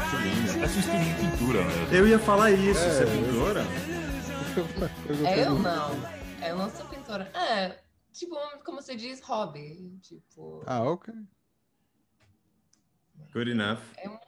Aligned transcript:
É 0.00 0.68
sua 0.68 0.80
estilo 0.80 1.04
de 1.04 1.14
pintura 1.30 1.64
mesmo. 1.64 1.94
Eu 1.94 2.06
ia 2.08 2.18
falar 2.18 2.50
isso, 2.50 2.80
É, 2.80 2.90
você 2.90 3.02
é 3.02 3.06
eu- 3.06 3.24
pintora? 3.24 3.62
Eu 5.36 5.58
não. 5.58 6.46
Eu 6.46 6.56
não 6.58 6.70
sou 6.70 6.86
pintora. 6.86 7.24
É, 7.34 7.82
tipo, 8.12 8.36
como 8.64 8.80
você 8.82 8.94
diz, 8.94 9.20
hobby. 9.22 9.98
Tipo, 10.02 10.62
Ah, 10.66 10.82
ok. 10.82 11.14
Good 13.32 13.50
enough. 13.50 13.80
é 13.96 14.08
uma... 14.08 14.20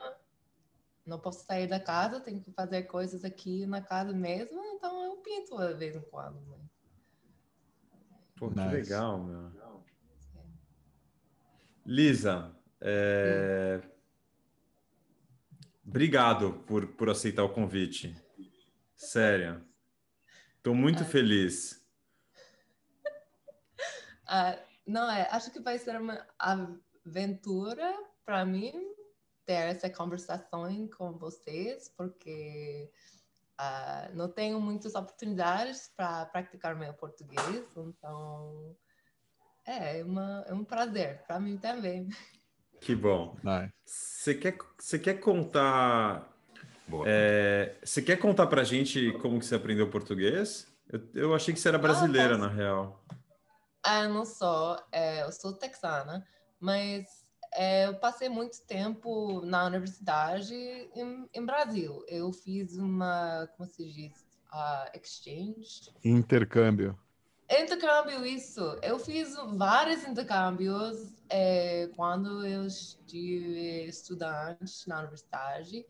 não 1.07 1.19
posso 1.19 1.45
sair 1.47 1.67
da 1.67 1.81
casa, 1.81 2.21
tenho 2.21 2.41
que 2.41 2.53
fazer 2.53 2.83
coisas 2.85 3.25
aqui 3.25 3.67
na 3.67 3.81
casa 3.81 4.13
mesmo, 4.13 4.63
então 4.75 5.03
eu 5.05 5.17
pinto 5.19 5.57
de 5.59 5.75
vez 5.75 5.97
em 5.97 6.01
quando. 6.03 6.41
né? 6.41 6.59
Pô, 8.37 8.51
que 8.51 8.57
Nice. 8.59 8.71
legal, 8.71 9.19
meu. 9.23 9.51
Lisa, 11.87 12.55
é, 12.81 13.81
obrigado 15.89 16.53
por, 16.67 16.87
por 16.87 17.09
aceitar 17.09 17.43
o 17.43 17.49
convite. 17.49 18.15
Sério. 18.95 19.67
Estou 20.57 20.75
muito 20.75 21.05
feliz. 21.05 21.77
Ah, 24.31 24.59
não, 24.87 25.11
é, 25.11 25.27
acho 25.31 25.51
que 25.51 25.59
vai 25.59 25.79
ser 25.79 25.99
uma 25.99 26.23
aventura 26.39 27.91
para 28.27 28.45
mim 28.45 28.75
ter 29.47 29.55
essa 29.55 29.89
conversação 29.89 30.87
com 30.89 31.17
vocês, 31.17 31.89
porque 31.97 32.91
ah, 33.57 34.11
não 34.13 34.31
tenho 34.31 34.61
muitas 34.61 34.95
oportunidades 34.95 35.91
para 35.97 36.27
praticar 36.27 36.77
meu 36.77 36.93
português, 36.93 37.65
então 37.75 38.77
é, 39.65 40.05
uma, 40.05 40.45
é 40.47 40.53
um 40.53 40.63
prazer 40.63 41.23
para 41.27 41.41
mim 41.41 41.57
também. 41.57 42.07
Que 42.81 42.95
bom. 42.95 43.37
Você 43.85 44.35
quer, 44.35 44.59
você 44.79 44.99
quer 44.99 45.15
contar. 45.15 46.29
É, 47.07 47.77
você 47.85 48.01
quer 48.01 48.17
contar 48.17 48.47
pra 48.47 48.65
gente 48.65 49.13
como 49.21 49.39
que 49.39 49.47
você 49.47 49.55
aprendeu 49.55 49.91
português? 49.91 50.67
Eu, 50.91 51.01
eu 51.15 51.35
achei 51.35 51.53
que 51.53 51.61
você 51.61 51.69
era 51.69 51.79
brasileira, 51.79 52.37
posso. 52.37 52.41
na 52.41 52.49
real. 52.49 53.05
Ah, 53.83 54.05
eu 54.05 54.09
não 54.11 54.25
sou, 54.25 54.79
é, 54.91 55.23
eu 55.23 55.33
sou 55.33 55.53
texana, 55.53 56.27
mas 56.59 57.27
é, 57.55 57.87
eu 57.87 57.95
passei 57.95 58.29
muito 58.29 58.61
tempo 58.63 59.41
na 59.45 59.65
universidade 59.67 60.55
em, 60.55 61.29
em 61.33 61.45
Brasil. 61.45 62.05
Eu 62.09 62.33
fiz 62.33 62.77
uma, 62.77 63.49
como 63.57 63.69
se 63.69 63.85
diz, 63.91 64.27
ah, 64.51 64.91
exchange. 64.95 65.91
Intercâmbio. 66.05 66.99
Intercâmbio, 67.51 68.27
isso. 68.27 68.61
Eu 68.83 68.99
fiz 68.99 69.35
vários 69.55 70.05
intercâmbios 70.05 71.15
é, 71.31 71.89
quando 71.97 72.47
eu 72.47 72.67
estive 72.67 73.87
estudante 73.87 74.87
na 74.87 75.01
universidade. 75.01 75.87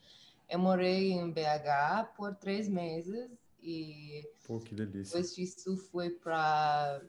Eu 0.49 0.59
morei 0.59 1.13
em 1.13 1.31
BH 1.31 2.15
por 2.17 2.35
três 2.37 2.69
meses 2.69 3.31
e 3.61 4.23
Pô, 4.47 4.61
que 4.61 4.75
delícia. 4.75 5.17
depois 5.17 5.35
disso 5.35 5.77
fui 5.77 6.11
para 6.11 7.03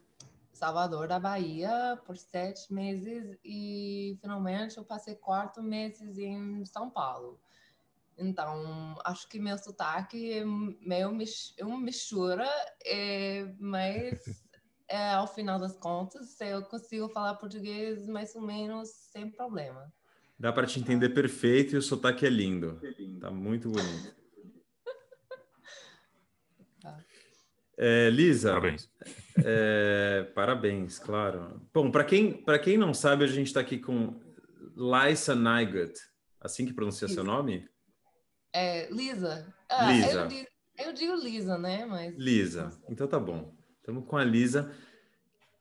Salvador 0.51 1.07
da 1.07 1.19
Bahia 1.19 1.97
por 2.05 2.17
sete 2.17 2.73
meses 2.73 3.37
e 3.45 4.17
finalmente 4.19 4.77
eu 4.77 4.83
passei 4.83 5.15
quatro 5.15 5.63
meses 5.63 6.17
em 6.17 6.65
São 6.65 6.89
Paulo. 6.89 7.39
Então, 8.19 8.95
acho 9.05 9.27
que 9.29 9.39
meu 9.39 9.57
sotaque 9.57 10.33
é 10.33 10.43
meio 10.45 11.11
mis- 11.13 11.53
é 11.57 11.63
uma 11.65 11.79
mistura, 11.79 12.45
é, 12.85 13.45
mas 13.57 14.19
é, 14.89 15.11
ao 15.13 15.25
final 15.25 15.57
das 15.57 15.77
contas 15.77 16.39
eu 16.41 16.61
consigo 16.63 17.07
falar 17.09 17.35
português 17.35 18.05
mais 18.07 18.35
ou 18.35 18.41
menos 18.41 18.89
sem 19.11 19.31
problema. 19.31 19.91
Dá 20.37 20.51
pra 20.51 20.65
te 20.67 20.79
entender 20.79 21.09
perfeito 21.09 21.75
e 21.75 21.77
o 21.77 21.81
sotaque 21.81 22.25
é 22.25 22.29
lindo. 22.29 22.81
Tá 23.19 23.31
muito 23.31 23.69
bonito. 23.69 24.13
Tá. 26.81 26.97
É, 27.77 28.09
Lisa, 28.09 28.49
Parabéns. 28.51 28.89
é, 29.43 30.23
parabéns, 30.33 30.97
claro. 30.97 31.61
Bom, 31.73 31.91
para 31.91 32.05
quem, 32.05 32.41
para 32.41 32.57
quem 32.57 32.77
não 32.77 32.93
sabe, 32.93 33.25
a 33.25 33.27
gente 33.27 33.47
está 33.47 33.59
aqui 33.59 33.77
com 33.77 34.17
Liza 34.77 35.35
Nygut. 35.35 35.93
Assim 36.39 36.65
que 36.65 36.73
pronuncia 36.73 37.05
seu 37.09 37.17
Isso. 37.17 37.23
nome? 37.23 37.67
É, 38.53 38.89
Lisa. 38.91 39.53
Ah, 39.69 39.91
Lisa. 39.91 40.21
Eu, 40.21 40.27
digo, 40.27 40.47
eu 40.77 40.93
digo 40.93 41.15
Lisa, 41.15 41.57
né? 41.57 41.85
Mas 41.85 42.15
Lisa. 42.15 42.71
Então 42.89 43.07
tá 43.07 43.19
bom. 43.19 43.53
Estamos 43.77 44.05
com 44.07 44.17
a 44.17 44.23
Lisa, 44.23 44.73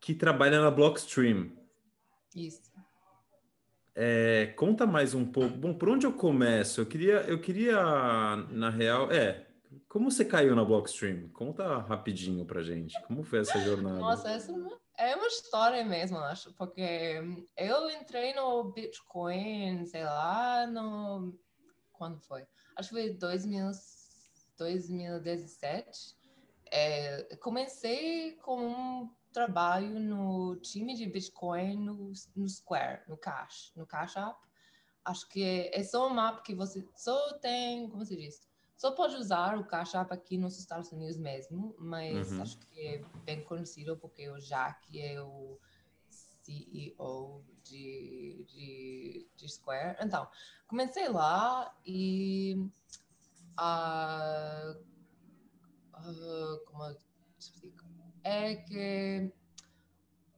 que 0.00 0.14
trabalha 0.14 0.60
na 0.60 0.70
Blockstream. 0.70 1.50
Isso. 2.34 2.68
É, 3.94 4.46
conta 4.56 4.86
mais 4.86 5.12
um 5.12 5.24
pouco. 5.24 5.56
Bom, 5.56 5.74
por 5.74 5.88
onde 5.88 6.06
eu 6.06 6.12
começo? 6.12 6.80
Eu 6.80 6.86
queria, 6.86 7.22
eu 7.22 7.40
queria, 7.40 7.76
na 8.50 8.70
real, 8.70 9.10
é. 9.10 9.46
Como 9.88 10.10
você 10.10 10.24
caiu 10.24 10.54
na 10.54 10.64
Blockstream? 10.64 11.28
Conta 11.30 11.78
rapidinho 11.78 12.44
pra 12.44 12.62
gente. 12.62 12.94
Como 13.02 13.24
foi 13.24 13.40
essa 13.40 13.58
jornada? 13.60 13.98
Nossa, 13.98 14.30
essa 14.30 14.52
é 14.52 14.54
uma, 14.54 14.78
é 14.96 15.16
uma 15.16 15.26
história 15.26 15.84
mesmo, 15.84 16.16
acho, 16.18 16.52
porque 16.54 17.20
eu 17.56 17.90
entrei 17.90 18.34
no 18.34 18.72
Bitcoin, 18.72 19.84
sei 19.86 20.04
lá, 20.04 20.66
no. 20.66 21.36
Quando 21.98 22.20
foi? 22.20 22.46
Acho 22.76 22.90
que 22.90 22.94
foi 22.94 23.10
2000, 23.12 23.72
2017. 24.56 26.16
É, 26.70 27.36
comecei 27.36 28.36
com 28.36 28.68
um 28.68 29.10
trabalho 29.32 29.98
no 29.98 30.56
time 30.56 30.94
de 30.94 31.06
Bitcoin 31.06 31.76
no, 31.76 32.12
no 32.36 32.48
Square, 32.48 33.02
no 33.08 33.16
Cash, 33.16 33.72
no 33.74 33.84
Cash 33.84 34.16
App. 34.16 34.38
Acho 35.04 35.28
que 35.28 35.42
é, 35.42 35.78
é 35.78 35.82
só 35.82 36.08
um 36.08 36.20
app 36.20 36.42
que 36.42 36.54
você 36.54 36.86
só 36.94 37.32
tem, 37.38 37.88
como 37.88 38.04
se 38.04 38.16
diz? 38.16 38.46
Só 38.76 38.92
pode 38.92 39.16
usar 39.16 39.58
o 39.58 39.64
Cash 39.66 39.94
App 39.96 40.12
aqui 40.14 40.38
nos 40.38 40.58
Estados 40.58 40.92
Unidos 40.92 41.16
mesmo, 41.18 41.74
mas 41.78 42.30
Uhum. 42.30 42.42
acho 42.42 42.58
que 42.58 42.86
é 42.86 43.04
bem 43.24 43.42
conhecido 43.42 43.96
porque 43.96 44.28
o 44.28 44.38
Jack 44.38 45.00
é 45.00 45.20
o 45.20 45.58
CEO 46.48 47.44
de, 47.62 48.46
de, 48.48 49.28
de 49.36 49.48
Square. 49.48 49.96
Então, 50.00 50.28
comecei 50.66 51.08
lá 51.08 51.74
e 51.84 52.56
ah, 53.56 54.74
ah, 55.92 56.58
como 56.66 56.84
eu 56.84 56.96
explico? 57.38 57.84
É 58.24 58.56
que 58.56 59.32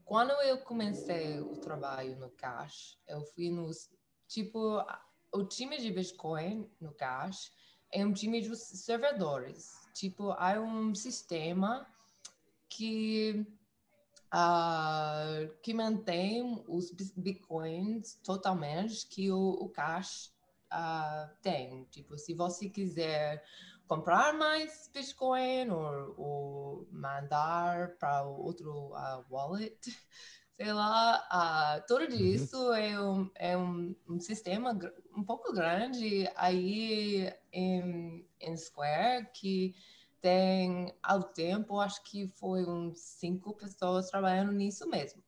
quando 0.05 0.33
eu 0.43 0.59
comecei 0.59 1.41
o 1.41 1.57
trabalho 1.57 2.19
no 2.19 2.31
Cash, 2.31 2.99
eu 3.07 3.23
fui 3.23 3.51
nos 3.51 3.89
tipo 4.27 4.85
o 5.33 5.45
time 5.45 5.79
de 5.79 5.93
Bitcoin 5.93 6.69
no 6.81 6.93
Cash 6.93 7.53
é 7.93 8.05
um 8.05 8.13
time 8.13 8.41
de 8.41 8.55
servidores. 8.57 9.73
Tipo, 9.95 10.31
há 10.33 10.61
um 10.61 10.95
sistema 10.95 11.87
que 12.69 13.45
ah, 14.31 15.49
que 15.63 15.75
mantém 15.75 16.63
os 16.69 16.93
bitcoins 17.17 18.19
totalmente 18.23 19.07
que 19.07 19.31
o, 19.31 19.51
o 19.53 19.69
Cash 19.69 20.33
ah, 20.71 21.31
tem. 21.43 21.85
Tipo, 21.91 22.17
se 22.17 22.35
você 22.35 22.69
quiser 22.69 23.43
comprar 23.89 24.33
mais 24.33 24.89
Bitcoin 24.95 25.71
ou, 25.71 26.15
ou 26.17 26.89
mandar 26.93 27.97
para 27.99 28.23
outro 28.23 28.95
ah, 28.95 29.25
wallet, 29.29 29.77
sei 30.57 30.73
lá, 30.73 31.27
ah, 31.29 31.85
tudo 31.89 32.15
isso 32.15 32.73
é, 32.73 33.01
um, 33.01 33.31
é 33.35 33.57
um, 33.57 33.97
um 34.09 34.21
sistema 34.21 34.79
um 35.17 35.25
pouco 35.25 35.53
grande 35.53 36.31
aí 36.37 37.33
em, 37.53 38.25
em 38.41 38.57
Square 38.57 39.29
que 39.35 39.75
tem 40.21 40.95
ao 41.03 41.23
tempo, 41.23 41.81
acho 41.81 42.03
que 42.05 42.29
foi 42.29 42.65
uns 42.65 43.01
cinco 43.01 43.55
pessoas 43.55 44.11
trabalhando 44.11 44.53
nisso 44.53 44.89
mesmo. 44.89 45.23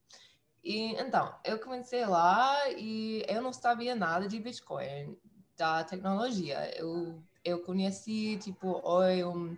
E 0.63 0.93
então, 1.01 1.35
eu 1.45 1.59
comecei 1.59 2.07
lá 2.07 2.57
e 2.71 3.25
eu 3.29 3.43
não 3.43 3.53
sabia 3.53 3.95
nada 3.97 4.29
de 4.29 4.39
Bitcoin, 4.39 5.17
da 5.57 5.83
tecnologia. 5.85 6.71
Eu, 6.79 7.23
eu 7.45 7.61
conheci, 7.65 8.39
tipo, 8.41 8.81
oi, 8.85 9.25
um, 9.25 9.57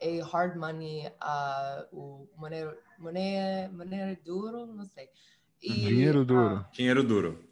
é 0.00 0.20
hard 0.20 0.56
money, 0.56 1.06
uh, 1.08 1.86
o 1.92 2.28
moneda, 2.36 2.76
moneda, 2.98 3.68
moneda 3.72 4.20
duro, 4.24 4.66
não 4.66 4.84
sei. 4.84 5.08
E, 5.60 5.86
Dinheiro 5.86 6.24
duro. 6.24 6.56
ah, 6.56 6.68
Dinheiro 6.72 7.02
duro. 7.02 7.44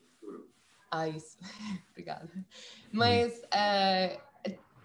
ah, 0.91 1.09
isso. 1.09 1.39
Obrigada. 1.91 2.31
Mas 2.93 3.43
é, 3.53 4.21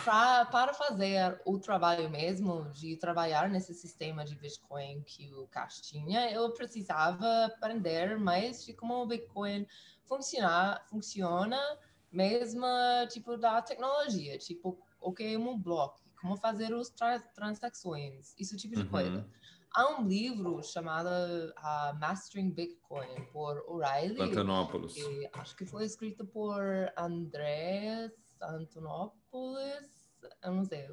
pra, 0.04 0.46
para 0.46 0.74
fazer 0.74 1.40
o 1.46 1.60
trabalho 1.60 2.10
mesmo, 2.10 2.70
de 2.72 2.96
trabalhar 2.98 3.50
nesse 3.50 3.74
sistema 3.74 4.24
de 4.26 4.36
Bitcoin 4.36 5.02
que 5.04 5.34
o 5.34 5.48
Cash 5.48 5.82
tinha, 5.82 6.32
eu 6.32 6.52
precisava 6.54 7.46
aprender 7.46 8.18
mais 8.18 8.64
de 8.66 8.74
como 8.74 8.96
o 9.02 9.06
Bitcoin 9.08 9.66
funciona, 10.06 10.82
funciona 10.90 11.60
mesmo 12.12 12.66
tipo 13.10 13.38
da 13.38 13.62
tecnologia, 13.62 14.38
tipo 14.38 14.78
o 15.00 15.14
que 15.14 15.34
é 15.34 15.38
um 15.38 15.58
bloco, 15.58 16.02
como 16.20 16.36
fazer 16.38 16.74
as 16.74 16.90
tra 16.90 17.20
transações, 17.20 18.36
esse 18.38 18.56
tipo 18.58 18.76
de 18.76 18.82
Uhum. 18.84 18.90
coisa. 18.90 19.28
Há 19.74 19.88
um 19.98 20.06
livro 20.06 20.62
chamado 20.62 21.08
ah, 21.56 21.96
Mastering 21.98 22.50
Bitcoin 22.52 23.26
por 23.32 23.64
O'Reilly. 23.70 24.18
Que 24.94 25.30
acho 25.32 25.56
que 25.56 25.66
foi 25.66 25.86
escrito 25.86 26.26
por 26.26 26.62
Andrés 26.98 28.12
Antonopoulos, 28.42 29.21
eu 29.34 30.52
não 30.54 30.66
sei. 30.66 30.88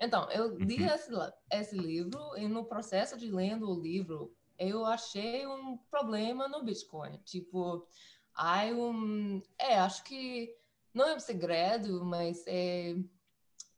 Então, 0.00 0.30
eu 0.30 0.56
li 0.56 0.80
Uhum. 0.82 0.86
esse, 0.94 1.10
esse 1.50 1.76
livro 1.78 2.18
e 2.36 2.48
no 2.48 2.64
processo 2.64 3.16
de 3.16 3.30
lendo 3.30 3.70
o 3.70 3.80
livro, 3.80 4.34
eu 4.58 4.84
achei 4.84 5.46
um 5.46 5.76
problema 5.90 6.48
no 6.48 6.62
Bitcoin. 6.64 7.18
Tipo, 7.24 7.86
há 8.34 8.64
um... 8.66 9.42
É, 9.58 9.78
acho 9.78 10.02
que 10.04 10.54
não 10.94 11.06
é 11.08 11.14
um 11.14 11.20
segredo, 11.20 12.04
mas 12.04 12.42
é 12.46 12.96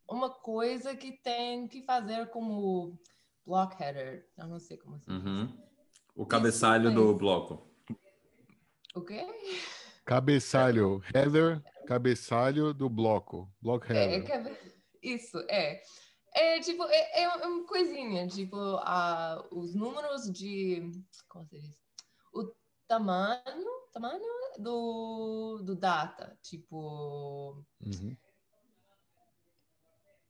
uma 0.09 0.31
coisa 0.31 0.95
que 0.97 1.13
tem 1.13 1.67
que 1.69 1.83
fazer 1.83 2.29
como 2.31 2.99
block 3.47 3.81
header. 3.83 4.29
Eu 4.37 4.47
não 4.47 4.59
sei 4.59 4.77
como 4.77 4.99
se 4.99 5.07
diz. 5.07 5.25
Uhum. 5.25 5.49
O 6.15 6.25
cabeçalho 6.27 6.87
Isso 6.91 6.95
do 6.95 7.03
mesmo. 7.07 7.19
bloco. 7.19 7.67
O 8.95 9.01
quê? 9.03 9.27
Cabeçalho, 10.05 11.03
header, 11.15 11.63
cabeçalho 11.87 12.73
do 12.75 12.89
bloco. 12.89 13.49
Block 13.61 13.91
É, 13.93 14.19
ver? 14.21 14.81
Isso, 15.03 15.39
é. 15.49 15.83
É 16.37 16.59
tipo, 16.61 16.83
é, 16.85 17.23
é 17.23 17.29
uma 17.29 17.65
coisinha, 17.65 18.27
tipo, 18.27 18.57
ah, 18.81 19.47
os 19.53 19.75
números 19.75 20.25
de, 20.33 20.91
como 21.29 21.47
se 21.47 21.61
diz? 21.61 21.79
O 22.33 22.53
tamanho, 22.89 23.43
tamanho 23.93 24.21
do, 24.59 25.63
do 25.65 25.77
data, 25.77 26.37
tipo, 26.43 27.63
Uhum. 27.81 28.17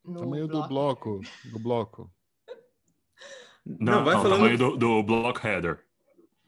no 0.04 0.20
Tamanho 0.20 0.46
do 0.46 0.52
block. 0.52 0.68
bloco, 0.68 1.20
do 1.50 1.58
bloco. 1.58 2.10
Não, 3.64 3.76
Não, 3.96 4.04
vai 4.04 4.14
não, 4.14 4.22
falando. 4.22 4.38
tamanho 4.40 4.58
do, 4.58 4.76
do 4.76 5.02
block 5.02 5.40
header. 5.46 5.82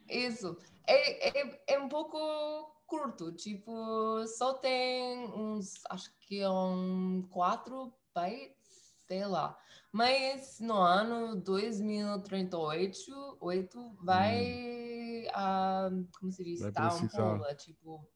Isso. 0.06 0.54
É, 0.86 1.40
é, 1.40 1.62
é 1.68 1.78
um 1.78 1.88
pouco 1.88 2.75
curto, 2.86 3.32
tipo, 3.32 4.26
só 4.26 4.54
tem 4.54 5.26
uns, 5.34 5.74
acho 5.90 6.10
que 6.20 6.40
é 6.40 6.48
um 6.48 7.26
4 7.30 7.92
bytes, 8.14 8.96
sei 9.06 9.26
lá. 9.26 9.58
Mas 9.92 10.60
no 10.60 10.74
ano 10.74 11.36
2038, 11.36 13.38
8 13.40 13.96
vai, 14.02 15.26
ah, 15.34 15.90
como 16.18 16.30
se 16.30 16.44
diz, 16.44 16.60
Vai 16.60 16.72
tá 16.72 16.94
um 16.94 17.08
pula, 17.08 17.54
tipo, 17.54 18.06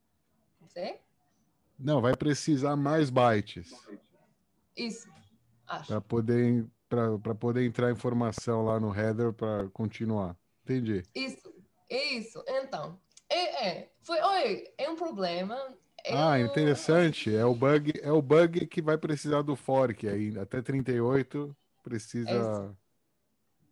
não 0.60 0.68
sei? 0.68 1.00
Não, 1.78 2.02
vai 2.02 2.14
precisar 2.14 2.76
mais 2.76 3.08
bytes 3.08 3.72
Isso, 4.76 5.08
acho. 5.66 5.88
para 5.88 6.00
poder 6.00 6.68
para 6.90 7.36
poder 7.36 7.64
entrar 7.64 7.92
informação 7.92 8.64
lá 8.64 8.80
no 8.80 8.92
header 8.92 9.32
para 9.32 9.68
continuar. 9.70 10.36
Entendi. 10.64 11.04
Isso, 11.14 11.54
é 11.88 12.14
isso. 12.14 12.42
Então, 12.48 13.00
é, 13.30 13.68
é, 13.68 13.92
foi, 14.02 14.20
oi, 14.20 14.64
é 14.76 14.90
um 14.90 14.96
problema. 14.96 15.56
Ah, 16.06 16.38
Eu- 16.38 16.46
interessante. 16.46 17.34
É 17.34 17.44
o 17.44 17.54
bug, 17.54 17.92
é 18.02 18.10
o 18.10 18.22
bug 18.22 18.66
que 18.66 18.82
vai 18.82 18.98
precisar 18.98 19.42
do 19.42 19.54
fork 19.54 20.08
ainda. 20.08 20.42
Até 20.42 20.60
38 20.62 21.54
precisa. 21.82 22.76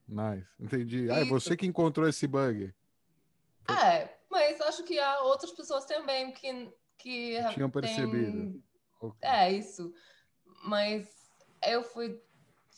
Nice. 0.06 0.46
Entendi. 0.58 1.10
Ah, 1.10 1.18
é 1.18 1.22
Isso. 1.22 1.30
você 1.30 1.56
que 1.56 1.66
encontrou 1.66 2.08
esse 2.08 2.26
bug. 2.26 2.72
É, 3.68 4.08
mas 4.30 4.60
acho 4.62 4.82
que 4.84 4.98
há 4.98 5.20
outras 5.22 5.52
pessoas 5.52 5.84
também 5.84 6.32
que, 6.32 6.72
que 6.96 7.38
Tinham 7.52 7.70
percebido. 7.70 8.62
Ok. 9.00 9.18
É, 9.20 9.52
isso. 9.52 9.92
Mas 10.64 11.06
eu 11.66 11.82
fui 11.82 12.20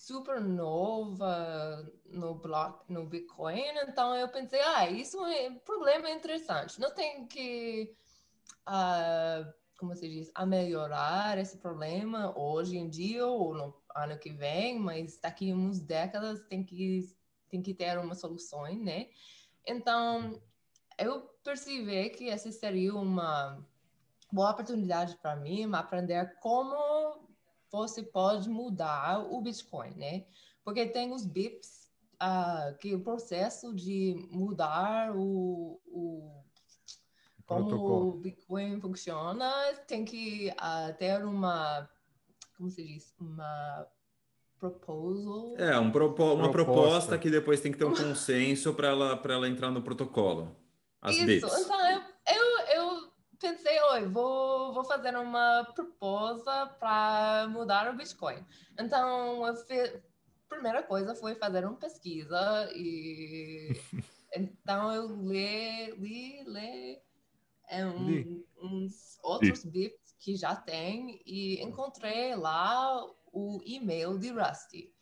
super 0.00 0.40
nova 0.40 1.86
no 2.06 2.34
block, 2.34 2.90
no 2.90 3.04
Bitcoin, 3.04 3.62
então 3.86 4.16
eu 4.16 4.28
pensei, 4.28 4.58
ah, 4.60 4.88
isso 4.88 5.22
é 5.26 5.50
um 5.50 5.58
problema 5.58 6.10
interessante. 6.10 6.80
Não 6.80 6.90
tem 6.94 7.26
que, 7.26 7.94
ah, 8.64 9.44
como 9.78 9.94
se 9.94 10.08
diz, 10.08 10.32
melhorar 10.46 11.36
esse 11.36 11.58
problema 11.58 12.36
hoje 12.36 12.78
em 12.78 12.88
dia 12.88 13.26
ou 13.26 13.54
no 13.54 13.76
ano 13.94 14.18
que 14.18 14.30
vem, 14.30 14.78
mas 14.78 15.18
daqui 15.18 15.52
a 15.52 15.54
uns 15.54 15.80
décadas 15.80 16.40
tem 16.48 16.64
que 16.64 17.06
tem 17.50 17.60
que 17.60 17.74
ter 17.74 17.98
uma 17.98 18.14
solução, 18.14 18.62
né? 18.76 19.08
Então 19.66 20.40
eu 20.96 21.22
percebi 21.44 22.08
que 22.10 22.30
essa 22.30 22.50
seria 22.52 22.94
uma 22.94 23.62
boa 24.32 24.52
oportunidade 24.52 25.16
para 25.16 25.36
mim 25.36 25.68
aprender 25.74 26.38
como 26.40 27.09
você 27.70 28.02
pode 28.02 28.48
mudar 28.48 29.20
o 29.32 29.40
Bitcoin, 29.40 29.90
né? 29.96 30.24
Porque 30.64 30.86
tem 30.86 31.12
os 31.12 31.24
BIPs, 31.24 31.88
ah, 32.18 32.74
que 32.80 32.94
o 32.94 33.00
processo 33.00 33.74
de 33.74 34.28
mudar 34.30 35.16
o, 35.16 35.80
o 35.86 36.42
como 37.46 37.68
Protocolo. 37.68 38.08
o 38.08 38.12
Bitcoin 38.18 38.80
funciona 38.80 39.50
tem 39.86 40.04
que 40.04 40.52
ah, 40.58 40.92
ter 40.98 41.24
uma, 41.24 41.88
como 42.56 42.70
se 42.70 42.84
diz, 42.84 43.14
uma 43.18 43.86
proposal. 44.58 45.54
É, 45.56 45.78
um 45.78 45.90
propo- 45.90 46.34
uma 46.34 46.50
proposta. 46.50 46.82
Proposta. 46.82 47.18
que 47.18 47.30
depois 47.30 47.60
tem 47.60 47.72
que 47.72 47.78
ter 47.78 47.86
um 47.86 47.94
consenso 47.94 48.74
para 48.74 48.88
ela, 48.88 49.16
para 49.16 49.34
ela 49.34 49.48
entrar 49.48 49.70
no 49.70 49.82
protocolo. 49.82 50.54
As 51.00 51.16
Isso, 51.16 51.26
bits. 51.26 51.60
então 51.64 51.90
eu 51.90 52.02
pensei, 53.40 53.80
oi, 53.92 54.06
vou, 54.06 54.72
vou 54.74 54.84
fazer 54.84 55.16
uma 55.16 55.64
proposta 55.74 56.66
para 56.78 57.48
mudar 57.48 57.92
o 57.92 57.96
Bitcoin. 57.96 58.44
Então, 58.78 59.42
fiz, 59.66 60.00
primeira 60.48 60.82
coisa 60.82 61.14
foi 61.14 61.34
fazer 61.34 61.64
uma 61.64 61.76
pesquisa 61.76 62.70
e 62.74 63.70
então 64.36 64.92
eu 64.92 65.08
li, 65.22 65.90
li, 65.92 66.44
li, 66.44 67.02
é, 67.68 67.86
um- 67.86 68.06
Li. 68.06 68.46
uns 68.62 69.18
outros 69.22 69.64
bits 69.64 70.14
que 70.18 70.36
já 70.36 70.54
tem 70.54 71.22
e 71.24 71.62
encontrei 71.62 72.34
lá 72.34 73.04
o 73.32 73.60
e-mail 73.64 74.18
de 74.18 74.30
Rusty 74.30 74.92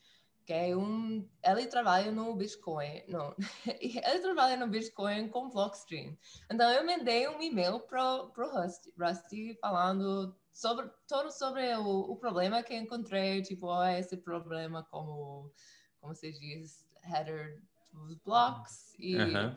que 0.48 0.52
é 0.54 0.74
um. 0.74 1.28
Ele 1.44 1.66
trabalha 1.66 2.10
no 2.10 2.34
Bitcoin. 2.34 3.02
Não, 3.06 3.36
ele 3.78 4.20
trabalha 4.20 4.56
no 4.56 4.66
Bitcoin 4.66 5.28
com 5.28 5.50
Blockstream. 5.50 6.16
Então 6.50 6.72
eu 6.72 6.86
mandei 6.86 7.28
um 7.28 7.42
e-mail 7.42 7.80
pro 7.80 8.30
pro 8.30 8.50
Rusty, 8.50 8.94
Rusty 8.98 9.58
falando 9.60 10.34
sobre 10.50 10.88
todo 11.06 11.30
sobre 11.30 11.76
o, 11.76 12.12
o 12.12 12.16
problema 12.16 12.62
que 12.62 12.74
encontrei, 12.74 13.42
tipo, 13.42 13.66
ó, 13.66 13.84
esse 13.88 14.16
problema 14.16 14.82
como 14.84 15.52
como 16.00 16.14
se 16.14 16.32
diz, 16.32 16.88
header 17.04 17.62
dos 17.92 18.16
blocks 18.24 18.94
e 18.98 19.16
Aham. 19.16 19.54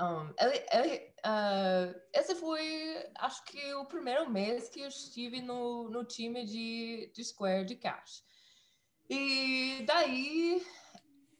um, 0.00 0.34
ele, 0.36 0.66
ele, 0.72 1.14
ah, 1.22 1.94
esse 2.12 2.34
foi, 2.34 3.06
acho 3.20 3.44
que 3.44 3.72
o 3.74 3.84
primeiro 3.84 4.28
mês 4.28 4.68
que 4.68 4.80
eu 4.80 4.88
estive 4.88 5.40
no, 5.40 5.88
no 5.88 6.02
time 6.02 6.44
de, 6.44 7.12
de 7.14 7.24
Square 7.24 7.66
de 7.66 7.76
Cash. 7.76 8.24
E 9.08 9.84
daí 9.86 10.62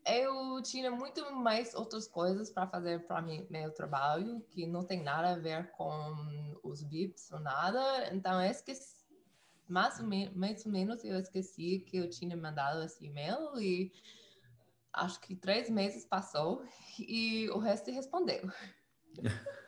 eu 0.07 0.63
tinha 0.63 0.91
muito 0.91 1.31
mais 1.35 1.75
outras 1.75 2.09
coisas 2.09 2.51
para 2.51 2.67
fazer 2.67 3.07
para 3.07 3.21
meu 3.23 3.71
trabalho, 3.73 4.41
que 4.49 4.67
não 4.67 4.85
tem 4.85 5.03
nada 5.03 5.33
a 5.33 5.39
ver 5.39 5.71
com 5.73 6.59
os 6.63 6.83
VIPs 6.83 7.31
ou 7.31 7.41
nada. 7.41 8.13
Então 8.15 8.43
eu 8.43 8.51
esqueci, 8.51 9.05
mais 9.69 10.01
ou, 10.01 10.07
me, 10.07 10.31
mais 10.31 10.65
ou 10.65 10.73
menos 10.73 11.05
eu 11.05 11.19
esqueci 11.19 11.81
que 11.81 11.99
eu 11.99 12.09
tinha 12.09 12.37
mandado 12.37 12.83
esse 12.83 13.05
e-mail 13.05 13.61
e 13.61 13.93
acho 14.93 15.21
que 15.21 15.37
três 15.37 15.69
meses 15.69 16.07
passou 16.07 16.65
e 16.99 17.51
o 17.51 17.59
resto 17.59 17.91
respondeu. 17.91 18.51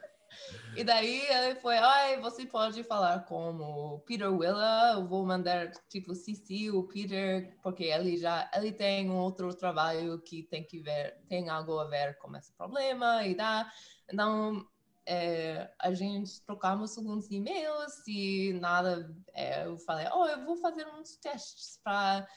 e 0.76 0.85
daí 0.85 1.21
ele 1.28 1.54
foi, 1.57 1.76
ai, 1.76 2.21
você 2.21 2.47
pode 2.47 2.83
falar 2.85 3.25
com 3.25 3.57
o 3.57 4.00
Peter 4.00 4.33
Willa, 4.33 4.92
eu 4.95 5.07
vou 5.07 5.26
mandar 5.26 5.71
tipo 5.88 6.14
CC 6.14 6.71
o 6.71 6.85
Peter, 6.85 7.57
porque 7.62 7.85
ele 7.85 8.16
já 8.16 8.50
ele 8.54 8.73
tem 8.73 9.11
um 9.11 9.16
outro 9.16 9.52
trabalho 9.54 10.21
que 10.21 10.42
tem 10.45 10.64
que 10.64 10.80
ver, 10.80 11.19
tem 11.28 11.49
algo 11.49 11.78
a 11.78 11.85
ver 11.85 12.16
com 12.19 12.35
esse 12.37 12.52
problema 12.52 13.26
e 13.26 13.35
dá. 13.35 13.71
Então 14.11 14.64
é, 15.07 15.73
a 15.78 15.92
gente 15.92 16.40
trocamos 16.42 16.97
alguns 16.97 17.30
e-mails 17.30 18.07
e 18.07 18.52
nada, 18.61 19.12
é, 19.35 19.66
eu 19.66 19.76
falei, 19.78 20.07
oh, 20.12 20.26
eu 20.26 20.45
vou 20.45 20.57
fazer 20.57 20.87
uns 20.87 21.16
testes 21.16 21.80
para 21.83 22.28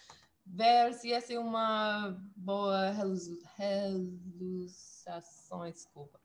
ver 0.45 0.93
se 0.93 1.13
essa 1.13 1.33
é 1.33 1.39
uma 1.39 2.19
boa 2.35 2.89
resolução, 3.57 5.21
desculpa, 5.71 6.19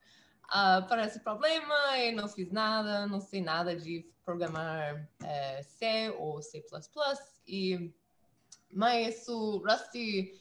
uh, 0.48 0.86
para 0.86 1.06
esse 1.06 1.20
problema 1.20 1.98
e 1.98 2.12
não 2.12 2.28
fiz 2.28 2.50
nada, 2.50 3.06
não 3.06 3.20
sei 3.20 3.42
nada 3.42 3.76
de 3.76 4.06
programar 4.24 5.08
é, 5.24 5.62
C 5.62 6.10
ou 6.18 6.42
C++ 6.42 6.62
e 7.46 7.92
mas 8.70 9.26
o 9.28 9.62
Rusty, 9.66 10.38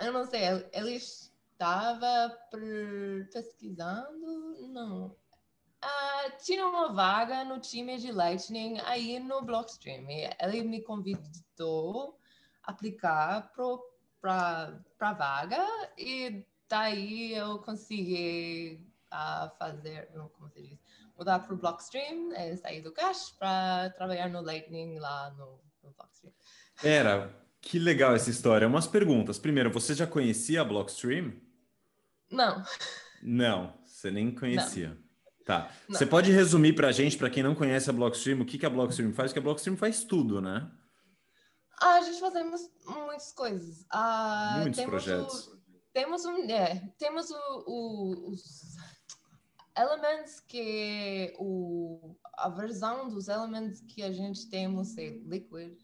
eu 0.00 0.12
não 0.12 0.24
sei, 0.24 0.40
ele, 0.72 0.96
estava 0.96 2.36
pesquisando, 3.32 4.68
não, 4.68 5.16
Uh, 5.84 6.42
tinha 6.42 6.66
uma 6.66 6.94
vaga 6.94 7.44
no 7.44 7.60
time 7.60 7.98
de 7.98 8.10
Lightning 8.10 8.80
aí 8.86 9.20
no 9.20 9.42
Blockstream. 9.42 10.06
Ele 10.40 10.62
me 10.62 10.80
convidou 10.80 12.18
a 12.62 12.70
aplicar 12.70 13.52
para 14.18 14.80
a 14.98 15.12
vaga 15.12 15.62
e 15.98 16.46
daí 16.70 17.34
eu 17.34 17.58
consegui 17.58 18.80
uh, 19.14 19.50
fazer, 19.58 20.08
como 20.36 20.48
se 20.50 20.60
diz, 20.62 20.78
mudar 21.16 21.38
para 21.38 21.54
o 21.54 21.56
Blockstream, 21.56 22.32
é, 22.34 22.56
sair 22.56 22.82
do 22.82 22.92
Cash 22.92 23.30
para 23.38 23.90
trabalhar 23.90 24.28
no 24.28 24.40
Lightning 24.40 24.98
lá 24.98 25.30
no, 25.30 25.60
no 25.82 25.92
Blockstream. 25.92 26.32
Era, 26.82 27.34
que 27.60 27.78
legal 27.78 28.14
essa 28.14 28.30
história. 28.30 28.66
Umas 28.66 28.86
perguntas. 28.86 29.38
Primeiro, 29.38 29.70
você 29.70 29.94
já 29.94 30.06
conhecia 30.06 30.60
a 30.60 30.64
Blockstream? 30.64 31.32
Não. 32.30 32.62
Não, 33.22 33.72
você 33.84 34.10
nem 34.10 34.34
conhecia. 34.34 34.98
Tá. 35.46 35.70
Não. 35.88 35.96
Você 35.98 36.06
pode 36.06 36.32
resumir 36.32 36.72
para 36.74 36.88
a 36.88 36.92
gente, 36.92 37.16
para 37.18 37.30
quem 37.30 37.42
não 37.42 37.54
conhece 37.54 37.88
a 37.88 37.92
Blockstream, 37.92 38.40
o 38.40 38.44
que, 38.46 38.58
que 38.58 38.66
a 38.66 38.70
Blockstream 38.70 39.12
faz? 39.12 39.30
Porque 39.30 39.38
a 39.40 39.42
Blockstream 39.42 39.76
faz 39.76 40.02
tudo, 40.04 40.40
né? 40.40 40.70
Ah, 41.80 41.96
a 41.96 42.00
gente 42.02 42.18
fazemos 42.20 42.60
muitas 42.86 43.32
coisas. 43.32 43.84
Ah, 43.90 44.58
Muitos 44.62 44.80
projetos. 44.84 45.48
O, 45.48 45.58
temos 45.92 46.24
um, 46.24 46.48
é, 46.50 46.92
temos 46.98 47.30
o, 47.30 47.64
o- 47.66 48.30
os 48.30 48.74
elementos 49.76 50.40
que 50.40 51.34
o 51.38 52.16
a 52.36 52.48
versão 52.48 53.08
dos 53.08 53.28
elementos 53.28 53.80
que 53.80 54.02
a 54.02 54.12
gente 54.12 54.48
temos 54.48 54.96
é 54.98 55.10
liquid, 55.10 55.78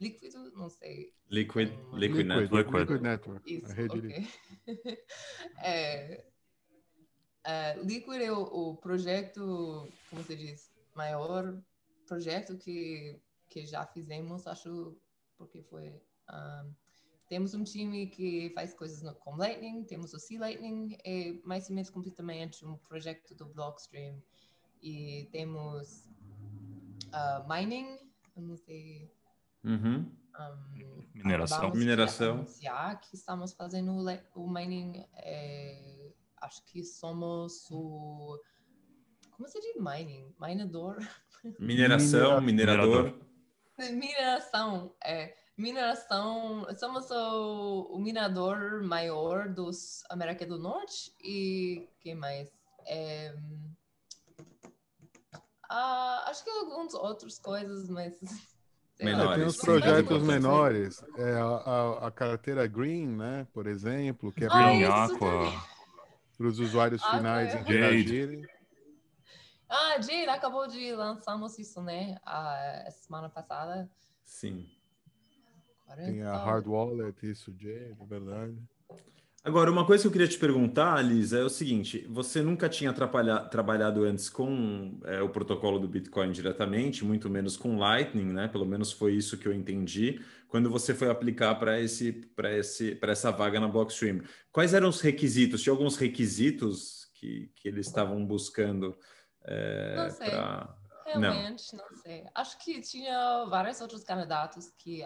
líquido, 0.00 0.50
não 0.52 0.68
sei. 0.68 1.14
Liquid, 1.30 1.70
Hum. 1.70 1.96
Liquid, 1.96 2.26
Liquid, 2.26 2.26
Network. 2.28 2.76
Liquid 2.78 3.02
Network. 3.02 3.54
Isso, 3.54 3.66
a 3.70 3.74
rede 3.74 4.00
de- 4.00 4.08
ok. 4.08 4.28
é, 5.62 6.24
é, 7.44 7.74
Liquid 7.82 8.20
é 8.22 8.32
o, 8.32 8.42
o 8.42 8.76
projeto, 8.76 9.92
como 10.10 10.22
se 10.22 10.36
diz, 10.36 10.70
maior 10.94 11.60
projeto 12.06 12.56
que, 12.58 13.20
que 13.48 13.66
já 13.66 13.86
fizemos, 13.86 14.46
acho, 14.46 14.96
porque 15.36 15.62
foi. 15.62 16.00
ah, 16.28 16.64
temos 17.28 17.54
um 17.54 17.64
time 17.64 18.06
que 18.06 18.50
faz 18.54 18.72
coisas 18.74 19.02
no, 19.02 19.14
com 19.14 19.36
Lightning, 19.36 19.84
temos 19.84 20.14
o 20.14 20.18
Sea 20.18 20.40
Lightning, 20.40 20.96
é 21.04 21.32
mais 21.44 21.68
ou 21.68 21.74
menos 21.74 21.90
completamente 21.90 22.64
um 22.64 22.76
projeto 22.76 23.34
do 23.34 23.46
Blockstream. 23.46 24.22
E 24.82 25.28
temos 25.32 26.06
ah, 27.12 27.44
mining, 27.48 27.98
eu 28.36 28.42
não 28.42 28.56
sei. 28.56 29.10
Uhum. 29.64 30.10
Um, 30.38 31.02
Mineração. 31.14 31.72
Mineração. 31.72 32.34
anunciar 32.34 33.00
que 33.00 33.14
estamos 33.14 33.52
fazendo 33.52 33.92
o, 34.34 34.48
mining. 34.48 35.04
é, 35.14 36.12
acho 36.42 36.62
que 36.66 36.84
somos 36.84 37.68
o. 37.70 38.38
Como 39.30 39.48
se 39.48 39.60
diz 39.60 39.76
mining? 39.76 40.34
Minador? 40.38 40.98
Mineração, 41.58 42.40
Minerador. 42.40 43.04
minerador. 43.04 43.94
Mineração. 43.94 44.94
É, 45.02 45.34
mineração. 45.56 46.66
Somos 46.78 47.10
o, 47.10 47.88
o 47.94 47.98
minerador 47.98 48.82
maior 48.82 49.48
dos 49.48 50.02
América 50.10 50.46
do 50.46 50.58
Norte. 50.58 51.12
E 51.22 51.88
que 52.00 52.14
mais? 52.14 52.50
É, 52.86 53.34
ah, 55.68 56.24
acho 56.28 56.44
que 56.44 56.50
algumas 56.50 56.94
outras 56.94 57.38
coisas, 57.38 57.88
mas. 57.88 58.18
Menores. 58.98 59.36
Tem 59.38 59.50
Sim, 59.52 59.66
projetos 59.66 60.22
menores, 60.22 61.02
é, 61.18 61.34
a, 61.34 61.44
a- 61.44 62.06
a 62.06 62.10
carteira 62.10 62.66
Green, 62.66 63.06
né, 63.06 63.46
por 63.52 63.66
exemplo, 63.66 64.32
que 64.32 64.42
é 64.44 64.48
Ah, 64.48 65.06
para 66.38 66.46
os 66.46 66.58
usuários 66.58 67.04
Ah, 67.04 67.10
finais 67.10 67.54
é. 67.54 67.60
interagirem. 67.60 68.40
Ah, 69.68 70.00
Jade, 70.00 70.30
acabou 70.30 70.66
de 70.66 70.94
lançarmos 70.94 71.58
isso, 71.58 71.82
né? 71.82 72.16
A 72.24 72.88
semana 72.90 73.28
passada. 73.28 73.90
Sim. 74.24 74.66
Tem 75.94 76.22
a 76.22 76.30
40. 76.30 76.44
Hard 76.44 76.66
Wallet, 76.66 77.30
isso, 77.30 77.54
Jay, 77.56 77.94
é 77.98 78.06
verdade. 78.06 78.56
Agora, 79.46 79.70
uma 79.70 79.86
coisa 79.86 80.02
que 80.02 80.08
eu 80.08 80.12
queria 80.12 80.26
te 80.26 80.38
perguntar, 80.38 81.00
Lisa, 81.02 81.38
é 81.38 81.44
o 81.44 81.48
seguinte: 81.48 82.04
você 82.10 82.42
nunca 82.42 82.68
tinha 82.68 82.92
trabalhado 82.92 84.02
antes 84.02 84.28
com 84.28 84.98
é, 85.04 85.22
o 85.22 85.28
protocolo 85.28 85.78
do 85.78 85.86
Bitcoin 85.86 86.32
diretamente, 86.32 87.04
muito 87.04 87.30
menos 87.30 87.56
com 87.56 87.78
Lightning, 87.78 88.32
né? 88.32 88.48
Pelo 88.48 88.66
menos 88.66 88.90
foi 88.90 89.14
isso 89.14 89.38
que 89.38 89.46
eu 89.46 89.54
entendi 89.54 90.20
quando 90.48 90.68
você 90.68 90.92
foi 90.92 91.08
aplicar 91.08 91.54
para 91.56 91.80
esse, 91.80 92.12
para 92.12 92.52
esse, 92.56 92.96
para 92.96 93.12
essa 93.12 93.30
vaga 93.30 93.60
na 93.60 93.68
Blockstream. 93.68 94.22
Quais 94.50 94.74
eram 94.74 94.88
os 94.88 95.00
requisitos? 95.00 95.62
Tinha 95.62 95.72
alguns 95.72 95.96
requisitos 95.96 97.08
que, 97.14 97.48
que 97.54 97.68
eles 97.68 97.86
estavam 97.86 98.26
buscando 98.26 98.98
é, 99.44 99.94
Não 99.96 100.10
sei. 100.10 100.30
para. 100.30 100.76
Realmente, 101.04 101.76
não. 101.76 101.96
sei. 102.02 102.24
Acho 102.34 102.58
que 102.58 102.80
tinha 102.80 103.44
vários 103.44 103.80
outros 103.80 104.02
candidatos 104.02 104.72
que 104.76 105.04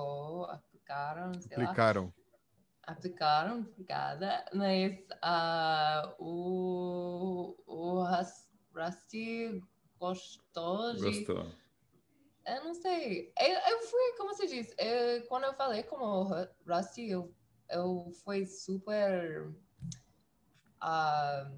aplicou, 0.00 0.44
aplicaram, 0.44 1.32
sei 1.40 1.56
lá. 1.56 1.64
Aplicaram. 1.64 2.12
Aplicaram, 2.82 3.60
obrigada. 3.60 4.44
Mas 4.54 4.96
ah, 5.22 6.14
o, 6.18 7.56
o 7.66 8.04
Rusty 8.72 9.62
gostou 9.98 10.94
de. 10.94 11.02
Gostou. 11.24 11.52
Eu 12.46 12.64
não 12.64 12.74
sei. 12.74 13.32
Eu, 13.40 13.58
eu 13.72 13.82
fui, 13.82 14.12
como 14.16 14.34
se 14.34 14.46
diz, 14.46 14.72
eu- 14.78 15.26
quando 15.26 15.44
eu 15.44 15.54
falei 15.54 15.82
com 15.82 15.96
o 15.96 16.22
Ru- 16.22 16.48
Rusty, 16.68 17.08
eu, 17.10 17.34
eu 17.68 18.08
fui 18.24 18.46
super 18.46 19.52
ah, 20.80 21.50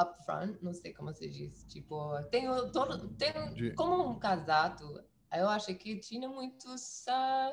upfront, 0.00 0.62
não 0.62 0.72
sei 0.72 0.94
como 0.94 1.12
se 1.12 1.28
diz. 1.28 1.64
Tipo, 1.64 2.22
tenho 2.30 2.70
todo, 2.70 3.08
tenho, 3.16 3.74
como 3.74 4.10
um 4.10 4.16
casado, 4.20 5.02
eu 5.38 5.48
acho 5.48 5.74
que 5.74 5.98
tinha 5.98 6.28
muitos 6.28 7.06
ah, 7.08 7.52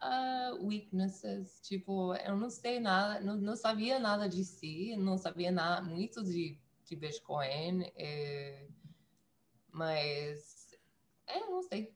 ah, 0.00 0.52
weaknesses. 0.60 1.60
Tipo, 1.62 2.14
eu 2.14 2.36
não 2.36 2.50
sei 2.50 2.80
nada, 2.80 3.20
não, 3.20 3.36
não 3.36 3.56
sabia 3.56 3.98
nada 3.98 4.28
de 4.28 4.44
si, 4.44 4.96
não 4.96 5.16
sabia 5.18 5.50
nada 5.50 5.82
muito 5.82 6.22
de, 6.22 6.58
de 6.84 6.96
Bitcoin. 6.96 7.90
eh, 7.96 8.66
mas 9.72 10.70
é, 11.26 11.40
não 11.40 11.62
sei. 11.62 11.92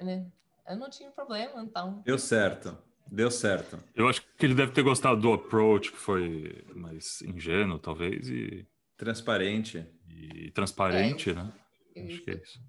Né? 0.00 0.30
Eu 0.68 0.76
não 0.76 0.90
tinha 0.90 1.10
problema, 1.10 1.62
então. 1.62 2.02
Deu 2.04 2.18
certo. 2.18 2.76
Deu 3.08 3.30
certo. 3.30 3.78
Eu 3.94 4.08
acho 4.08 4.22
que 4.36 4.44
ele 4.44 4.54
deve 4.54 4.72
ter 4.72 4.82
gostado 4.82 5.20
do 5.20 5.32
approach, 5.32 5.92
que 5.92 5.98
foi 5.98 6.64
mais 6.74 7.22
ingênuo, 7.22 7.78
talvez, 7.78 8.28
e, 8.28 8.66
Transparente. 8.96 9.86
e 10.08 10.50
transparente, 10.50 11.30
É, 11.30 11.34
né? 11.34 11.52
Acho 12.04 12.22
que 12.22 12.30
é 12.30 12.34
isso. 12.34 12.60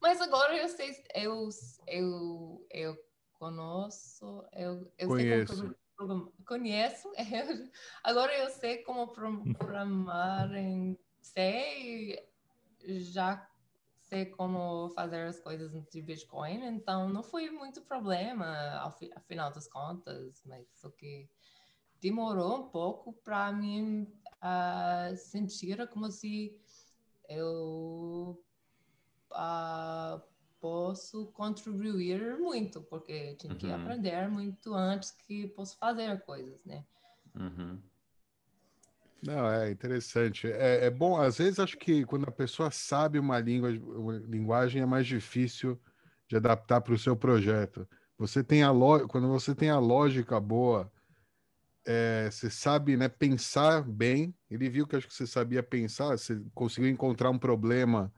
Mas 0.00 0.20
agora 0.20 0.56
eu 0.56 0.68
sei, 0.68 1.04
eu, 1.14 1.48
eu, 1.86 2.66
eu 2.70 2.96
conheço, 3.32 4.44
eu, 4.52 4.92
eu 4.98 5.08
Conheço. 5.08 5.54
sei 5.56 5.74
como 5.98 6.32
conheço, 6.46 7.08
eu- 7.16 7.70
agora 8.02 8.36
eu 8.38 8.48
sei 8.50 8.78
como 8.82 9.08
pro- 9.08 9.44
programar 9.54 10.54
em 10.54 10.98
C, 11.20 12.26
já 12.80 13.46
sei 14.00 14.26
como 14.26 14.90
fazer 14.90 15.26
as 15.26 15.40
coisas 15.40 15.70
de 15.90 16.02
Bitcoin, 16.02 16.64
então 16.64 17.08
não 17.08 17.22
foi 17.22 17.50
muito 17.50 17.82
problema 17.82 18.46
ao, 18.78 18.90
fi- 18.90 19.10
ao 19.14 19.22
final 19.22 19.52
das 19.52 19.68
contas, 19.68 20.42
mas 20.46 20.66
o 20.82 20.90
que 20.90 21.28
demorou 22.00 22.56
um 22.58 22.68
pouco 22.70 23.12
para 23.12 23.52
mim 23.52 24.10
ah, 24.40 25.12
sentir 25.16 25.86
como 25.88 26.10
se 26.10 26.58
eu 27.28 28.42
ah, 29.32 30.20
posso 30.60 31.26
contribuir 31.32 32.38
muito, 32.38 32.82
porque 32.82 33.34
tinha 33.36 33.54
que 33.54 33.66
Uhum. 33.66 33.74
aprender 33.74 34.28
muito 34.28 34.74
antes 34.74 35.10
que 35.10 35.48
posso 35.48 35.76
fazer 35.78 36.20
coisas, 36.24 36.64
né? 36.64 36.84
Uhum. 37.34 37.78
Não, 39.22 39.50
é 39.50 39.70
interessante. 39.70 40.50
É, 40.50 40.86
é 40.86 40.90
bom, 40.90 41.16
às 41.20 41.38
vezes 41.38 41.58
acho 41.58 41.76
que 41.76 42.04
quando 42.04 42.26
a 42.28 42.32
pessoa 42.32 42.70
sabe 42.70 43.18
uma 43.18 43.38
língua, 43.38 43.70
uma 43.70 44.18
linguagem 44.18 44.80
é 44.82 44.86
mais 44.86 45.06
difícil 45.06 45.78
de 46.28 46.36
adaptar 46.36 46.80
para 46.80 46.94
o 46.94 46.98
seu 46.98 47.16
projeto. 47.16 47.86
Você 48.18 48.42
tem 48.42 48.62
a 48.62 48.70
lo... 48.70 49.06
Quando 49.08 49.28
você 49.28 49.54
tem 49.54 49.70
a 49.70 49.78
lógica 49.78 50.40
boa, 50.40 50.90
é, 51.86 52.30
você 52.30 52.50
sabe, 52.50 52.96
né, 52.96 53.08
pensar 53.08 53.82
bem. 53.82 54.34
Ele 54.50 54.68
viu 54.70 54.86
que 54.86 54.96
acho 54.96 55.08
que 55.08 55.14
você 55.14 55.26
sabia 55.26 55.62
pensar, 55.62 56.16
você 56.16 56.40
conseguiu 56.54 56.90
encontrar 56.90 57.30
um 57.30 57.38
problema 57.38 58.12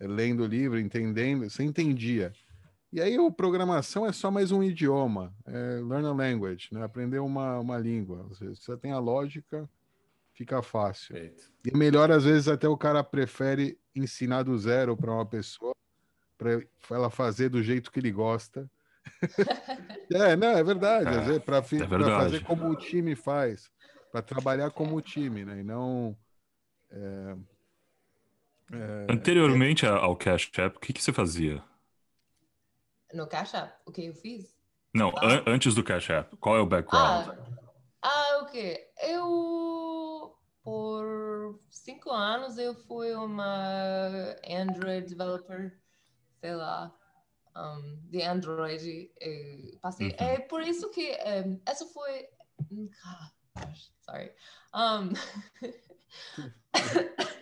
lendo 0.00 0.42
o 0.42 0.46
livro, 0.46 0.78
entendendo, 0.78 1.48
você 1.48 1.62
entendia. 1.62 2.32
E 2.92 3.00
aí, 3.00 3.18
o 3.18 3.30
programação 3.30 4.06
é 4.06 4.12
só 4.12 4.30
mais 4.30 4.52
um 4.52 4.62
idioma, 4.62 5.34
é 5.44 5.80
learn 5.82 6.06
a 6.06 6.12
language, 6.12 6.68
né? 6.72 6.82
Aprender 6.84 7.18
uma, 7.18 7.58
uma 7.58 7.78
língua. 7.78 8.22
Você, 8.28 8.48
você 8.48 8.76
tem 8.76 8.92
a 8.92 8.98
lógica, 8.98 9.68
fica 10.32 10.62
fácil. 10.62 11.14
Perfeito. 11.14 11.52
E 11.64 11.76
melhor, 11.76 12.10
às 12.10 12.24
vezes, 12.24 12.48
até 12.48 12.68
o 12.68 12.76
cara 12.76 13.02
prefere 13.02 13.78
ensinar 13.94 14.44
do 14.44 14.56
zero 14.56 14.96
para 14.96 15.12
uma 15.12 15.26
pessoa, 15.26 15.74
para 16.38 16.62
ela 16.90 17.10
fazer 17.10 17.48
do 17.48 17.62
jeito 17.62 17.90
que 17.90 17.98
ele 17.98 18.12
gosta. 18.12 18.70
é, 20.12 20.36
não, 20.36 20.48
é 20.48 20.62
verdade. 20.62 21.08
É, 21.08 21.20
vezes, 21.20 21.82
é 21.82 21.86
verdade. 21.86 22.24
fazer 22.24 22.44
como 22.44 22.68
o 22.68 22.76
time 22.76 23.14
faz, 23.14 23.70
para 24.12 24.22
trabalhar 24.22 24.70
como 24.70 24.96
o 24.96 25.02
time, 25.02 25.44
né? 25.44 25.60
E 25.60 25.62
não. 25.62 26.16
é, 26.90 27.36
é, 28.72 29.12
Anteriormente 29.12 29.86
ao 29.86 30.16
Cash 30.16 30.50
App, 30.58 30.76
o 30.76 30.80
que, 30.80 30.92
que 30.92 31.02
você 31.02 31.12
fazia? 31.12 31.62
No 33.12 33.26
Cash 33.26 33.54
App, 33.54 33.72
o 33.86 33.92
que 33.92 34.04
eu 34.06 34.14
fiz? 34.14 34.54
Não, 34.94 35.10
Ah. 35.16 35.26
an- 35.26 35.44
antes 35.46 35.74
do 35.74 35.84
Cash 35.84 36.10
App, 36.10 36.36
qual 36.36 36.56
é 36.56 36.60
o 36.60 36.66
background? 36.66 37.28
Ah, 37.28 37.36
ah, 38.02 38.42
o 38.42 38.46
quê? 38.46 38.88
Eu 39.02 40.36
por 40.64 41.60
cinco 41.70 42.10
anos 42.10 42.58
eu 42.58 42.74
fui 42.74 43.14
uma 43.14 44.34
Android 44.48 45.06
developer, 45.06 45.78
sei 46.40 46.54
lá, 46.56 46.92
um, 47.56 48.00
de 48.10 48.22
Android. 48.22 49.10
E 49.20 49.78
passei. 49.80 50.08
Uhum. 50.08 50.16
É 50.18 50.40
por 50.40 50.62
isso 50.62 50.90
que 50.90 51.16
um, 51.46 51.60
essa 51.64 51.86
foi. 51.86 52.26
Ah, 53.04 53.30
gosh, 53.60 53.92
sorry. 54.00 54.32
Um, 54.74 55.12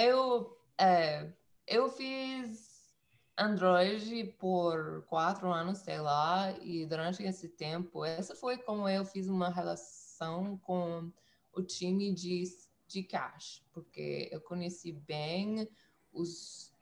eu, 0.00 0.56
é, 0.78 1.32
eu 1.66 1.88
fiz 1.88 2.70
Android 3.38 4.34
por 4.38 5.02
quatro 5.06 5.52
anos, 5.52 5.78
sei 5.78 5.98
lá, 6.00 6.52
e 6.60 6.84
durante 6.86 7.22
esse 7.22 7.48
tempo, 7.48 8.04
essa 8.04 8.34
foi 8.34 8.58
como 8.58 8.88
eu 8.88 9.04
fiz 9.04 9.28
uma 9.28 9.48
relação 9.48 10.58
com 10.58 11.10
o 11.52 11.62
time 11.62 12.12
de, 12.12 12.44
de 12.86 13.02
cash, 13.02 13.64
porque 13.72 14.28
eu 14.30 14.40
conheci 14.40 14.92
bem 14.92 15.68
os, 16.12 16.72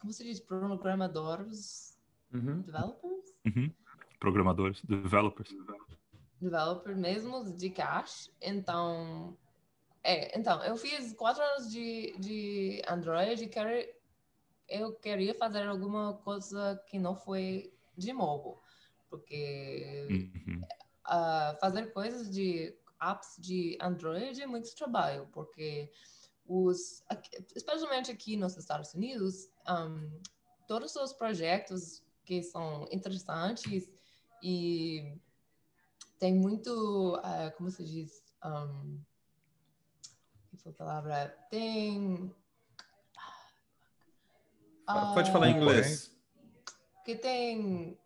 como 0.00 0.12
se 0.12 0.22
diz, 0.24 0.40
programadores, 0.40 1.94
Uhum. 2.32 2.62
developers? 2.62 3.34
Uhum. 3.46 3.72
Programadores, 4.18 4.82
developers. 4.82 5.54
developer 6.40 6.96
mesmo 6.96 7.56
de 7.56 7.70
cash. 7.70 8.28
Então, 8.42 9.36
é, 10.04 10.38
então 10.38 10.62
eu 10.62 10.76
fiz 10.76 11.14
quatro 11.14 11.42
anos 11.42 11.70
de, 11.70 12.14
de 12.18 12.82
Android 12.86 13.42
e 13.42 13.48
quero, 13.48 13.70
eu 14.68 14.92
queria 14.92 15.34
fazer 15.34 15.66
alguma 15.66 16.12
coisa 16.18 16.78
que 16.86 16.98
não 16.98 17.16
foi 17.16 17.72
de 17.96 18.12
mobile, 18.12 18.58
porque 19.08 20.06
Uhum. 20.10 20.60
ah, 21.04 21.56
fazer 21.58 21.90
coisas 21.92 22.30
de 22.30 22.76
apps 23.00 23.36
de 23.38 23.78
Android 23.80 24.42
é 24.42 24.46
muito 24.46 24.74
trabalho, 24.76 25.26
porque 25.32 25.90
os, 26.46 27.02
especialmente 27.56 28.10
aqui 28.10 28.36
nos 28.36 28.58
Estados 28.58 28.92
Unidos, 28.92 29.48
um, 29.66 30.20
todos 30.68 30.94
os 30.96 31.14
projetos 31.14 32.04
que 32.26 32.42
são 32.42 32.86
interessantes 32.92 33.90
e 34.42 35.18
tem 36.18 36.34
muito, 36.34 37.18
ah, 37.22 37.50
como 37.56 37.70
se 37.70 37.82
diz, 37.84 38.22
um, 38.44 39.00
que 40.56 40.62
foi 40.62 40.72
a 40.72 40.74
palavra? 40.74 41.28
Tem 41.50 42.34
Pode 45.14 45.32
falar 45.32 45.48
em 45.48 45.54
ah, 45.54 45.56
inglês. 45.56 46.14
que 47.04 47.16
tem 47.16 47.98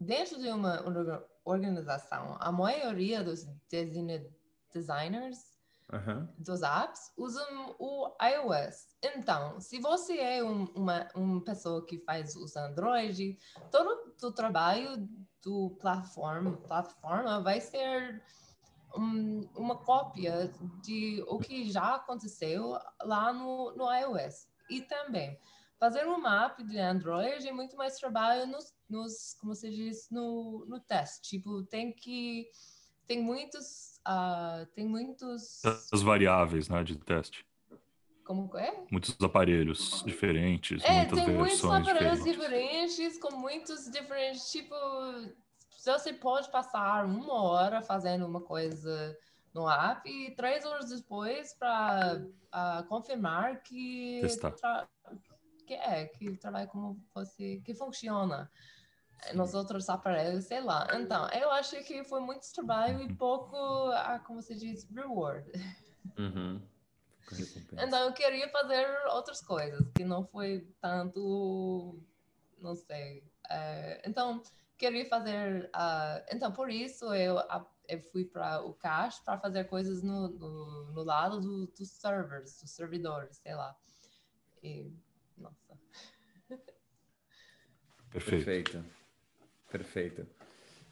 dentro 0.00 0.38
de 0.40 0.48
uma 0.48 0.82
orga- 0.86 1.24
organização, 1.44 2.36
a 2.40 2.50
maioria 2.50 3.22
dos 3.22 3.44
design- 3.68 4.30
designers 4.72 5.52
dos 6.38 6.62
apps 6.62 7.12
usam 7.18 7.76
o 7.78 8.10
iOS. 8.24 8.96
Então, 9.02 9.60
se 9.60 9.78
você 9.78 10.16
é 10.18 10.42
um- 10.42 10.64
uma, 10.74 11.06
uma 11.14 11.44
pessoa 11.44 11.84
que 11.84 11.98
faz 11.98 12.34
os 12.36 12.56
Android, 12.56 13.38
todo 13.70 14.14
o 14.22 14.32
trabalho 14.32 15.06
do 15.42 15.76
plataforma, 15.78 16.56
plataforma 16.56 17.42
vai 17.42 17.60
ser 17.60 18.22
um- 18.96 19.48
uma 19.54 19.76
cópia 19.76 20.52
de 20.82 21.22
o 21.26 21.38
que 21.38 21.70
já 21.70 21.96
aconteceu 21.96 22.78
lá 23.02 23.32
no, 23.32 23.72
no 23.76 23.92
iOS. 23.92 24.46
E 24.70 24.80
também, 24.82 25.38
fazer 25.78 26.06
uma 26.06 26.46
app 26.46 26.62
de 26.64 26.78
Android 26.78 27.46
é 27.46 27.52
muito 27.52 27.76
mais 27.76 27.96
trabalho 27.98 28.46
nos, 28.46 28.74
nos 28.88 29.34
como 29.40 29.54
se 29.54 29.70
diz, 29.70 30.08
no, 30.10 30.64
no 30.66 30.80
teste. 30.80 31.28
Tipo, 31.36 31.62
tem 31.64 31.92
que... 31.92 32.48
Tem 33.06 33.20
muitos... 33.22 34.00
ah, 34.04 34.66
tem 34.74 34.86
muitos... 34.86 35.64
As 35.92 36.02
variáveis 36.02 36.68
né, 36.68 36.82
de 36.84 36.96
teste. 36.96 37.44
Como 38.24 38.56
é? 38.56 38.84
Muitos 38.90 39.16
aparelhos 39.20 40.02
diferentes, 40.06 40.82
É, 40.84 40.98
muitas 40.98 41.18
tem 41.18 41.34
muitos 41.34 41.60
versões 41.60 41.88
aparelhos 41.88 42.22
diferentes. 42.24 42.96
diferentes, 42.96 43.18
com 43.18 43.36
muitos 43.36 43.90
diferentes, 43.90 44.50
tipo, 44.52 44.74
você 45.90 46.12
pode 46.12 46.50
passar 46.50 47.04
uma 47.04 47.42
hora 47.42 47.82
fazendo 47.82 48.26
uma 48.26 48.40
coisa 48.40 49.16
no 49.52 49.68
app 49.68 50.08
e 50.08 50.34
três 50.34 50.64
horas 50.64 50.88
depois 50.88 51.54
para 51.54 52.22
confirmar 52.88 53.62
que, 53.62 54.22
que 55.66 55.74
é, 55.74 56.06
que 56.06 56.36
trabalha 56.36 56.66
como 56.66 56.98
você, 57.14 57.60
que 57.64 57.74
funciona 57.74 58.50
nos 59.34 59.54
outros 59.54 59.88
aparelhos, 59.88 60.46
sei 60.46 60.60
lá. 60.60 60.88
Então, 60.94 61.28
eu 61.30 61.50
acho 61.50 61.82
que 61.84 62.02
foi 62.04 62.20
muito 62.20 62.50
trabalho 62.52 63.02
e 63.02 63.14
pouco, 63.14 63.56
ah, 63.92 64.20
como 64.26 64.42
se 64.42 64.54
diz, 64.54 64.88
reward. 64.90 65.50
Uhum. 66.18 66.60
Então 67.78 68.00
eu 68.04 68.12
queria 68.12 68.46
fazer 68.50 68.86
outras 69.06 69.40
coisas 69.40 69.80
que 69.96 70.04
não 70.04 70.26
foi 70.26 70.68
tanto, 70.82 71.98
não 72.58 72.74
sei. 72.74 73.24
é, 73.48 74.02
então 74.04 74.42
queria 74.82 75.08
fazer, 75.08 75.70
ah, 75.72 76.24
então 76.32 76.52
por 76.52 76.68
isso 76.68 77.14
eu, 77.14 77.36
eu 77.88 78.02
fui 78.10 78.24
para 78.24 78.60
o 78.64 78.74
Cache 78.74 79.22
para 79.24 79.38
fazer 79.38 79.64
coisas 79.64 80.02
no, 80.02 80.28
no, 80.28 80.92
no 80.92 81.04
lado 81.04 81.40
do- 81.40 81.66
dos 81.68 81.88
servers, 81.88 82.60
dos 82.60 82.70
servidores, 82.72 83.36
sei 83.36 83.54
lá. 83.54 83.76
E 84.60 84.92
nossa, 85.36 85.78
Perfeito. 88.10 88.44
Perfeito. 88.44 88.84
Perfeito. 89.70 90.26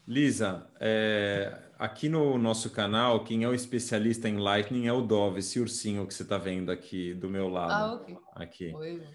Lisa, 0.07 0.70
é, 0.81 1.70
aqui 1.79 2.09
no 2.09 2.38
nosso 2.38 2.70
canal, 2.70 3.24
quem 3.24 3.42
é 3.44 3.48
o 3.48 3.55
especialista 3.55 4.29
em 4.29 4.38
Lightning 4.38 4.87
é 4.87 4.92
o 4.92 5.03
Dove, 5.03 5.40
esse 5.40 5.61
ursinho 5.61 6.07
que 6.07 6.14
você 6.14 6.22
está 6.22 6.38
vendo 6.38 6.70
aqui 6.72 7.12
do 7.14 7.29
meu 7.29 7.48
ah 7.48 7.50
lado. 7.68 7.94
ok, 8.03 8.18
Aqui. 8.35 8.70
foi. 8.72 9.07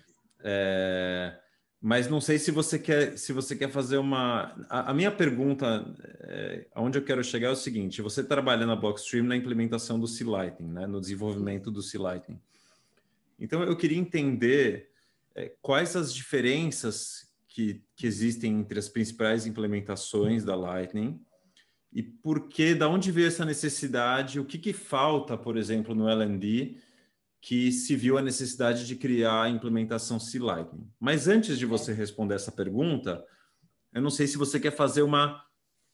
É, 0.43 1.41
mas 1.87 2.07
não 2.09 2.19
sei 2.19 2.39
se 2.39 2.49
você 2.49 2.79
quer, 2.79 3.15
se 3.15 3.31
você 3.31 3.55
quer 3.55 3.69
fazer 3.69 3.99
uma. 3.99 4.55
A, 4.67 4.89
a 4.89 4.93
minha 4.95 5.11
pergunta, 5.11 5.85
é, 6.21 6.65
aonde 6.73 6.97
eu 6.97 7.03
quero 7.03 7.23
chegar 7.23 7.49
é 7.49 7.51
o 7.51 7.55
seguinte: 7.55 8.01
você 8.01 8.23
trabalha 8.23 8.65
na 8.65 8.75
Blockstream 8.75 9.23
na 9.23 9.35
implementação 9.35 9.99
do 9.99 10.07
C-Lightning, 10.07 10.71
né, 10.71 10.87
no 10.87 10.99
desenvolvimento 10.99 11.69
do 11.69 11.83
C-Lightning. 11.83 12.41
Então 13.39 13.61
eu 13.61 13.77
queria 13.77 13.99
entender 13.99 14.89
é, 15.35 15.53
quais 15.61 15.95
as 15.95 16.11
diferenças 16.11 17.31
que, 17.47 17.83
que 17.95 18.07
existem 18.07 18.61
entre 18.61 18.79
as 18.79 18.89
principais 18.89 19.45
implementações 19.45 20.43
da 20.43 20.55
Lightning 20.55 21.21
e 21.93 22.01
por 22.01 22.47
que, 22.49 22.73
da 22.73 22.89
onde 22.89 23.11
veio 23.11 23.27
essa 23.27 23.45
necessidade, 23.45 24.39
o 24.39 24.45
que, 24.45 24.57
que 24.57 24.73
falta, 24.73 25.37
por 25.37 25.55
exemplo, 25.55 25.93
no 25.93 26.09
LND 26.09 26.77
que 27.47 27.71
se 27.71 27.95
viu 27.95 28.17
a 28.17 28.23
necessidade 28.23 28.87
de 28.87 28.95
criar 28.95 29.43
a 29.43 29.49
implementação 29.49 30.19
C-Lightning. 30.19 30.89
Mas 30.99 31.27
antes 31.27 31.59
de 31.59 31.65
você 31.67 31.93
responder 31.93 32.33
essa 32.33 32.51
pergunta, 32.51 33.23
eu 33.93 34.01
não 34.01 34.09
sei 34.09 34.25
se 34.25 34.35
você 34.35 34.59
quer 34.59 34.71
fazer 34.71 35.03
uma 35.03 35.43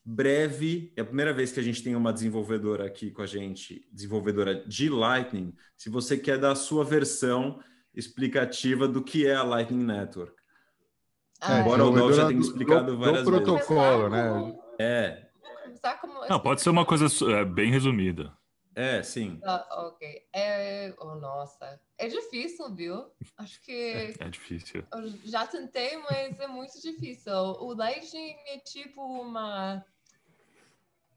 breve. 0.05 0.93
É 0.95 1.01
a 1.01 1.05
primeira 1.05 1.33
vez 1.33 1.51
que 1.51 1.59
a 1.59 1.63
gente 1.63 1.83
tem 1.83 1.93
uma 1.93 2.13
desenvolvedora 2.13 2.85
aqui 2.85 3.11
com 3.11 3.21
a 3.21 3.25
gente, 3.25 3.85
desenvolvedora 3.91 4.65
de 4.65 4.87
Lightning. 4.89 5.53
Se 5.75 5.89
você 5.89 6.17
quer 6.17 6.37
dar 6.37 6.51
a 6.51 6.55
sua 6.55 6.85
versão 6.85 7.59
explicativa 7.93 8.87
do 8.87 9.03
que 9.03 9.27
é 9.27 9.35
a 9.35 9.43
Lightning 9.43 9.83
Network. 9.83 10.31
Ah, 11.41 11.59
Embora 11.59 11.83
o 11.83 11.91
Dov 11.91 12.13
já 12.13 12.27
tenha 12.27 12.39
do- 12.39 12.45
explicado 12.45 12.93
do- 12.93 12.97
várias 12.97 13.25
do 13.25 13.31
vezes. 13.31 13.45
protocolo, 13.45 14.07
né? 14.09 14.55
É, 14.79 15.27
Não, 16.29 16.39
pode 16.39 16.61
ser 16.61 16.69
uma 16.69 16.85
coisa 16.85 17.07
é, 17.33 17.43
bem 17.43 17.69
resumida. 17.71 18.31
É, 18.75 19.03
sim. 19.03 19.39
Ah, 19.43 19.67
ok. 19.87 20.27
É, 20.33 20.93
oh, 20.99 21.15
nossa, 21.15 21.79
é 21.97 22.07
difícil, 22.07 22.73
viu? 22.73 23.11
Acho 23.37 23.61
que 23.61 24.13
É 24.19 24.29
difícil. 24.29 24.85
Eu 24.93 25.07
já 25.25 25.45
tentei, 25.45 25.97
mas 25.97 26.39
é 26.39 26.47
muito 26.47 26.79
difícil. 26.81 27.33
O 27.33 27.73
Lightning 27.73 28.35
é 28.47 28.57
tipo 28.59 29.01
uma. 29.01 29.85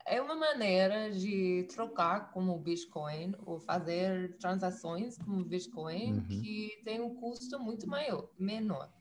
É 0.06 0.20
uma 0.20 0.34
maneira 0.34 1.10
de 1.10 1.66
trocar 1.74 2.30
como 2.30 2.58
Bitcoin 2.58 3.34
ou 3.46 3.58
fazer 3.58 4.36
transações 4.36 5.16
como 5.16 5.42
Bitcoin 5.44 6.18
Uhum. 6.18 6.26
que 6.28 6.82
tem 6.84 7.00
um 7.00 7.14
custo 7.14 7.58
muito 7.58 7.88
maior, 7.88 8.28
menor, 8.38 8.92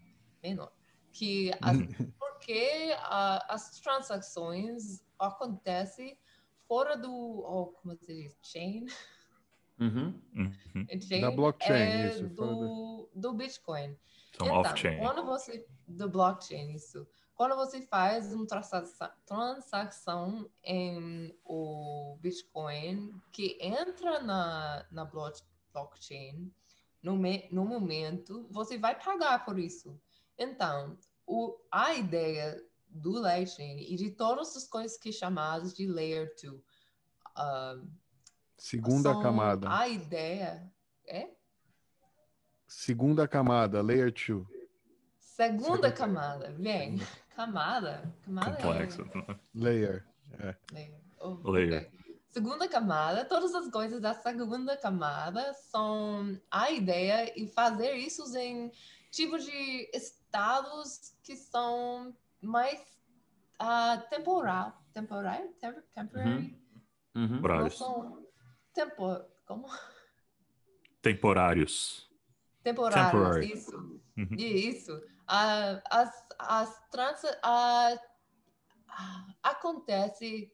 menor. 0.41 0.71
Que 1.11 1.51
as, 1.61 1.77
porque 2.17 2.95
as 3.49 3.81
transações 3.81 5.03
acontecem 5.19 6.17
fora 6.73 6.97
do, 6.97 7.11
oh, 7.13 7.67
como 7.67 7.95
se 7.95 8.07
diz, 8.07 8.35
chain, 8.41 8.87
Uhum. 9.79 10.19
Uhum. 10.35 10.87
chain 11.01 11.21
Da 11.21 11.29
blockchain, 11.31 11.73
é 11.73 12.07
isso, 12.07 12.27
do, 12.29 13.09
do 13.13 13.33
Bitcoin. 13.33 13.95
São 14.37 14.47
Então, 14.47 14.59
off-chain. 14.61 14.97
quando 14.97 15.23
você 15.25 15.67
do 15.87 16.09
blockchain 16.09 16.73
isso, 16.73 17.07
quando 17.35 17.55
você 17.55 17.81
faz 17.81 18.33
uma 18.33 18.45
transação, 18.47 19.11
transação 19.25 20.49
em 20.63 21.35
o 21.43 22.17
Bitcoin 22.21 23.13
que 23.31 23.57
entra 23.61 24.19
na 24.21 24.85
na 24.91 25.05
block- 25.05 25.43
blockchain 25.73 26.51
no, 27.01 27.15
me- 27.15 27.47
no 27.51 27.65
momento 27.65 28.47
você 28.49 28.77
vai 28.79 28.95
pagar 28.99 29.43
por 29.45 29.59
isso. 29.59 29.99
Então, 30.37 30.97
o, 31.27 31.55
a 31.71 31.93
ideia 31.95 32.63
do 32.93 33.11
Lightning 33.19 33.79
e 33.91 33.95
de 33.95 34.11
todas 34.11 34.55
as 34.55 34.67
coisas 34.67 34.97
que 34.97 35.11
chamadas 35.11 35.73
de 35.73 35.87
Layer 35.87 36.33
2, 36.41 36.61
ah, 37.35 37.77
Segunda 38.57 39.19
camada. 39.21 39.67
A 39.69 39.87
ideia 39.89 40.71
é 41.05 41.29
Segunda 42.67 43.27
camada, 43.27 43.81
layer 43.81 44.11
2. 44.11 44.47
segunda 45.19 45.91
camada. 45.91 46.49
Bem, 46.57 46.99
camada, 47.35 48.13
camada 48.23 48.55
Complexo. 48.55 49.01
é 49.01 49.35
Layer. 49.53 50.07
layer. 50.71 51.01
Oh, 51.19 51.51
Layer. 51.51 51.87
ok. 51.87 52.03
Segunda 52.29 52.67
camada, 52.67 53.25
todas 53.25 53.53
as 53.53 53.69
coisas 53.69 54.01
da 54.01 54.15
segunda 54.15 54.75
camada 54.75 55.53
são 55.53 56.39
a 56.49 56.71
ideia 56.71 57.31
e 57.39 57.47
fazer 57.47 57.93
isso 57.93 58.35
em 58.35 58.71
tipos 59.11 59.45
de 59.45 59.89
estados 59.93 61.13
que 61.21 61.35
são 61.35 62.15
mais 62.43 62.79
ah, 63.59 63.97
temporal, 64.09 64.81
temporário, 64.93 65.51
Tem- 65.53 65.81
temporary, 65.95 66.61
Uhum. 67.15 67.27
não 67.27 67.43
Horários. 67.43 67.77
são 67.77 68.27
tempo, 68.73 69.19
como 69.45 69.67
Temporários. 71.01 72.09
temporários, 72.63 73.11
Temporary. 73.11 73.53
isso. 73.53 73.77
Uhum. 74.17 74.35
Isso. 74.37 75.03
Ah, 75.27 75.81
as, 75.89 76.27
as 76.39 76.89
trans, 76.89 77.21
ah, 77.43 77.99
acontece 79.41 80.51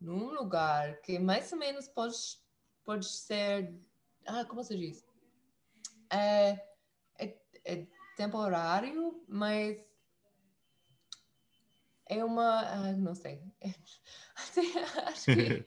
num 0.00 0.30
lugar 0.30 1.00
que 1.00 1.18
mais 1.18 1.52
ou 1.52 1.58
menos 1.58 1.88
pode, 1.88 2.16
pode 2.84 3.06
ser. 3.06 3.74
Ah, 4.26 4.44
como 4.44 4.62
se 4.64 4.76
diz? 4.76 5.04
É, 6.10 6.50
é, 7.18 7.38
é 7.64 7.86
temporário, 8.16 9.24
mas 9.28 9.84
é 12.08 12.24
uma. 12.24 12.60
ah, 12.60 12.92
não 12.92 13.14
sei. 13.14 13.40
Acho 15.06 15.24
que. 15.34 15.64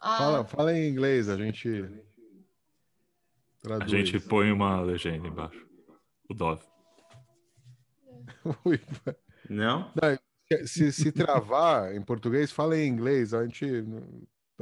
ah, 0.00 0.16
Fala, 0.18 0.44
fala 0.44 0.72
em 0.76 0.88
inglês, 0.88 1.28
a 1.28 1.36
gente 1.36 1.68
A 1.84 3.60
traduz. 3.62 3.90
gente 3.90 4.20
põe 4.20 4.50
uma 4.52 4.80
legenda 4.80 5.26
embaixo. 5.28 5.66
O 6.28 6.34
Dove. 6.34 6.62
Ui, 8.64 8.80
Não? 9.48 9.92
se, 10.66 10.92
se 10.92 11.12
travar 11.12 11.94
em 11.94 12.02
português, 12.02 12.50
fala 12.52 12.76
em 12.78 12.86
inglês. 12.88 13.32
A 13.34 13.44
gente 13.44 13.66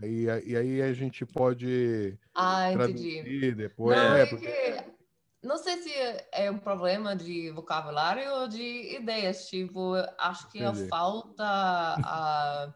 e, 0.03 0.25
e 0.25 0.57
aí 0.57 0.83
a 0.83 0.93
gente 0.93 1.25
pode 1.25 2.19
ah, 2.35 2.73
entendi. 2.73 3.53
depois. 3.55 3.97
Não, 3.97 4.15
É, 4.17 4.23
é 4.23 4.27
porque- 4.27 4.47
que- 4.47 4.96
não 5.47 5.57
sei 5.57 5.77
se 5.79 5.91
é 6.33 6.51
um 6.51 6.59
problema 6.59 7.15
de 7.15 7.51
vocabulário 7.51 8.31
ou 8.35 8.49
de 8.49 8.97
ideias. 8.97 9.49
Tipo, 9.49 9.95
acho 10.19 10.51
que 10.51 10.61
falta 10.89 11.45
a, 11.45 12.75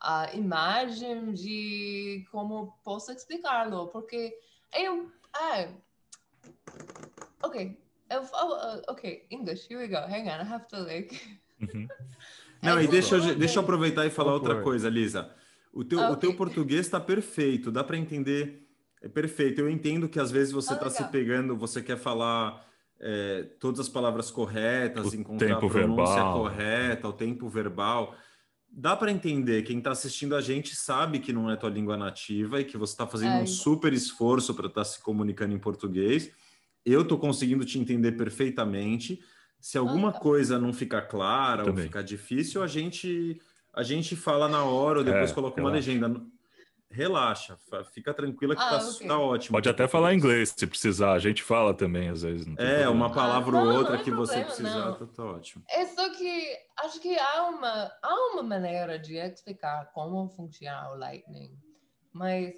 a 0.00 0.34
imagem 0.34 1.32
de 1.32 2.24
como 2.30 2.78
posso 2.84 3.10
explicá-lo. 3.12 3.88
Porque 3.88 4.32
eu. 4.72 5.10
Ah, 5.34 5.68
ok. 7.42 7.78
Eu 8.08 8.22
falo. 8.24 8.54
uh, 8.54 8.82
ok, 8.88 9.26
English, 9.30 9.66
here 9.68 9.82
we 9.82 9.88
go. 9.88 9.96
Hang 9.96 10.28
on, 10.28 10.40
I 10.40 10.52
have 10.52 10.66
to 10.68 10.82
like. 10.84 11.38
Uhum. 11.60 11.88
Não, 12.62 12.78
É 12.78 12.84
e 12.84 12.88
deixa 12.88 13.16
eu, 13.16 13.34
deixa 13.36 13.58
eu 13.58 13.62
aproveitar 13.62 14.06
e 14.06 14.10
falar 14.10 14.32
outra 14.32 14.62
coisa, 14.62 14.88
Lisa. 14.88 15.34
O 15.70 15.84
teu, 15.84 16.00
Ah, 16.00 16.10
o 16.12 16.16
teu 16.16 16.34
português 16.34 16.86
está 16.86 16.98
perfeito, 17.00 17.70
dá 17.70 17.82
para 17.84 17.98
entender, 17.98 18.63
é 19.04 19.08
perfeito. 19.08 19.60
Eu 19.60 19.68
entendo 19.70 20.08
que 20.08 20.18
às 20.20 20.30
vezes 20.30 20.52
você 20.52 20.72
Ah, 20.72 20.76
está 20.76 20.90
se 20.90 20.98
legal. 20.98 21.12
pegando, 21.12 21.56
você 21.56 21.82
quer 21.82 21.96
falar 21.98 22.64
é, 23.00 23.42
todas 23.60 23.80
as 23.80 23.88
palavras 23.88 24.30
corretas, 24.30 25.12
O 25.12 25.16
encontrar 25.16 25.46
a 25.46 25.54
tempo 25.60 25.68
pronúncia 25.68 26.14
verbal. 26.14 26.32
correta, 26.38 27.08
o 27.08 27.12
tempo 27.12 27.48
verbal. 27.48 28.14
Dá 28.76 28.96
para 28.96 29.10
entender, 29.12 29.62
quem 29.62 29.78
está 29.78 29.90
assistindo 29.90 30.34
a 30.34 30.40
gente 30.40 30.74
sabe 30.74 31.18
que 31.18 31.32
não 31.32 31.50
é 31.50 31.56
tua 31.56 31.68
língua 31.70 31.96
nativa 31.96 32.60
e 32.60 32.64
que 32.64 32.76
você 32.78 32.92
está 32.94 33.06
fazendo 33.06 33.32
É, 33.38 33.42
um 33.42 33.46
super 33.46 33.92
esforço 33.92 34.54
para 34.54 34.66
estar 34.68 34.84
se 34.84 35.00
comunicando 35.02 35.52
em 35.54 35.58
português. 35.58 36.30
Eu 36.84 37.02
estou 37.02 37.18
conseguindo 37.18 37.64
te 37.64 37.78
entender 37.78 38.12
perfeitamente. 38.12 39.20
Se 39.60 39.78
alguma 39.78 40.12
tá. 40.12 40.18
coisa 40.20 40.58
não 40.58 40.72
ficar 40.72 41.02
clara 41.02 41.62
ou 41.62 41.68
Também. 41.70 41.84
ficar 41.84 42.02
difícil, 42.02 42.62
a 42.62 42.66
gente 42.66 43.40
a 43.76 43.82
gente 43.82 44.14
fala 44.14 44.48
na 44.48 44.62
hora 44.64 45.00
ou 45.00 45.04
depois 45.04 45.30
É, 45.30 45.34
coloca 45.34 45.60
uma 45.60 45.68
relaxa. 45.70 45.90
legenda. 45.90 46.20
Relaxa, 46.94 47.58
fica 47.92 48.14
tranquila 48.14 48.54
que 48.54 48.62
Ah, 48.62 48.78
tá, 48.78 48.88
ok. 48.88 49.08
tá 49.08 49.18
ótimo. 49.18 49.56
Pode 49.56 49.68
até 49.68 49.88
falar 49.88 50.14
inglês 50.14 50.54
se 50.56 50.64
precisar. 50.66 51.12
A 51.12 51.18
gente 51.18 51.42
fala 51.42 51.74
também, 51.74 52.08
às 52.08 52.22
vezes. 52.22 52.46
É, 52.46 52.52
problema. 52.52 52.90
uma 52.92 53.12
palavra 53.12 53.56
ou 53.56 53.64
não, 53.64 53.76
outra 53.76 53.94
não 53.94 54.00
é 54.00 54.04
que 54.04 54.10
você 54.12 54.40
problema, 54.44 54.46
precisar, 54.54 54.84
não. 54.86 54.94
tá, 54.94 55.06
tá 55.06 55.24
ótimo. 55.24 55.64
É 55.68 55.84
só 55.86 56.08
que 56.14 56.56
acho 56.78 57.00
que 57.00 57.18
há 57.18 57.48
uma, 57.48 57.92
há 58.00 58.14
uma 58.32 58.42
maneira 58.44 58.96
de 58.96 59.16
explicar 59.16 59.90
como 59.92 60.28
funciona 60.28 60.90
o 60.92 60.94
Lightning, 60.94 61.58
mas 62.12 62.54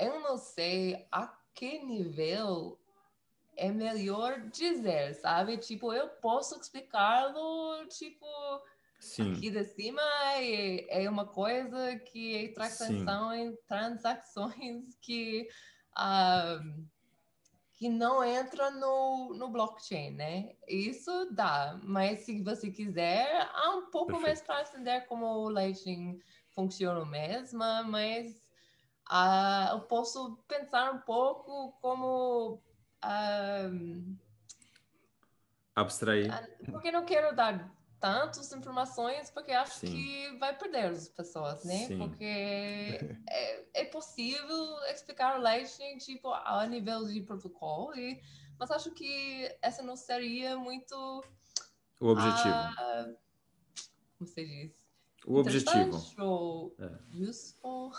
eu 0.00 0.20
não 0.20 0.38
sei 0.38 1.04
a 1.10 1.32
que 1.52 1.84
nível 1.84 2.78
é 3.56 3.70
melhor 3.72 4.40
dizer, 4.52 5.14
sabe? 5.14 5.56
Tipo, 5.58 5.92
eu 5.92 6.08
posso 6.08 6.56
explicá-lo, 6.60 7.86
tipo, 7.88 8.26
Sim. 9.04 9.32
aqui 9.32 9.50
de 9.50 9.64
cima 9.64 10.02
é, 10.36 11.04
é 11.04 11.10
uma 11.10 11.26
coisa 11.26 11.96
que 11.98 12.46
é 12.46 12.48
transação, 12.52 13.30
transações 13.68 14.96
que, 15.00 15.46
ah, 15.94 16.58
que 17.74 17.88
não 17.90 18.24
entra 18.24 18.70
no, 18.70 19.34
no 19.34 19.50
blockchain, 19.50 20.12
né? 20.12 20.56
Isso 20.66 21.28
dá, 21.32 21.78
mas 21.82 22.20
se 22.20 22.42
você 22.42 22.70
quiser, 22.70 23.46
há 23.52 23.76
um 23.76 23.90
pouco 23.90 24.12
Perfeito. 24.12 24.26
mais 24.26 24.40
para 24.42 24.62
entender 24.62 25.02
como 25.02 25.26
o 25.26 25.50
Lightning 25.50 26.18
funciona 26.54 27.04
mesmo, 27.04 27.58
mas 27.58 28.50
ah, 29.06 29.68
eu 29.72 29.80
posso 29.82 30.38
pensar 30.48 30.94
um 30.94 31.00
pouco 31.00 31.72
como... 31.82 32.58
ah, 33.02 33.68
Abstrair. 35.76 36.30
porque 36.72 36.90
não 36.90 37.04
quero 37.04 37.36
dar 37.36 37.70
tantas 38.00 38.52
informações, 38.52 39.30
porque 39.30 39.52
acho 39.52 39.78
Sim. 39.80 39.86
que 39.92 40.36
vai 40.38 40.56
perder 40.56 40.86
as 40.86 41.08
pessoas, 41.08 41.64
né? 41.64 41.86
Sim. 41.86 41.98
Porque 41.98 42.24
é, 43.28 43.82
é 43.82 43.84
possível 43.86 44.78
explicar 44.90 45.38
o 45.38 45.42
Lightning, 45.42 45.98
tipo, 45.98 46.32
a 46.32 46.66
nível 46.66 47.06
de 47.06 47.20
protocolo, 47.22 47.94
e, 47.94 48.20
mas 48.58 48.70
acho 48.70 48.90
que 48.92 49.56
essa 49.62 49.82
não 49.82 49.96
seria 49.96 50.56
muito... 50.56 51.24
O 52.00 52.08
objetivo. 52.08 52.54
ah, 52.54 53.14
como 54.18 54.28
se 54.28 54.44
diz? 54.44 54.84
o 55.26 55.36
objetivo. 55.36 56.02
Ou 56.18 56.76
É. 56.78 56.98
useful. 57.22 57.92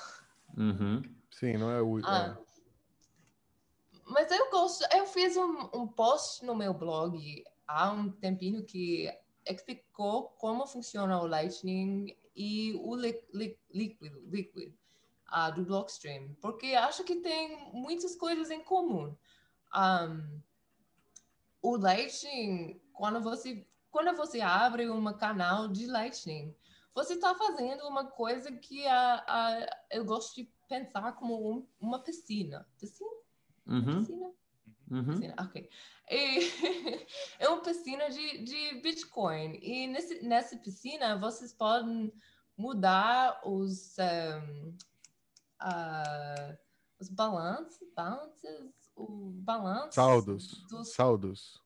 Uhum. 0.58 1.02
Sim, 1.32 1.58
não 1.58 1.72
é 1.72 1.82
o. 1.82 1.98
Ah, 2.06 2.38
Mas 4.06 4.30
eu 4.32 4.50
gosto, 4.52 4.86
eu 4.96 5.06
fiz 5.08 5.36
um, 5.36 5.70
um 5.74 5.88
post 5.88 6.46
no 6.46 6.56
meu 6.56 6.74
blog 6.74 7.44
há 7.68 7.92
um 7.92 8.12
tempinho 8.12 8.64
que 8.64 9.12
explicou 9.46 10.30
como 10.38 10.66
funciona 10.66 11.20
o 11.22 11.28
Lightning 11.28 12.16
e 12.36 12.74
o 12.84 12.96
li, 12.96 13.22
li, 13.34 13.60
Liquid, 13.74 14.14
Liquid 14.30 14.74
ah, 15.28 15.50
do 15.50 15.64
Blockstream, 15.64 16.36
porque 16.42 16.68
acho 16.76 17.04
que 17.04 17.16
tem 17.18 17.72
muitas 17.74 18.16
coisas 18.16 18.50
em 18.52 18.64
comum. 18.64 19.16
Um, 19.76 20.42
o 21.62 21.78
Lightning, 21.78 22.80
quando 22.94 23.22
você, 23.22 23.66
quando 23.92 24.16
você 24.16 24.42
abre 24.42 24.90
um 24.90 25.12
canal 25.14 25.68
de 25.68 25.88
Lightning, 25.88 26.56
você 26.94 27.14
está 27.14 27.36
fazendo 27.36 27.88
uma 27.88 28.06
coisa 28.06 28.52
que 28.52 28.88
a, 28.88 29.24
a, 29.28 29.78
eu 29.92 30.06
gosto 30.06 30.36
de 30.36 30.50
pensar 30.68 31.14
como 31.14 31.52
um- 31.52 31.68
uma 31.80 32.00
piscina. 32.00 32.68
Piscina? 32.80 33.10
Uhum. 33.68 34.00
Piscina? 34.00 34.32
Uhum. 34.90 35.06
Piscina, 35.06 35.36
ok. 35.40 35.70
E 36.10 36.40
é 37.40 37.50
uma 37.50 37.62
piscina 37.62 38.10
de, 38.10 38.44
de 38.44 38.82
Bitcoin. 38.82 39.60
E 39.62 39.88
nesse, 39.88 40.24
nessa 40.24 40.58
piscina 40.58 41.18
vocês 41.18 41.54
podem 41.54 42.14
mudar 42.58 43.42
os, 43.44 43.96
um, 43.98 44.78
ah, 45.60 46.58
os 47.00 47.10
balanços, 47.10 47.88
balances, 47.96 48.92
o 48.96 49.32
balanço 49.36 49.94
Saldos. 49.94 50.66
dos 50.70 50.94
Saldos. 50.94 51.62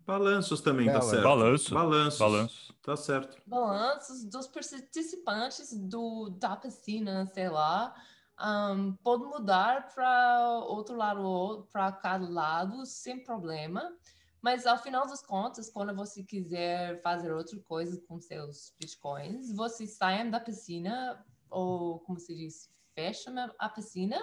Balanços 0.00 0.62
também, 0.62 0.86
tá 0.86 1.00
Bela. 1.00 1.04
certo. 1.04 1.22
Balanço. 1.22 1.74
Balanços. 1.74 2.18
Balanço. 2.18 2.74
Tá 2.82 2.96
certo. 2.96 3.36
balanços 3.46 4.24
dos 4.24 4.46
participantes 4.46 5.76
do, 5.76 6.30
da 6.30 6.56
piscina, 6.56 7.26
sei 7.26 7.50
lá, 7.50 7.94
um, 8.40 8.92
pode 9.02 9.24
mudar 9.24 9.92
para 9.94 10.60
outro 10.66 10.96
lado, 10.96 11.66
para 11.72 11.92
cada 11.92 12.28
lado, 12.28 12.86
sem 12.86 13.22
problema. 13.22 13.92
Mas 14.40 14.66
ao 14.66 14.78
final 14.78 15.06
das 15.06 15.20
contas, 15.20 15.68
quando 15.68 15.94
você 15.94 16.22
quiser 16.22 17.02
fazer 17.02 17.32
outra 17.32 17.58
coisa 17.60 18.00
com 18.06 18.20
seus 18.20 18.72
bitcoins, 18.78 19.52
você 19.54 19.86
sai 19.86 20.28
da 20.30 20.38
piscina, 20.38 21.24
ou 21.50 21.98
como 22.00 22.20
se 22.20 22.34
diz, 22.34 22.70
fecha 22.94 23.30
a 23.58 23.68
piscina 23.68 24.16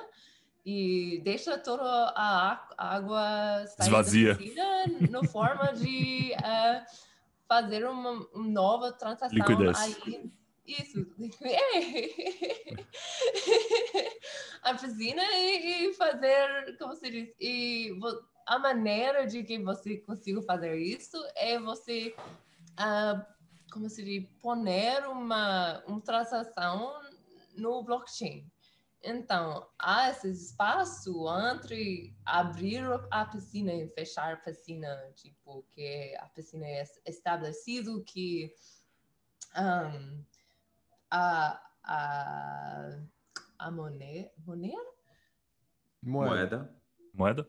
e 0.65 1.21
deixa 1.23 1.57
toda 1.57 1.83
a 2.15 2.59
água 2.77 3.67
sair 3.67 3.87
Esvazia. 3.87 4.33
da 4.33 4.39
piscina 4.39 4.87
no 5.11 5.27
forma 5.27 5.73
de 5.73 6.33
eh, 6.33 6.85
fazer 7.47 7.85
uma, 7.85 8.11
uma 8.33 8.47
nova 8.47 8.91
transação 8.93 9.37
Liquidez. 9.37 9.77
aí 9.77 10.31
Isso. 10.65 11.05
É. 11.43 11.65
a 14.63 14.73
piscina 14.73 15.23
e, 15.33 15.89
e, 15.89 15.93
fazer, 15.93 16.77
como 16.77 16.95
se 16.95 17.09
diz, 17.09 17.33
e 17.39 17.91
a 18.45 18.59
maneira 18.59 19.25
de 19.25 19.43
que 19.43 19.59
você 19.59 19.97
consiga 19.97 20.41
fazer 20.41 20.75
isso 20.75 21.17
é 21.35 21.59
você, 21.59 22.15
uh, 22.79 23.25
como 23.71 23.89
se 23.89 24.03
diz, 24.03 24.27
poner 24.41 25.07
uma, 25.07 25.83
uma 25.85 26.01
transação 26.01 27.01
no 27.55 27.83
blockchain. 27.83 28.49
Então, 29.07 29.67
há 29.77 30.09
esse 30.09 30.31
espaço 30.31 31.25
entre 31.51 32.15
abrir 32.25 32.83
a 33.11 33.25
piscina 33.25 33.71
e 33.71 33.87
fechar 33.89 34.33
a 34.33 34.37
piscina, 34.37 34.87
tipo, 35.15 35.63
que 35.75 36.15
a 36.19 36.25
piscina 36.29 36.65
é 36.65 36.83
estabelecido 37.05 38.03
que 38.03 38.51
um, 39.55 40.23
a, 41.11 41.61
a, 41.83 42.99
a 43.57 43.71
moneda, 43.71 44.31
moneda? 44.45 44.95
Moeda. 46.01 46.75
Moeda? 47.13 47.47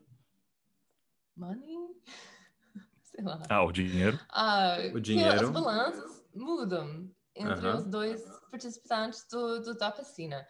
Money? 1.37 1.95
Sei 3.03 3.23
lá. 3.23 3.43
Ah, 3.51 3.63
o 3.63 3.71
dinheiro. 3.71 4.19
Ah, 4.31 4.79
o 4.95 5.01
dinheiro. 5.01 5.45
As 5.45 5.51
balanças 5.51 6.25
mudam 6.35 7.11
entre 7.35 7.69
uh 7.69 7.73
-huh. 7.73 7.77
os 7.77 7.85
dois 7.87 8.25
participantes 8.51 9.27
do, 9.31 9.61
do, 9.61 9.75
da 9.77 9.91
piscina. 9.91 10.47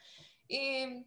E 0.49 1.05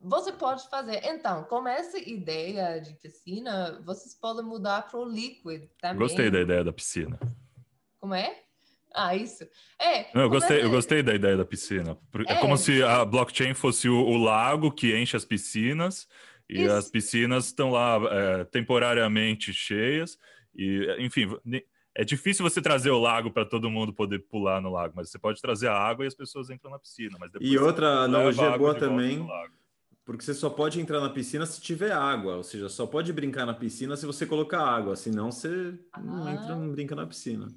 você 0.00 0.32
pode 0.32 0.68
fazer. 0.68 1.04
Então, 1.04 1.44
com 1.44 1.68
essa 1.68 1.98
ideia 1.98 2.80
de 2.80 2.94
piscina, 2.94 3.80
vocês 3.84 4.14
podem 4.14 4.44
mudar 4.44 4.88
para 4.88 4.98
o 4.98 5.04
Liquid 5.04 5.68
também. 5.80 5.98
Gostei 5.98 6.30
da 6.30 6.40
ideia 6.40 6.64
da 6.64 6.72
piscina. 6.72 7.18
Como 7.98 8.14
é? 8.14 8.44
Ah, 8.94 9.14
isso. 9.14 9.44
É. 9.80 10.06
Eu 10.18 10.28
gostei, 10.28 10.62
eu 10.62 10.70
gostei 10.70 11.02
da 11.02 11.14
ideia 11.14 11.36
da 11.36 11.44
piscina. 11.44 11.96
É, 12.26 12.32
é 12.32 12.36
como 12.36 12.56
se 12.56 12.82
a 12.82 13.04
blockchain 13.04 13.54
fosse 13.54 13.88
o, 13.88 13.96
o, 13.96 14.16
lago 14.16 14.70
que 14.72 14.96
enche 14.96 15.16
as 15.16 15.24
piscinas 15.24 16.08
e 16.48 16.62
isso. 16.62 16.72
as 16.72 16.90
piscinas 16.90 17.46
estão 17.46 17.70
lá 17.70 17.98
é, 18.10 18.44
temporariamente 18.44 19.52
cheias 19.52 20.18
e, 20.54 20.96
enfim, 20.98 21.28
é 21.94 22.04
difícil 22.04 22.42
você 22.42 22.60
trazer 22.60 22.90
o 22.90 22.98
lago 22.98 23.30
para 23.30 23.44
todo 23.44 23.70
mundo 23.70 23.92
poder 23.92 24.20
pular 24.20 24.60
no 24.60 24.70
lago, 24.70 24.94
mas 24.96 25.10
você 25.10 25.18
pode 25.18 25.40
trazer 25.40 25.68
a 25.68 25.74
água 25.76 26.04
e 26.04 26.08
as 26.08 26.14
pessoas 26.14 26.50
entram 26.50 26.70
na 26.70 26.78
piscina. 26.78 27.16
Mas 27.18 27.30
e 27.40 27.58
outra 27.58 28.04
analogia 28.04 28.56
boa 28.56 28.74
também, 28.74 29.26
porque 30.04 30.24
você 30.24 30.34
só 30.34 30.50
pode 30.50 30.80
entrar 30.80 31.00
na 31.00 31.10
piscina 31.10 31.46
se 31.46 31.60
tiver 31.60 31.92
água, 31.92 32.36
ou 32.36 32.42
seja, 32.42 32.68
só 32.68 32.86
pode 32.86 33.12
brincar 33.12 33.46
na 33.46 33.54
piscina 33.54 33.96
se 33.96 34.06
você 34.06 34.26
colocar 34.26 34.60
água, 34.60 34.96
senão 34.96 35.30
você 35.30 35.74
ah. 35.92 36.00
não 36.00 36.28
entra, 36.28 36.56
não 36.56 36.70
brinca 36.70 36.94
na 36.94 37.06
piscina. 37.06 37.48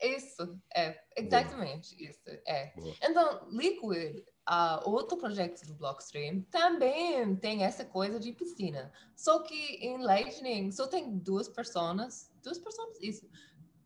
Isso, 0.00 0.60
é, 0.74 1.00
exatamente 1.16 1.96
Boa. 1.96 2.10
isso, 2.10 2.22
é. 2.46 2.72
Boa. 2.76 2.94
Então, 3.02 3.48
Liquid, 3.50 4.24
uh, 4.48 4.88
outro 4.88 5.16
projeto 5.16 5.66
do 5.66 5.74
Blockstream, 5.74 6.42
também 6.50 7.34
tem 7.36 7.64
essa 7.64 7.84
coisa 7.84 8.20
de 8.20 8.32
piscina. 8.32 8.92
Só 9.16 9.40
que 9.40 9.76
em 9.76 9.98
Lightning 9.98 10.70
só 10.70 10.86
tem 10.86 11.18
duas 11.18 11.48
pessoas, 11.48 12.30
duas 12.42 12.58
pessoas, 12.58 12.96
isso, 13.00 13.28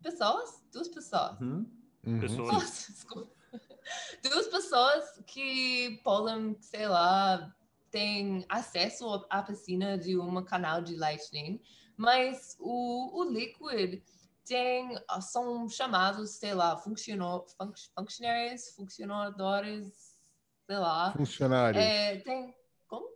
pessoas, 0.02 0.62
duas 0.70 0.88
pessoas. 0.88 1.40
Uhum. 1.40 1.66
Uhum. 2.06 2.20
Pessoas. 2.20 2.86
Desculpa. 2.90 3.32
Duas 4.22 4.46
pessoas 4.46 5.22
que 5.26 6.00
podem, 6.02 6.56
sei 6.60 6.88
lá, 6.88 7.54
tem 7.90 8.44
acesso 8.48 9.26
à 9.28 9.42
piscina 9.42 9.98
de 9.98 10.18
um 10.18 10.42
canal 10.42 10.80
de 10.80 10.96
Lightning, 10.96 11.60
mas 11.96 12.56
o, 12.58 13.20
o 13.20 13.24
Liquid 13.24 14.02
tem, 14.44 14.98
ah, 15.08 15.20
são 15.20 15.68
chamados, 15.68 16.30
sei 16.32 16.54
lá, 16.54 16.76
funcionários, 16.76 17.54
funcionadores, 18.74 20.16
sei 20.66 20.78
lá. 20.78 21.12
Funcionários. 21.12 21.82
É, 21.82 22.16
tem, 22.18 22.54
como? 22.88 23.08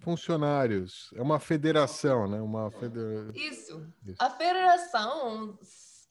Funcionários. 0.00 1.10
É 1.14 1.22
uma 1.22 1.40
federação, 1.40 2.28
né? 2.28 2.40
Uma 2.40 2.70
federa... 2.70 3.32
Isso. 3.34 3.92
Isso. 4.04 4.16
A 4.18 4.30
federação, 4.30 5.58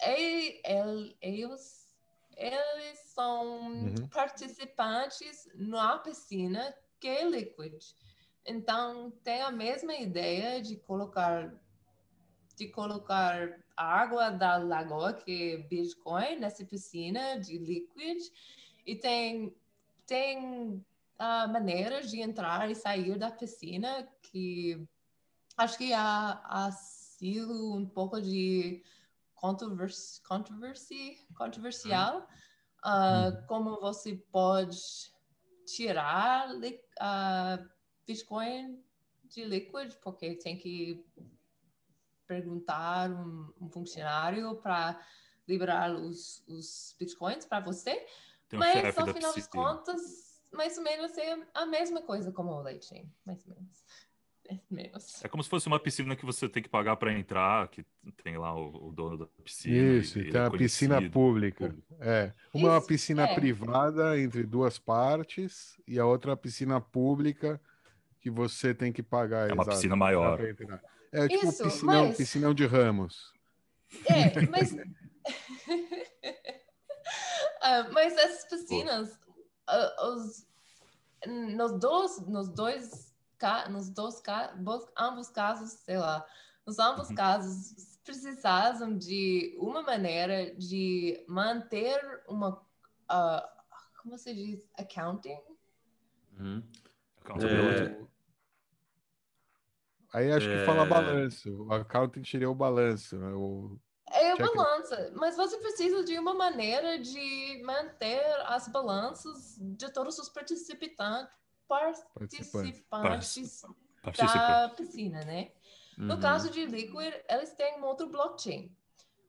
é, 0.01 0.73
é, 0.73 1.15
eles, 1.21 1.93
eles 2.35 2.99
são 3.13 3.71
uhum. 3.71 4.07
participantes 4.09 5.47
na 5.55 5.99
piscina 5.99 6.73
que 6.99 7.07
é 7.07 7.27
Liquid. 7.27 7.83
Então, 8.45 9.11
tem 9.23 9.41
a 9.41 9.51
mesma 9.51 9.93
ideia 9.95 10.61
de 10.61 10.75
colocar 10.77 11.53
de 12.55 12.67
colocar 12.67 13.59
água 13.81 14.29
da 14.29 14.57
lagoa, 14.57 15.13
que 15.13 15.53
é 15.53 15.57
Bitcoin, 15.57 16.39
nessa 16.39 16.65
piscina 16.65 17.39
de 17.39 17.57
Liquid. 17.57 18.21
E 18.85 18.95
tem, 18.95 19.55
tem 20.05 20.83
uh, 21.19 21.51
maneiras 21.51 22.09
de 22.09 22.19
entrar 22.21 22.69
e 22.69 22.75
sair 22.75 23.17
da 23.17 23.31
piscina 23.31 24.07
que 24.21 24.87
acho 25.57 25.77
que 25.77 25.93
há, 25.93 26.41
há 26.43 26.71
sido 26.71 27.73
um 27.75 27.85
pouco 27.85 28.21
de 28.21 28.83
controvers 29.35 30.21
controversy, 30.27 31.17
controversial. 31.35 32.27
Uh, 32.83 33.45
como 33.47 33.79
você 33.79 34.15
pode 34.31 34.79
tirar 35.65 36.49
uh, 36.49 37.69
Bitcoin 38.07 38.83
de 39.25 39.45
Liquid, 39.45 39.93
porque 40.01 40.35
tem 40.35 40.57
que 40.57 41.05
perguntar 42.31 43.11
um, 43.11 43.51
um 43.59 43.69
funcionário 43.69 44.55
para 44.55 44.97
liberar 45.45 45.93
os, 45.93 46.41
os 46.47 46.95
bitcoins 46.97 47.43
para 47.43 47.59
você, 47.59 48.05
mas 48.53 48.97
ao 48.97 49.07
final 49.07 49.33
das 49.35 49.47
contas, 49.47 50.41
mais 50.53 50.77
ou 50.77 50.83
menos 50.83 51.17
é 51.17 51.37
a 51.53 51.65
mesma 51.65 52.01
coisa 52.01 52.31
como 52.31 52.53
o 52.53 52.61
Lightning, 52.61 53.11
mais 53.25 53.45
ou 53.45 53.53
menos. 53.53 53.83
É 55.23 55.29
como 55.29 55.41
se 55.41 55.49
fosse 55.49 55.67
uma 55.67 55.79
piscina 55.79 56.13
que 56.13 56.25
você 56.25 56.47
tem 56.47 56.61
que 56.61 56.67
pagar 56.67 56.97
para 56.97 57.13
entrar, 57.13 57.69
que 57.69 57.85
tem 58.21 58.37
lá 58.37 58.53
o, 58.53 58.89
o, 58.89 58.91
dono 58.91 59.17
da 59.17 59.25
piscina. 59.43 59.99
Isso, 59.99 60.19
tem 60.19 60.33
é 60.33 60.45
a 60.45 60.51
piscina 60.51 61.09
pública. 61.09 61.73
É. 61.99 62.33
Uma 62.53 62.59
Isso, 62.59 62.67
é 62.67 62.71
uma 62.71 62.81
piscina 62.81 63.23
é. 63.29 63.35
privada 63.35 64.19
entre 64.19 64.43
duas 64.43 64.77
partes 64.77 65.79
e 65.87 65.97
a 65.99 66.05
outra 66.05 66.31
é 66.31 66.33
uma 66.33 66.37
piscina 66.37 66.81
pública 66.81 67.61
que 68.19 68.29
você 68.29 68.73
tem 68.73 68.91
que 68.91 69.01
pagar. 69.01 69.49
É 69.49 69.53
uma 69.53 69.63
exato, 69.63 69.77
piscina 69.77 69.95
maior. 69.95 70.37
É 71.11 71.27
tipo 71.27 71.45
Isso, 71.45 71.63
piscinão, 71.63 72.07
mas... 72.07 72.17
piscinão 72.17 72.53
de 72.53 72.65
ramos. 72.65 73.33
É, 74.05 74.41
mas. 74.49 74.71
uh, 74.71 74.77
mas 77.91 78.17
essas 78.17 78.45
piscinas, 78.45 79.19
uh, 79.69 80.05
os, 80.13 80.47
nos 81.27 81.79
dois, 81.79 82.27
nos 82.27 82.49
dois, 82.49 83.13
nos 83.69 83.89
dois, 83.89 84.21
ambos 84.97 85.29
casos, 85.29 85.71
sei 85.71 85.97
lá, 85.97 86.25
nos 86.65 86.79
ambos 86.79 87.09
uhum. 87.09 87.15
casos 87.15 87.91
precisavam 88.03 88.97
de 88.97 89.55
uma 89.59 89.81
maneira 89.81 90.55
de 90.55 91.23
manter 91.27 91.99
uma, 92.27 92.53
uh, 92.53 93.41
como 94.01 94.17
se 94.17 94.33
diz, 94.33 94.59
accounting. 94.77 95.39
Uhum. 96.39 96.63
É, 97.39 98.10
Aí 100.13 100.31
acho 100.31 100.47
que 100.47 100.65
fala 100.65 100.83
é. 100.83 100.87
balanço. 100.87 101.63
O 101.63 101.73
accounting 101.73 102.23
seria 102.23 102.49
o 102.49 102.55
balanço. 102.55 103.17
Né? 103.17 103.33
O... 103.33 103.79
É 104.13 104.33
o 104.33 104.37
balanço, 104.37 104.93
mas 105.15 105.37
você 105.37 105.57
precisa 105.57 106.03
de 106.03 106.19
uma 106.19 106.33
maneira 106.33 106.99
de 106.99 107.61
manter 107.63 108.21
as 108.45 108.67
balanças 108.67 109.55
de 109.57 109.89
todos 109.93 110.19
os 110.19 110.27
participantes, 110.27 110.97
participantes, 111.65 112.83
participantes 112.89 113.63
da 114.03 114.69
piscina, 114.75 115.23
né? 115.23 115.51
Uhum. 115.97 116.07
No 116.07 116.19
caso 116.19 116.49
de 116.49 116.65
Liquid, 116.65 117.13
eles 117.29 117.53
têm 117.53 117.79
um 117.79 117.85
outro 117.85 118.09
blockchain. 118.09 118.75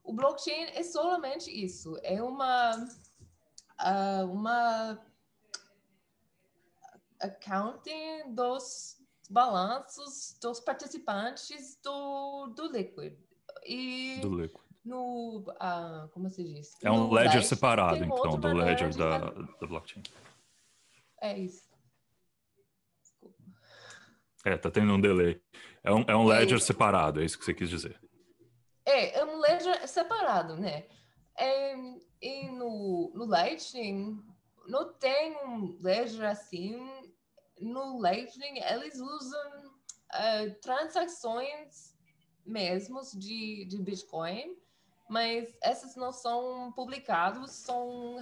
O 0.03 0.13
blockchain 0.13 0.71
é 0.75 0.83
somente 0.83 1.49
isso, 1.49 1.97
é 2.03 2.21
uma 2.21 2.75
uh, 2.75 4.27
uma 4.33 4.99
accounting 7.21 8.35
dos 8.35 9.02
balanços 9.33 10.37
dos 10.41 10.61
participantes 10.61 11.79
do, 11.83 12.49
do 12.55 12.71
Liquid. 12.71 13.15
E 13.67 14.19
do 14.21 14.35
Liquid. 14.41 14.63
No, 14.85 15.39
uh, 15.39 16.09
como 16.13 16.29
se 16.29 16.43
diz? 16.43 16.77
É 16.83 16.91
um 16.91 17.11
ledger 17.11 17.45
separado, 17.45 18.05
então, 18.05 18.39
do 18.39 18.49
ledger 18.53 18.95
da, 18.97 19.19
da 19.31 19.67
blockchain. 19.67 20.03
É 21.21 21.39
isso. 21.39 21.71
Desculpa. 23.01 23.43
É, 24.45 24.57
tá 24.57 24.71
tendo 24.71 24.93
um 24.93 25.01
delay. 25.01 25.41
É 25.85 25.93
um, 25.93 26.05
é 26.09 26.17
um 26.17 26.33
é 26.33 26.39
ledger 26.39 26.59
isso. 26.59 26.67
separado, 26.67 27.21
é 27.21 27.25
isso 27.25 27.39
que 27.39 27.45
você 27.45 27.55
quis 27.55 27.71
dizer. 27.71 27.99
É, 28.85 29.21
é 29.21 29.25
um 29.25 29.39
ledger 29.39 29.87
separado, 29.87 30.57
né? 30.57 30.87
É, 31.39 31.75
e 32.21 32.51
no, 32.51 33.13
no 33.15 33.25
Lightning 33.25 34.21
não 34.67 34.93
tem 34.93 35.37
um 35.47 35.79
ledger 35.81 36.25
assim 36.25 37.12
no 37.63 37.99
Lightning 37.99 38.59
eles 38.59 38.99
usam 39.01 39.67
uh, 39.67 40.55
transações 40.61 41.97
mesmos 42.45 43.13
de, 43.13 43.65
de 43.67 43.79
Bitcoin 43.81 44.57
mas 45.13 45.55
esses 45.63 45.95
não 45.95 46.11
são 46.11 46.73
publicados, 46.73 47.51
são 47.51 48.17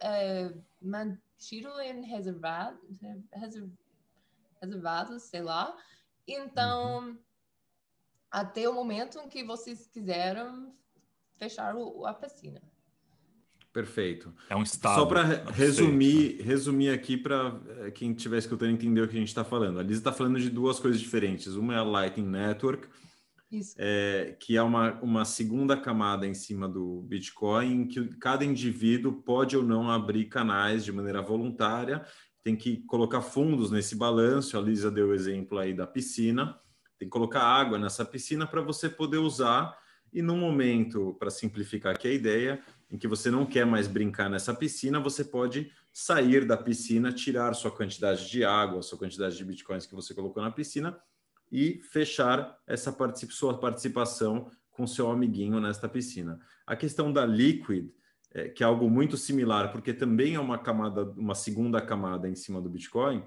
é, 0.00 0.54
mantidos 0.80 1.76
em 1.80 2.02
reservado, 2.02 2.78
reservados, 4.60 5.24
sei 5.24 5.42
lá. 5.42 5.76
Então, 6.24 7.00
uhum. 7.00 7.18
até 8.30 8.68
o 8.68 8.74
momento 8.74 9.18
em 9.18 9.28
que 9.28 9.42
vocês 9.42 9.88
quiseram 9.88 10.72
fechar 11.36 11.74
o, 11.74 12.06
a 12.06 12.14
piscina. 12.14 12.62
Perfeito. 13.76 14.32
É 14.48 14.56
um 14.56 14.62
estado. 14.62 14.94
Só 14.94 15.04
para 15.04 15.22
resumir, 15.50 16.40
resumir 16.40 16.88
aqui 16.88 17.14
para 17.14 17.60
eh, 17.80 17.90
quem 17.90 18.12
estiver 18.12 18.38
escutando 18.38 18.70
entender 18.70 19.02
o 19.02 19.06
que 19.06 19.14
a 19.14 19.18
gente 19.18 19.28
está 19.28 19.44
falando. 19.44 19.78
A 19.78 19.82
Lisa 19.82 20.00
está 20.00 20.10
falando 20.10 20.40
de 20.40 20.48
duas 20.48 20.80
coisas 20.80 20.98
diferentes. 20.98 21.56
Uma 21.56 21.74
é 21.74 21.76
a 21.76 21.82
Lightning 21.82 22.26
Network, 22.26 22.88
é, 23.76 24.34
que 24.40 24.56
é 24.56 24.62
uma, 24.62 24.94
uma 25.02 25.26
segunda 25.26 25.76
camada 25.76 26.26
em 26.26 26.32
cima 26.32 26.66
do 26.66 27.02
Bitcoin, 27.02 27.82
em 27.82 27.86
que 27.86 28.02
cada 28.16 28.46
indivíduo 28.46 29.12
pode 29.12 29.58
ou 29.58 29.62
não 29.62 29.90
abrir 29.90 30.24
canais 30.24 30.82
de 30.82 30.90
maneira 30.90 31.20
voluntária, 31.20 32.02
tem 32.42 32.56
que 32.56 32.78
colocar 32.86 33.20
fundos 33.20 33.70
nesse 33.70 33.94
balanço. 33.94 34.56
A 34.56 34.60
Lisa 34.62 34.90
deu 34.90 35.08
o 35.08 35.14
exemplo 35.14 35.58
aí 35.58 35.74
da 35.74 35.86
piscina, 35.86 36.58
tem 36.98 37.08
que 37.08 37.12
colocar 37.12 37.42
água 37.42 37.78
nessa 37.78 38.06
piscina 38.06 38.46
para 38.46 38.62
você 38.62 38.88
poder 38.88 39.18
usar. 39.18 39.76
E 40.14 40.22
no 40.22 40.34
momento, 40.34 41.14
para 41.18 41.28
simplificar 41.28 41.94
aqui 41.94 42.08
a 42.08 42.12
ideia, 42.12 42.62
em 42.90 42.96
que 42.96 43.08
você 43.08 43.30
não 43.30 43.44
quer 43.44 43.66
mais 43.66 43.88
brincar 43.88 44.30
nessa 44.30 44.54
piscina, 44.54 45.00
você 45.00 45.24
pode 45.24 45.72
sair 45.92 46.46
da 46.46 46.56
piscina, 46.56 47.12
tirar 47.12 47.54
sua 47.54 47.70
quantidade 47.70 48.30
de 48.30 48.44
água, 48.44 48.82
sua 48.82 48.98
quantidade 48.98 49.36
de 49.36 49.44
bitcoins 49.44 49.86
que 49.86 49.94
você 49.94 50.14
colocou 50.14 50.42
na 50.42 50.50
piscina 50.50 50.96
e 51.50 51.80
fechar 51.90 52.58
essa 52.66 52.92
particip 52.92 53.32
sua 53.32 53.58
participação 53.58 54.50
com 54.70 54.86
seu 54.86 55.10
amiguinho 55.10 55.60
nesta 55.60 55.88
piscina. 55.88 56.38
A 56.66 56.76
questão 56.76 57.12
da 57.12 57.24
Liquid, 57.24 57.88
é, 58.32 58.48
que 58.48 58.62
é 58.62 58.66
algo 58.66 58.90
muito 58.90 59.16
similar, 59.16 59.72
porque 59.72 59.92
também 59.92 60.34
é 60.34 60.40
uma 60.40 60.58
camada, 60.58 61.04
uma 61.16 61.34
segunda 61.34 61.80
camada 61.80 62.28
em 62.28 62.34
cima 62.34 62.60
do 62.60 62.68
Bitcoin, 62.68 63.24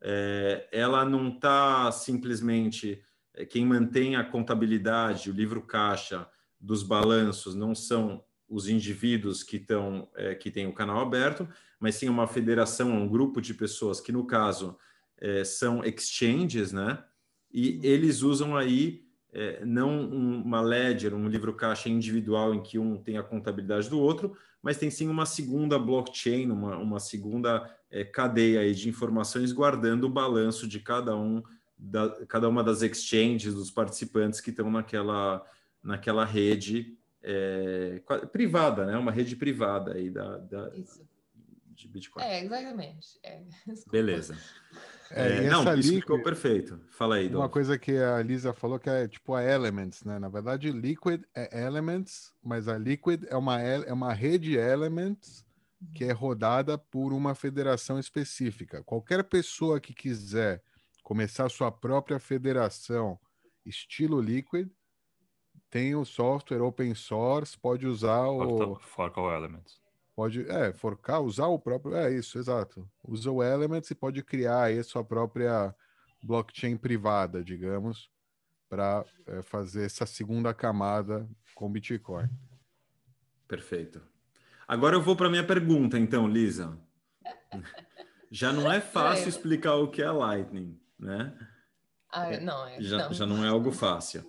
é, 0.00 0.68
ela 0.72 1.04
não 1.04 1.28
está 1.28 1.90
simplesmente 1.92 3.02
é, 3.34 3.44
quem 3.44 3.64
mantém 3.64 4.16
a 4.16 4.24
contabilidade, 4.24 5.30
o 5.30 5.34
livro 5.34 5.62
caixa 5.62 6.28
dos 6.60 6.82
balanços 6.82 7.54
não 7.54 7.74
são 7.74 8.24
os 8.48 8.68
indivíduos 8.68 9.42
que 9.42 9.56
estão 9.56 10.08
é, 10.16 10.34
que 10.34 10.50
têm 10.50 10.66
o 10.66 10.72
canal 10.72 11.00
aberto, 11.00 11.48
mas 11.78 11.96
sim 11.96 12.08
uma 12.08 12.26
federação, 12.26 12.90
um 12.90 13.08
grupo 13.08 13.40
de 13.40 13.52
pessoas 13.54 14.00
que 14.00 14.12
no 14.12 14.26
caso 14.26 14.76
é, 15.18 15.44
são 15.44 15.84
exchanges, 15.84 16.72
né? 16.72 17.04
e 17.52 17.80
eles 17.82 18.22
usam 18.22 18.56
aí 18.56 19.04
é, 19.32 19.64
não 19.64 20.08
uma 20.08 20.60
ledger, 20.60 21.14
um 21.14 21.28
livro 21.28 21.52
caixa 21.54 21.88
individual 21.88 22.54
em 22.54 22.62
que 22.62 22.78
um 22.78 22.96
tem 22.96 23.18
a 23.18 23.22
contabilidade 23.22 23.88
do 23.88 24.00
outro, 24.00 24.36
mas 24.62 24.78
tem 24.78 24.90
sim 24.90 25.08
uma 25.08 25.26
segunda 25.26 25.78
blockchain, 25.78 26.50
uma, 26.50 26.76
uma 26.76 26.98
segunda 26.98 27.70
é, 27.90 28.04
cadeia 28.04 28.60
aí 28.60 28.74
de 28.74 28.88
informações 28.88 29.52
guardando 29.52 30.04
o 30.04 30.10
balanço 30.10 30.66
de 30.66 30.80
cada 30.80 31.16
um 31.16 31.42
da, 31.78 32.08
cada 32.26 32.48
uma 32.48 32.64
das 32.64 32.82
exchanges 32.82 33.54
dos 33.54 33.70
participantes 33.70 34.40
que 34.40 34.50
estão 34.50 34.70
naquela 34.70 35.44
naquela 35.80 36.24
rede 36.24 36.98
é, 37.30 38.00
privada, 38.32 38.86
né? 38.86 38.96
Uma 38.96 39.12
rede 39.12 39.36
privada 39.36 39.92
aí 39.92 40.08
da, 40.08 40.38
da 40.38 40.70
de 41.78 41.86
Bitcoin. 41.86 42.24
É, 42.24 42.42
exatamente. 42.42 43.20
É. 43.22 43.42
Beleza. 43.90 44.36
É, 45.10 45.44
é, 45.44 45.50
não, 45.50 45.74
isso 45.78 45.94
ficou 45.94 46.22
perfeito. 46.22 46.80
Fala 46.90 47.16
aí, 47.16 47.28
Uma 47.28 47.48
coisa 47.48 47.78
que 47.78 47.96
a 47.96 48.20
Lisa 48.22 48.52
falou 48.52 48.78
que 48.78 48.90
é 48.90 49.06
tipo 49.06 49.34
a 49.34 49.42
Elements, 49.42 50.04
né? 50.04 50.18
Na 50.18 50.28
verdade, 50.28 50.70
Liquid 50.72 51.22
é 51.34 51.66
Elements, 51.66 52.32
mas 52.42 52.66
a 52.66 52.76
Liquid 52.76 53.24
é 53.28 53.36
uma, 53.36 53.60
é 53.60 53.92
uma 53.92 54.12
rede 54.12 54.56
Elements 54.56 55.46
que 55.94 56.04
é 56.04 56.12
rodada 56.12 56.76
por 56.76 57.12
uma 57.12 57.34
federação 57.34 57.98
específica. 57.98 58.82
Qualquer 58.82 59.22
pessoa 59.24 59.80
que 59.80 59.94
quiser 59.94 60.62
começar 61.02 61.48
sua 61.48 61.70
própria 61.70 62.18
federação 62.18 63.18
estilo 63.64 64.20
Liquid, 64.20 64.68
tem 65.70 65.94
o 65.94 66.04
software 66.04 66.62
open 66.62 66.94
source, 66.94 67.58
pode 67.58 67.86
usar 67.86 68.26
o... 68.26 68.76
Forca 68.76 69.20
o 69.20 69.32
Elements. 69.32 69.80
Pode, 70.14 70.50
é, 70.50 70.72
forcar, 70.72 71.20
usar 71.20 71.46
o 71.46 71.58
próprio. 71.58 71.94
É 71.94 72.12
isso, 72.12 72.38
exato. 72.38 72.88
Usa 73.06 73.30
o 73.30 73.42
Elements 73.42 73.90
e 73.90 73.94
pode 73.94 74.22
criar 74.22 74.64
aí 74.64 74.82
sua 74.82 75.04
própria 75.04 75.74
blockchain 76.22 76.76
privada, 76.76 77.44
digamos, 77.44 78.10
para 78.68 79.04
é, 79.26 79.42
fazer 79.42 79.84
essa 79.84 80.06
segunda 80.06 80.52
camada 80.52 81.28
com 81.54 81.70
Bitcoin. 81.70 82.28
Perfeito. 83.46 84.02
Agora 84.66 84.96
eu 84.96 85.00
vou 85.00 85.14
para 85.14 85.30
minha 85.30 85.44
pergunta, 85.46 85.98
então, 85.98 86.26
Lisa. 86.26 86.76
Já 88.30 88.52
não 88.52 88.70
é 88.70 88.80
fácil 88.82 89.28
explicar 89.28 89.76
o 89.76 89.88
que 89.88 90.02
é 90.02 90.10
Lightning, 90.10 90.78
né? 90.98 91.32
Ah, 92.10 92.38
não, 92.40 92.66
é, 92.66 92.80
já, 92.80 92.98
não. 92.98 93.12
já 93.12 93.26
não 93.26 93.44
é 93.44 93.48
algo 93.48 93.70
fácil. 93.70 94.28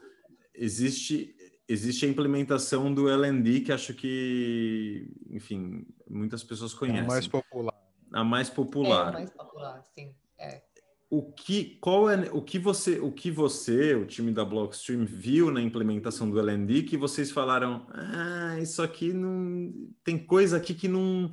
Existe 0.62 1.36
existe 1.70 2.04
a 2.06 2.10
implementação 2.10 2.92
do 2.92 3.08
LND, 3.08 3.62
que 3.62 3.72
acho 3.72 3.94
que, 3.94 5.08
enfim, 5.30 5.86
muitas 6.10 6.44
pessoas 6.44 6.74
conhecem. 6.74 7.02
É 7.02 7.04
a 7.04 7.08
mais 7.08 7.28
popular. 7.28 7.74
A 8.12 8.24
mais 8.24 8.50
popular. 8.50 9.06
É 9.06 9.10
a 9.10 9.12
mais 9.12 9.30
popular, 9.30 9.84
sim. 9.96 10.16
É. 10.40 10.64
O 11.12 11.32
que, 11.32 11.78
qual 11.80 12.10
é, 12.10 12.30
o 12.32 12.42
que 12.42 12.58
você, 12.58 13.00
o 13.00 13.12
que 13.12 13.30
você, 13.30 13.94
o 13.96 14.06
time 14.06 14.32
da 14.32 14.44
Blockstream 14.44 15.06
viu 15.06 15.52
na 15.52 15.62
implementação 15.62 16.30
do 16.30 16.40
LND 16.40 16.84
que 16.84 16.98
vocês 16.98 17.32
falaram, 17.32 17.88
ah, 17.92 18.60
isso 18.60 18.82
aqui 18.82 19.14
não 19.14 19.72
tem 20.04 20.18
coisa 20.18 20.58
aqui 20.58 20.74
que 20.74 20.88
não 20.88 21.30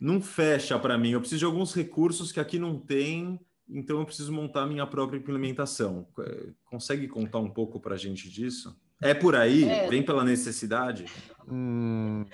não 0.00 0.20
fecha 0.20 0.78
para 0.78 0.96
mim. 0.96 1.10
Eu 1.10 1.20
preciso 1.20 1.40
de 1.40 1.44
alguns 1.44 1.74
recursos 1.74 2.30
que 2.30 2.38
aqui 2.38 2.56
não 2.58 2.78
tem, 2.78 3.40
então 3.68 3.98
eu 3.98 4.06
preciso 4.06 4.32
montar 4.32 4.66
minha 4.66 4.86
própria 4.86 5.18
implementação. 5.18 6.06
Consegue 6.64 7.06
contar 7.06 7.38
um 7.38 7.50
pouco 7.50 7.78
para 7.80 7.94
a 7.94 7.98
gente 7.98 8.30
disso? 8.30 8.78
É 9.00 9.14
por 9.14 9.36
aí? 9.36 9.64
É. 9.64 9.88
Vem 9.88 10.02
pela 10.02 10.24
necessidade? 10.24 11.06
Hum, 11.46 12.24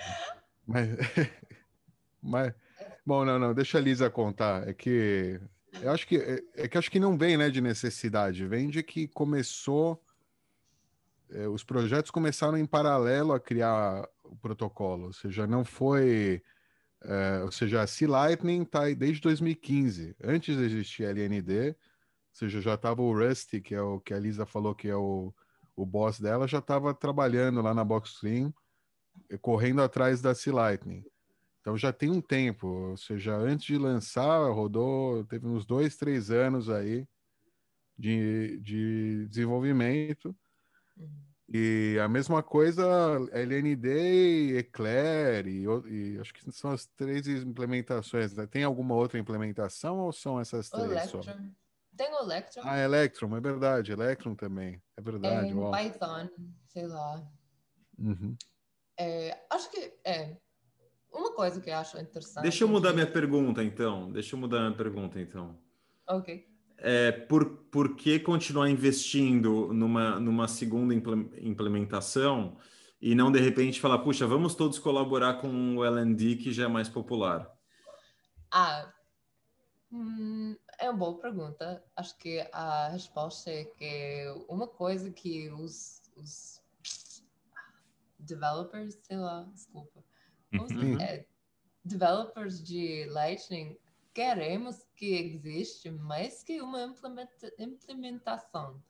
mas, 0.65 0.89
mas, 2.21 2.53
bom, 3.05 3.23
não, 3.23 3.37
não, 3.37 3.53
deixa 3.53 3.77
a 3.77 3.81
Lisa 3.81 4.09
contar. 4.09 4.67
É 4.67 4.73
que 4.73 5.39
eu 5.81 5.91
acho 5.91 6.07
que 6.07 6.17
é, 6.17 6.43
é 6.55 6.67
que 6.67 6.77
acho 6.77 6.89
que 6.89 6.99
não 6.99 7.17
vem, 7.17 7.37
né, 7.37 7.49
de 7.49 7.61
necessidade. 7.61 8.45
Vem 8.47 8.69
de 8.69 8.81
que 8.81 9.07
começou, 9.07 10.01
é, 11.29 11.47
os 11.47 11.63
projetos 11.63 12.11
começaram 12.11 12.57
em 12.57 12.65
paralelo 12.65 13.33
a 13.33 13.39
criar 13.39 14.07
o 14.23 14.35
protocolo. 14.35 15.07
Ou 15.07 15.13
seja, 15.13 15.45
não 15.45 15.63
foi, 15.63 16.41
é, 17.03 17.41
ou 17.43 17.51
seja, 17.51 17.81
a 17.81 17.87
Sea 17.87 18.09
Lightning 18.09 18.63
está 18.63 18.83
aí 18.83 18.95
desde 18.95 19.21
2015. 19.21 20.15
Antes 20.23 20.57
de 20.57 20.63
existir 20.63 21.05
a 21.05 21.09
LND, 21.09 21.69
ou 21.69 21.75
seja, 22.33 22.61
já 22.61 22.75
estava 22.75 23.01
o 23.01 23.13
Rusty, 23.13 23.61
que 23.61 23.75
é 23.75 23.81
o 23.81 23.99
que 23.99 24.13
a 24.13 24.19
Lisa 24.19 24.45
falou 24.45 24.73
que 24.73 24.87
é 24.87 24.95
o 24.95 25.33
o 25.75 25.85
boss 25.85 26.19
dela 26.19 26.47
já 26.47 26.59
estava 26.59 26.93
trabalhando 26.93 27.61
lá 27.61 27.73
na 27.73 27.83
Boxstream, 27.83 28.53
correndo 29.41 29.81
atrás 29.81 30.21
da 30.21 30.33
Sea 30.33 30.53
Lightning. 30.53 31.03
Então 31.59 31.77
já 31.77 31.91
tem 31.91 32.09
um 32.09 32.21
tempo, 32.21 32.67
ou 32.67 32.97
seja, 32.97 33.35
antes 33.35 33.65
de 33.65 33.77
lançar, 33.77 34.51
rodou, 34.51 35.25
teve 35.25 35.47
uns 35.47 35.65
dois, 35.65 35.97
três 35.97 36.29
anos 36.31 36.69
aí 36.69 37.07
de, 37.97 38.59
de 38.61 39.27
desenvolvimento. 39.27 40.35
Uhum. 40.95 41.09
E 41.47 41.97
a 42.03 42.07
mesma 42.07 42.41
coisa, 42.41 42.83
LND, 43.31 44.57
Eclair, 44.57 45.47
e, 45.47 45.65
e, 45.87 46.19
acho 46.19 46.33
que 46.33 46.51
são 46.51 46.71
as 46.71 46.87
três 46.87 47.27
implementações. 47.27 48.33
Né? 48.33 48.47
Tem 48.47 48.63
alguma 48.63 48.95
outra 48.95 49.19
implementação 49.19 49.99
ou 49.99 50.11
são 50.11 50.39
essas 50.39 50.69
três 50.69 51.09
só? 51.09 51.21
Tem 51.95 52.11
o 52.13 52.19
Electron. 52.23 52.61
Ah, 52.65 52.79
Electron, 52.79 53.37
é 53.37 53.39
verdade. 53.39 53.91
Electron 53.91 54.35
também. 54.35 54.81
É 54.97 55.01
verdade. 55.01 55.51
É, 55.51 55.71
Python, 55.71 56.29
sei 56.67 56.87
lá. 56.87 57.23
Uhum. 57.97 58.35
É, 58.97 59.37
acho 59.49 59.69
que 59.69 59.93
é. 60.03 60.35
Uma 61.13 61.33
coisa 61.33 61.61
que 61.61 61.69
eu 61.69 61.75
acho 61.75 61.97
interessante. 61.97 62.43
Deixa 62.43 62.63
eu 62.65 62.67
mudar 62.67 62.91
minha 62.91 63.09
pergunta, 63.09 63.63
então. 63.63 64.11
Deixa 64.11 64.35
eu 64.35 64.39
mudar 64.39 64.59
minha 64.59 64.75
pergunta, 64.75 65.19
então. 65.19 65.57
Ok. 66.07 66.45
É, 66.77 67.11
por, 67.11 67.45
por 67.71 67.95
que 67.95 68.19
continuar 68.19 68.69
investindo 68.69 69.73
numa, 69.73 70.19
numa 70.19 70.47
segunda 70.47 70.93
implementação 70.93 72.57
e 73.01 73.15
não 73.15 73.31
de 73.31 73.39
repente 73.39 73.79
falar, 73.79 73.99
puxa, 73.99 74.27
vamos 74.27 74.55
todos 74.55 74.79
colaborar 74.79 75.35
com 75.35 75.77
o 75.77 75.85
LND 75.85 76.37
que 76.37 76.51
já 76.51 76.65
é 76.65 76.67
mais 76.67 76.89
popular? 76.89 77.49
Ah, 78.51 78.91
hum, 79.91 80.55
é 80.79 80.89
uma 80.89 80.97
boa 80.97 81.19
pergunta. 81.19 81.83
Acho 81.95 82.17
que 82.17 82.45
a 82.51 82.89
resposta 82.89 83.49
é 83.49 83.65
que 83.65 84.25
uma 84.47 84.67
coisa 84.67 85.11
que 85.11 85.49
os, 85.51 86.01
os 86.15 86.61
developers, 88.19 88.97
sei 89.03 89.17
lá, 89.17 89.43
desculpa, 89.53 90.03
os 90.53 90.71
uhum. 90.71 90.99
é, 90.99 91.25
developers 91.83 92.63
de 92.63 93.05
Lightning 93.09 93.77
queremos 94.15 94.83
que 94.95 95.13
existe 95.13 95.91
mais 95.91 96.41
que 96.41 96.59
uma 96.59 96.81
implementa 96.81 97.53
implementação. 97.59 98.81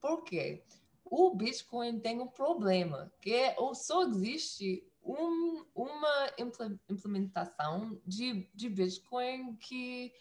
Por 0.00 0.22
quê? 0.22 0.64
o 1.10 1.34
Bitcoin 1.34 1.98
tem 2.00 2.20
um 2.20 2.28
problema, 2.28 3.10
que 3.20 3.34
é, 3.34 3.54
ou 3.58 3.74
só 3.74 4.02
existe 4.02 4.86
um, 5.02 5.64
uma 5.74 6.30
implementação 6.88 7.98
de, 8.06 8.48
de 8.54 8.68
Bitcoin 8.68 9.56
que 9.56 10.12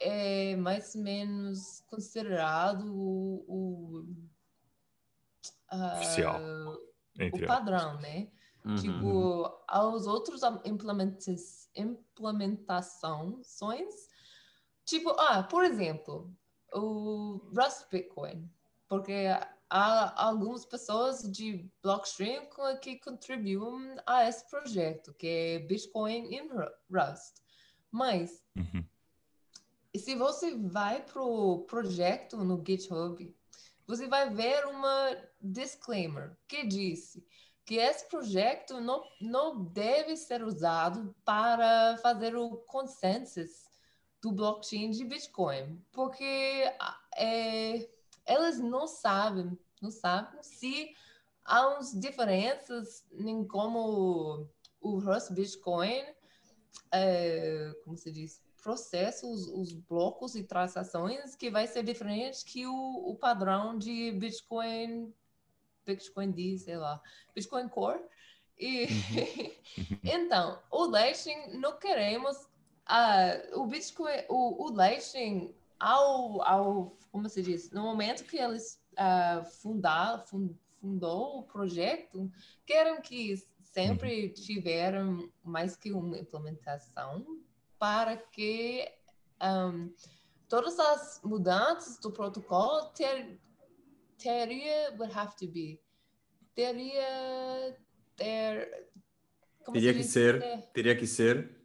é 0.00 0.56
mais 0.56 0.94
ou 0.94 1.02
menos 1.02 1.80
considerado 1.86 2.86
o, 2.92 3.44
o 3.46 4.06
oficial, 5.96 6.40
uh, 6.40 6.78
o 7.32 7.46
padrão, 7.46 8.00
né? 8.00 8.28
Uhum. 8.64 8.76
Tipo, 8.76 9.62
aos 9.68 10.06
outros 10.06 10.40
implementações, 10.64 11.61
tipo, 14.84 15.10
ah, 15.10 15.42
por 15.42 15.64
exemplo, 15.64 16.34
o 16.72 17.40
Rust 17.54 17.88
Bitcoin, 17.90 18.50
porque 18.88 19.26
há 19.70 20.26
algumas 20.26 20.66
pessoas 20.66 21.22
de 21.30 21.70
blockchain 21.82 22.48
que 22.80 22.98
contribuem 22.98 23.96
a 24.06 24.28
esse 24.28 24.48
projeto, 24.50 25.14
que 25.14 25.26
é 25.26 25.58
Bitcoin 25.60 26.34
in 26.34 26.48
Rust. 26.90 27.42
Mas, 27.90 28.42
uhum. 28.56 28.84
se 29.96 30.14
você 30.14 30.56
vai 30.56 31.02
para 31.02 31.22
o 31.22 31.60
projeto 31.62 32.38
no 32.38 32.62
GitHub, 32.66 33.34
você 33.86 34.06
vai 34.06 34.30
ver 34.30 34.66
uma 34.66 35.16
disclaimer 35.40 36.36
que 36.46 36.66
diz 36.66 37.18
que 37.64 37.76
esse 37.76 38.08
projeto 38.08 38.80
não, 38.80 39.04
não 39.20 39.64
deve 39.64 40.16
ser 40.16 40.42
usado 40.42 41.14
para 41.24 41.96
fazer 41.98 42.36
o 42.36 42.56
consensus 42.56 43.70
do 44.20 44.32
blockchain 44.32 44.90
de 44.90 45.04
Bitcoin, 45.04 45.80
porque 45.92 46.72
é, 47.16 47.88
elas 48.24 48.58
não 48.58 48.86
sabem, 48.86 49.58
não 49.80 49.90
sabem 49.90 50.42
se 50.42 50.94
há 51.44 51.68
umas 51.68 51.92
diferenças 51.92 53.04
em 53.12 53.44
como 53.46 54.48
o 54.80 54.98
Rust 54.98 55.32
Bitcoin, 55.32 56.04
é, 56.92 57.72
como 57.84 57.96
se 57.96 58.10
diz, 58.12 58.40
processa 58.62 59.26
os, 59.26 59.48
os, 59.48 59.72
blocos 59.72 60.36
e 60.36 60.44
transações 60.44 61.34
que 61.34 61.50
vai 61.50 61.66
ser 61.66 61.82
diferente 61.82 62.44
que 62.44 62.64
o, 62.64 63.10
o 63.10 63.16
padrão 63.16 63.76
de 63.76 64.12
Bitcoin, 64.12 65.12
Bitcoin 65.86 66.30
D, 66.30 66.58
sei 66.58 66.76
lá, 66.76 67.00
Bitcoin 67.34 67.68
Core. 67.68 68.00
E 68.58 68.86
uhum. 69.78 69.98
então, 70.04 70.58
o 70.70 70.84
Lightning 70.86 71.58
não 71.58 71.78
queremos 71.78 72.36
uh, 72.88 73.60
o 73.60 73.66
Bitcoin, 73.66 74.24
o, 74.28 74.66
o 74.66 74.72
Lightning 74.72 75.54
ao, 75.78 76.42
ao, 76.42 76.96
como 77.10 77.28
se 77.28 77.42
diz, 77.42 77.70
no 77.70 77.82
momento 77.82 78.24
que 78.24 78.38
eles 78.38 78.80
uh, 78.92 79.44
fundar, 79.44 80.24
fund, 80.26 80.54
fundou 80.80 81.38
o 81.38 81.42
projeto, 81.44 82.30
querem 82.66 83.00
que 83.00 83.36
sempre 83.62 84.26
uhum. 84.26 84.32
tiveram 84.32 85.32
mais 85.42 85.76
que 85.76 85.92
uma 85.92 86.18
implementação 86.18 87.24
para 87.78 88.16
que 88.16 88.88
um, 89.42 89.92
todas 90.48 90.78
as 90.78 91.20
mudanças 91.24 91.98
do 91.98 92.12
protocolo 92.12 92.86
ter, 92.90 93.40
teria 94.22 94.94
would 94.98 95.12
have 95.12 95.34
to 95.36 95.46
be 95.46 95.80
teria 96.54 97.76
ter 98.16 98.86
teria 99.72 99.94
que 99.94 100.04
ser 100.04 100.40
teria 100.72 100.96
que 100.96 101.06
ser 101.06 101.62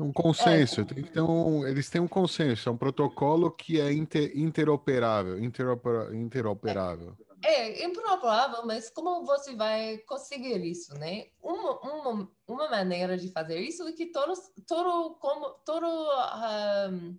um 0.00 0.12
consenso, 0.12 0.80
é. 0.80 0.84
ter 0.84 1.20
um, 1.20 1.66
eles 1.66 1.90
têm 1.90 2.00
um 2.00 2.08
consenso, 2.08 2.68
é 2.68 2.72
um 2.72 2.76
protocolo 2.76 3.50
que 3.50 3.78
é 3.78 3.92
inter, 3.92 4.32
interoperável, 4.34 5.38
interopera, 5.38 6.16
interoperável. 6.16 7.16
É, 7.42 7.82
é 7.82 7.84
improvável, 7.84 8.66
mas 8.66 8.90
como 8.90 9.24
você 9.24 9.54
vai 9.54 9.98
conseguir 9.98 10.64
isso, 10.64 10.94
né? 10.94 11.26
Uma, 11.42 11.80
uma, 11.80 12.30
uma 12.46 12.70
maneira 12.70 13.16
de 13.16 13.30
fazer 13.30 13.60
isso 13.60 13.86
é 13.86 13.92
que 13.92 14.06
todos, 14.06 14.38
todo, 14.66 15.16
como, 15.16 15.50
todo, 15.64 15.86
um, 15.86 17.18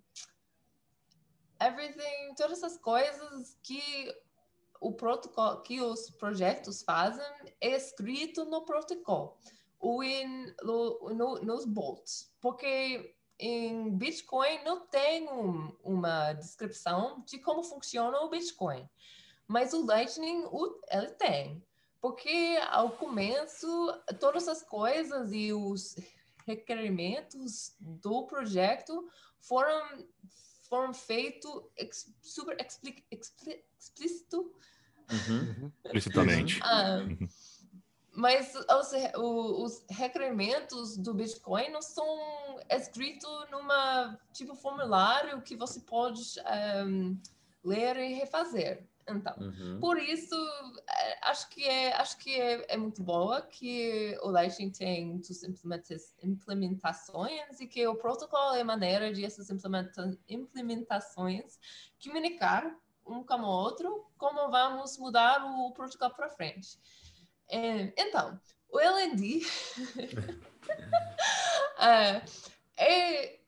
everything, 1.59 2.33
todas 2.35 2.63
as 2.63 2.77
coisas 2.77 3.57
que 3.63 4.13
o 4.81 4.91
protocolo, 4.91 5.61
que 5.61 5.79
os 5.79 6.09
projetos 6.09 6.81
fazem 6.81 7.23
é 7.61 7.75
escrito 7.75 8.43
no 8.45 8.65
protocolo 8.65 9.37
ou 9.79 10.03
em, 10.03 10.53
no, 10.63 11.13
no, 11.13 11.35
nos 11.41 11.65
bolts, 11.65 12.33
porque 12.41 13.15
em 13.39 13.95
Bitcoin 13.95 14.63
não 14.63 14.85
tem 14.87 15.29
um, 15.29 15.75
uma 15.83 16.33
descrição 16.33 17.23
de 17.25 17.37
como 17.39 17.63
funciona 17.63 18.19
o 18.21 18.29
Bitcoin, 18.29 18.87
mas 19.47 19.71
o 19.73 19.85
Lightning 19.85 20.45
o, 20.45 20.79
ele 20.89 21.11
tem, 21.11 21.63
porque 21.99 22.59
ao 22.69 22.91
começo 22.91 23.67
todas 24.19 24.47
as 24.47 24.63
coisas 24.63 25.31
e 25.31 25.53
os 25.53 25.95
requerimentos 26.45 27.75
do 27.79 28.25
projeto 28.25 29.07
foram 29.39 30.07
foram 30.71 30.93
feitos 30.93 31.51
ex, 31.75 32.15
super 32.21 32.55
expli, 32.65 33.03
expli, 33.11 33.61
explícito 33.77 34.55
uhum. 35.11 35.69
explicitamente 35.83 36.61
ah, 36.63 37.03
uhum. 37.03 37.27
Mas 38.13 38.53
os, 38.55 38.91
os 39.17 39.85
requerimentos 39.89 40.97
do 40.97 41.13
Bitcoin 41.13 41.69
não 41.69 41.81
são 41.81 42.05
escritos 42.69 43.49
numa 43.49 44.19
tipo 44.33 44.53
formulário 44.53 45.41
que 45.41 45.55
você 45.55 45.79
pode 45.79 46.21
um, 46.85 47.17
ler 47.63 47.95
e 47.95 48.13
refazer. 48.13 48.85
Então, 49.07 49.35
uhum. 49.37 49.79
por 49.79 49.97
isso 49.97 50.35
é, 50.87 51.29
acho 51.29 51.49
que 51.49 51.63
é 51.63 51.93
acho 51.93 52.17
que 52.17 52.39
é, 52.39 52.65
é, 52.73 52.77
muito 52.77 53.03
boa 53.03 53.41
que 53.41 54.17
o 54.21 54.29
Lightning 54.29 54.71
tem 54.71 55.21
suas 55.23 55.43
implementações 56.23 57.59
e 57.59 57.67
que 57.67 57.85
o 57.87 57.95
protocolo 57.95 58.55
é 58.55 58.63
maneira 58.63 59.11
de 59.13 59.25
essas 59.25 59.49
implementações 60.29 61.59
comunicar 62.01 62.75
um 63.05 63.23
com 63.23 63.41
o 63.41 63.47
outro 63.47 64.05
como 64.17 64.49
vamos 64.49 64.97
mudar 64.97 65.43
o 65.43 65.71
protocolo 65.73 66.13
para 66.13 66.29
frente. 66.29 66.79
É, 67.49 67.93
então, 67.97 68.39
o 68.69 68.79
LND 68.79 69.41
é, 71.79 72.21
é 72.77 73.41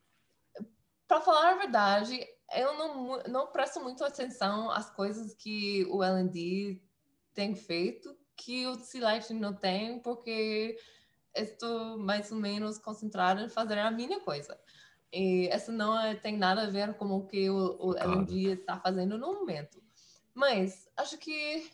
para 1.07 1.21
falar 1.21 1.51
a 1.51 1.57
verdade, 1.57 2.27
eu 2.55 2.77
não, 2.77 3.23
não 3.23 3.47
presto 3.47 3.79
muito 3.79 4.03
atenção 4.03 4.69
às 4.71 4.89
coisas 4.89 5.33
que 5.33 5.85
o 5.89 6.03
LND 6.03 6.81
tem 7.33 7.55
feito, 7.55 8.15
que 8.35 8.67
o 8.67 8.75
C-Light 8.75 9.33
não 9.33 9.53
tem, 9.53 9.99
porque 9.99 10.77
estou 11.35 11.97
mais 11.97 12.31
ou 12.31 12.37
menos 12.37 12.77
concentrada 12.77 13.41
em 13.41 13.49
fazer 13.49 13.79
a 13.79 13.91
minha 13.91 14.19
coisa. 14.19 14.59
E 15.11 15.47
essa 15.51 15.71
não 15.71 15.99
é, 15.99 16.15
tem 16.15 16.37
nada 16.37 16.63
a 16.63 16.69
ver 16.69 16.95
com 16.95 17.05
o 17.05 17.25
que 17.25 17.49
o, 17.49 17.77
o. 17.79 17.95
LND 17.95 18.53
está 18.53 18.79
fazendo 18.79 19.17
no 19.17 19.33
momento. 19.33 19.81
Mas 20.33 20.89
acho 20.97 21.17
que 21.19 21.69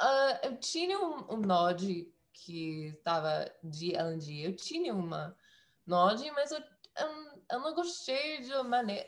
Uh, 0.00 0.46
eu 0.46 0.56
tinha 0.60 0.96
um, 0.96 1.34
um 1.34 1.36
Node 1.38 2.08
que 2.32 2.94
estava 2.96 3.50
de 3.64 3.96
LNG. 3.96 4.46
Eu 4.46 4.54
tinha 4.54 4.94
uma 4.94 5.36
Node, 5.84 6.30
mas 6.30 6.52
eu, 6.52 6.60
eu, 6.60 7.42
eu 7.50 7.60
não 7.60 7.74
gostei 7.74 8.40
de 8.42 8.62
maneira. 8.62 9.04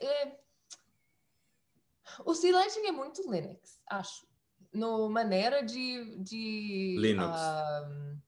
O 2.25 2.35
C-Lighting 2.35 2.87
é 2.87 2.93
muito 2.93 3.23
Linux, 3.31 3.81
acho. 3.87 4.27
No 4.73 5.09
maneira 5.09 5.65
de. 5.65 6.17
de 6.19 6.97
Linux. 6.99 7.39
Um, 7.41 8.19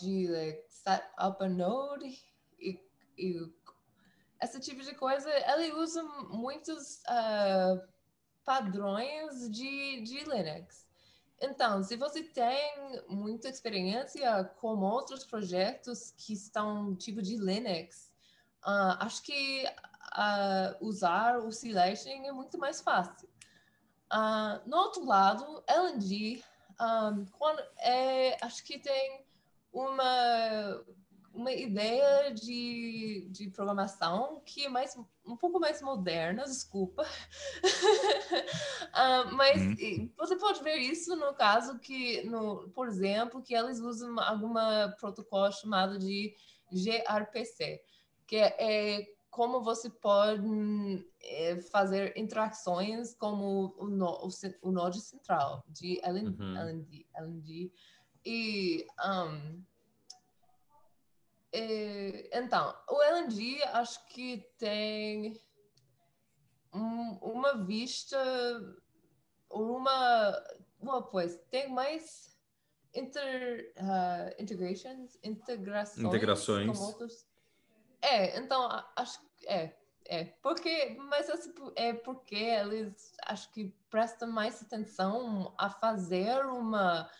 de 0.00 0.28
like, 0.28 0.64
set 0.68 1.04
up 1.20 1.42
a 1.42 1.48
node 1.48 2.18
e, 2.58 2.80
e 3.16 3.52
esse 4.42 4.60
tipo 4.60 4.82
de 4.82 4.94
coisa. 4.94 5.30
Ele 5.52 5.72
usa 5.72 6.02
muitos 6.02 7.02
uh, 7.02 7.80
padrões 8.44 9.50
de, 9.50 10.02
de 10.02 10.24
Linux. 10.24 10.84
Então, 11.40 11.82
se 11.82 11.96
você 11.96 12.22
tem 12.22 13.02
muita 13.08 13.48
experiência 13.48 14.44
com 14.60 14.78
outros 14.80 15.24
projetos 15.24 16.14
que 16.16 16.32
estão 16.32 16.94
tipo 16.94 17.20
de 17.20 17.36
Linux, 17.36 18.10
uh, 18.64 18.96
acho 19.00 19.22
que 19.22 19.64
uh, 20.16 20.86
usar 20.86 21.38
o 21.38 21.52
Celeste 21.52 22.08
é 22.10 22.32
muito 22.32 22.58
mais 22.58 22.80
fácil. 22.80 23.28
Uh, 24.12 24.68
no 24.68 24.76
outro 24.76 25.04
lado, 25.04 25.62
LNG, 25.66 26.42
um, 26.80 27.24
quando, 27.38 27.60
é, 27.78 28.36
acho 28.44 28.64
que 28.64 28.78
tem 28.78 29.24
uma 29.72 30.84
uma 31.34 31.52
ideia 31.52 32.32
de, 32.32 33.26
de 33.28 33.50
programação 33.50 34.40
que 34.46 34.66
é 34.66 34.68
mais 34.68 34.96
um 35.26 35.36
pouco 35.36 35.58
mais 35.58 35.82
moderna, 35.82 36.44
desculpa. 36.44 37.02
uh, 37.02 37.06
mas 39.34 39.60
uhum. 39.60 40.08
você 40.16 40.36
pode 40.36 40.62
ver 40.62 40.76
isso 40.76 41.16
no 41.16 41.34
caso 41.34 41.78
que, 41.80 42.22
no, 42.24 42.68
por 42.70 42.86
exemplo, 42.86 43.42
que 43.42 43.54
eles 43.54 43.80
usam 43.80 44.18
alguma 44.20 44.94
protocolo 45.00 45.50
chamado 45.52 45.98
de 45.98 46.36
gRPC, 46.70 47.82
que 48.26 48.36
é, 48.36 48.54
é 48.58 49.06
como 49.34 49.60
você 49.60 49.90
pode 49.90 51.04
é, 51.20 51.60
fazer 51.62 52.16
interações 52.16 53.16
como 53.16 53.74
o, 53.76 53.88
no, 53.88 54.12
o, 54.24 54.28
o 54.62 54.70
node 54.70 55.00
central 55.00 55.64
de 55.66 56.00
LND, 56.04 56.40
uhum. 56.40 56.56
LND, 56.56 57.06
LND. 57.16 57.72
E, 58.24 58.86
um, 59.04 59.64
e, 61.52 62.30
então, 62.32 62.76
o 62.88 63.02
LND 63.02 63.60
acho 63.72 64.06
que 64.06 64.48
tem 64.56 65.36
um, 66.72 67.18
uma 67.20 67.64
vista, 67.64 68.16
uma, 69.50 70.44
uma 70.78 71.02
pois, 71.02 71.40
tem 71.50 71.68
mais 71.68 72.38
inter, 72.94 73.74
uh, 73.78 74.40
integrations, 74.40 75.18
integrações, 75.24 76.06
integrações. 76.06 76.78
com 76.78 76.84
outros 76.84 77.33
é, 78.04 78.38
então 78.38 78.68
acho 78.96 79.18
que 79.36 79.46
é, 79.46 79.76
é. 80.06 80.24
Porque, 80.42 80.96
mas 81.08 81.26
é 81.76 81.92
porque 81.94 82.36
eles 82.36 83.14
acho 83.26 83.50
que 83.52 83.74
prestam 83.88 84.30
mais 84.30 84.62
atenção 84.62 85.54
a 85.56 85.70
fazer 85.70 86.44
uma 86.46 87.10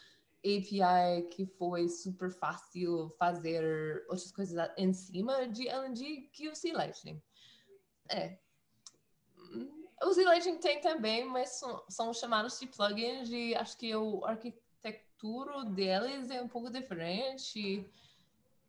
API 0.44 1.26
que 1.30 1.46
foi 1.46 1.88
super 1.88 2.30
fácil 2.30 3.08
fazer 3.18 4.04
outras 4.08 4.30
coisas 4.30 4.70
em 4.76 4.92
cima 4.92 5.48
de 5.48 5.66
LNG 5.66 6.28
que 6.32 6.48
o 6.48 6.54
C-Lightning. 6.54 7.20
É. 8.10 8.38
O 10.02 10.12
C-Lightning 10.12 10.58
tem 10.58 10.82
também, 10.82 11.24
mas 11.24 11.58
são, 11.58 11.82
são 11.88 12.12
chamados 12.12 12.60
de 12.60 12.66
plugins 12.66 13.30
e 13.30 13.54
acho 13.54 13.78
que 13.78 13.92
a 13.92 14.28
arquitetura 14.28 15.64
deles 15.64 16.30
é 16.30 16.42
um 16.42 16.48
pouco 16.48 16.70
diferente. 16.70 17.90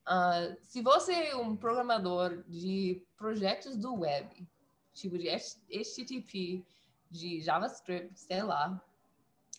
Uh, 0.08 0.56
se 0.62 0.82
você 0.82 1.14
é 1.14 1.36
um 1.36 1.56
programador 1.56 2.44
de 2.48 3.04
projetos 3.18 3.76
do 3.76 4.02
web, 4.02 4.48
tipo 4.94 5.18
de 5.18 5.30
HTTP, 5.30 6.64
de 7.10 7.42
JavaScript, 7.42 8.20
sei 8.20 8.44
lá, 8.44 8.82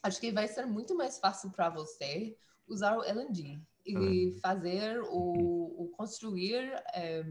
acho 0.03 0.21
que 0.21 0.31
vai 0.31 0.47
ser 0.47 0.67
muito 0.67 0.95
mais 0.95 1.19
fácil 1.19 1.51
para 1.51 1.69
você 1.69 2.37
usar 2.69 2.97
o 2.97 3.03
LNG 3.03 3.61
e 3.85 3.97
uhum. 3.97 4.39
fazer 4.41 5.01
o, 5.03 5.85
o 5.85 5.89
construir 5.97 6.65
um, 6.65 6.77
eh, 6.95 7.25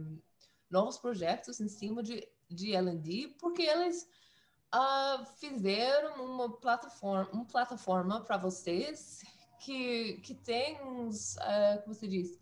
novos 0.69 0.97
projetos 0.97 1.59
em 1.59 1.67
cima 1.67 2.01
de, 2.01 2.27
de 2.49 2.73
LNG, 2.73 3.35
porque 3.39 3.61
eles 3.63 4.07
uh, 4.73 5.25
fizeram 5.37 6.23
uma 6.25 6.49
plataforma, 6.57 7.29
uma 7.31 7.45
plataforma 7.45 8.21
para 8.21 8.37
vocês 8.37 9.21
que, 9.59 10.17
que 10.23 10.33
tem 10.33 10.81
uns, 10.83 11.35
uh, 11.37 11.81
como 11.83 11.93
se 11.93 12.07
diz, 12.07 12.39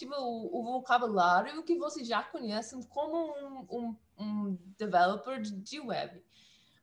tipo, 0.00 0.14
o, 0.14 0.60
o 0.60 0.62
vocabulário 0.64 1.62
que 1.62 1.76
você 1.76 2.02
já 2.02 2.22
conhece 2.22 2.74
como 2.88 3.16
um, 3.16 3.66
um, 3.70 3.96
um 4.18 4.58
developer 4.78 5.40
de, 5.40 5.78
web. 5.78 6.18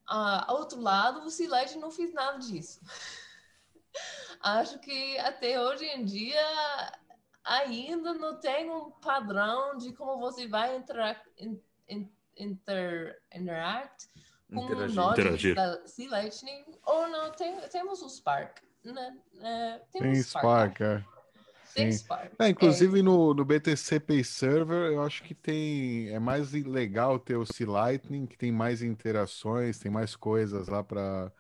Uh, 0.08 0.46
ao 0.48 0.58
outro 0.58 0.80
lado, 0.80 1.26
o 1.26 1.30
Siled 1.32 1.78
não 1.78 1.92
fez 1.92 2.14
nada 2.14 2.38
disso. 2.38 2.80
Acho 4.40 4.78
que 4.80 5.18
até 5.18 5.60
hoje 5.60 5.86
em 5.86 6.06
dia 6.06 6.46
ainda 7.44 8.14
não 8.14 8.40
tem 8.40 8.70
um 8.70 8.92
padrão 8.92 9.78
de 9.78 9.92
como 9.94 10.20
você 10.20 10.48
vai 10.48 10.76
interac 10.76 11.20
in, 11.40 11.60
in, 11.90 12.12
inter, 12.38 13.20
interact 13.34 14.10
com 14.54 14.66
o 14.66 14.88
node 14.90 15.56
da 15.56 15.82
Lightning 16.10 16.66
ou 16.86 17.08
não 17.08 17.32
tem, 17.32 17.60
temos 17.70 18.02
o 18.04 18.10
Spark, 18.10 18.62
né? 18.84 19.18
É, 19.42 19.80
temos 19.92 20.14
tem 20.14 20.24
Spark, 20.24 20.76
Spark 20.76 20.82
é. 20.82 21.17
É, 22.40 22.50
inclusive 22.50 23.00
é. 23.00 23.02
no, 23.02 23.34
no 23.34 23.46
BTC 23.46 24.00
Pay 24.00 24.24
Server, 24.24 24.92
eu 24.92 25.02
acho 25.02 25.24
que 25.24 25.34
tem. 25.34 26.10
É 26.10 26.20
mais 26.20 26.52
legal 26.52 27.20
ter 27.20 27.36
o 27.36 27.46
C-Lightning, 27.46 28.26
que 28.26 28.38
tem 28.38 28.52
mais 28.52 28.82
interações, 28.82 29.80
tem 29.80 29.92
mais 29.92 30.16
coisas 30.16 30.68
lá 30.68 30.84
para 30.84 31.32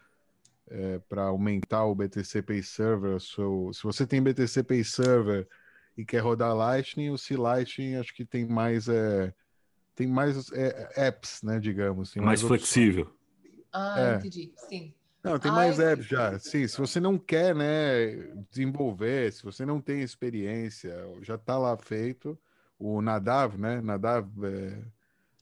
é, 0.70 1.00
para 1.08 1.24
aumentar 1.24 1.86
o 1.86 1.96
BTC 1.96 2.42
Pay 2.42 2.64
Server. 2.64 3.20
So, 3.20 3.72
se 3.74 3.84
você 3.84 4.06
tem 4.06 4.22
BTC 4.22 4.64
Pay 4.64 4.84
Server 4.84 5.48
e 5.98 6.06
quer 6.06 6.20
rodar 6.20 6.56
Lightning, 6.56 7.10
o 7.10 7.18
C-Lightning 7.18 7.96
acho 7.96 8.14
que 8.14 8.26
tem 8.26 8.46
mais. 8.46 8.88
É, 8.88 9.34
tem 9.96 10.08
mais 10.08 10.52
é, 10.52 11.08
apps, 11.08 11.42
né? 11.42 11.60
Digamos. 11.60 12.16
mais, 12.16 12.26
mais 12.26 12.42
flexível. 12.42 13.12
Ah, 13.72 13.96
é. 14.00 14.16
entendi. 14.16 14.52
Sim. 14.70 14.94
Não, 15.28 15.39
tem 15.39 15.51
mais 15.51 15.80
Ai, 15.80 15.93
apps 15.93 16.05
já. 16.05 16.39
Sim, 16.39 16.67
se 16.67 16.78
você 16.78 16.99
não 16.99 17.17
quer, 17.17 17.55
né, 17.55 18.15
desenvolver, 18.49 19.32
se 19.32 19.43
você 19.43 19.65
não 19.65 19.82
tem 19.82 20.01
experiência, 20.01 20.95
já 21.21 21.36
está 21.36 21.57
lá 21.57 21.75
feito. 21.78 22.38
O 22.80 23.01
Nadav, 23.01 23.57
né? 23.57 23.82
Nadav 23.82 24.30
é, 24.43 24.84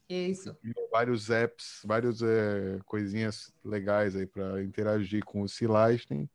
isso. 0.08 0.56
Vários 0.90 1.30
apps, 1.30 1.82
várias 1.84 2.22
é, 2.22 2.78
coisinhas 2.84 3.52
legais 3.64 4.14
aí 4.14 4.26
para 4.26 4.62
interagir 4.62 5.24
com 5.24 5.42
o 5.42 5.46
e 5.46 6.28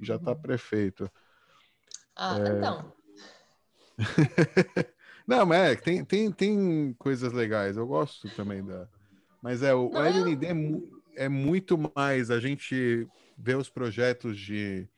já 0.00 0.16
está 0.16 0.32
uhum. 0.32 0.40
prefeito. 0.40 1.10
Ah, 2.16 2.38
é... 2.38 2.48
então. 2.48 2.92
não, 5.26 5.46
mas 5.46 5.72
é, 5.72 5.76
tem, 5.76 6.04
tem, 6.04 6.32
tem 6.32 6.94
coisas 6.98 7.32
legais. 7.32 7.76
Eu 7.76 7.86
gosto 7.86 8.28
também 8.30 8.64
da. 8.64 8.88
Mas 9.40 9.62
é, 9.62 9.74
o, 9.74 9.90
não, 9.90 10.00
o 10.00 10.04
LND 10.04 10.46
é, 10.46 10.54
é 11.16 11.28
muito 11.28 11.78
mais 11.94 12.30
a 12.30 12.40
gente 12.40 13.08
vê 13.36 13.54
os 13.54 13.68
projetos 13.68 14.38
de 14.38 14.88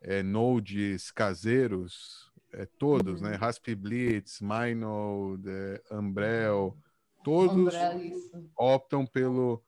é, 0.00 0.22
nodes 0.22 1.10
caseiros, 1.10 2.32
é, 2.52 2.66
todos, 2.78 3.20
né? 3.20 3.28
uhum. 3.28 3.32
né? 3.32 3.38
Rasp 3.38 3.68
Blitz, 3.74 4.40
MyNode, 4.40 5.48
é, 5.48 5.82
Umbrel, 5.92 6.76
todos 7.22 7.74
Umbrel, 7.74 8.12
optam 8.56 9.06
pelo 9.06 9.62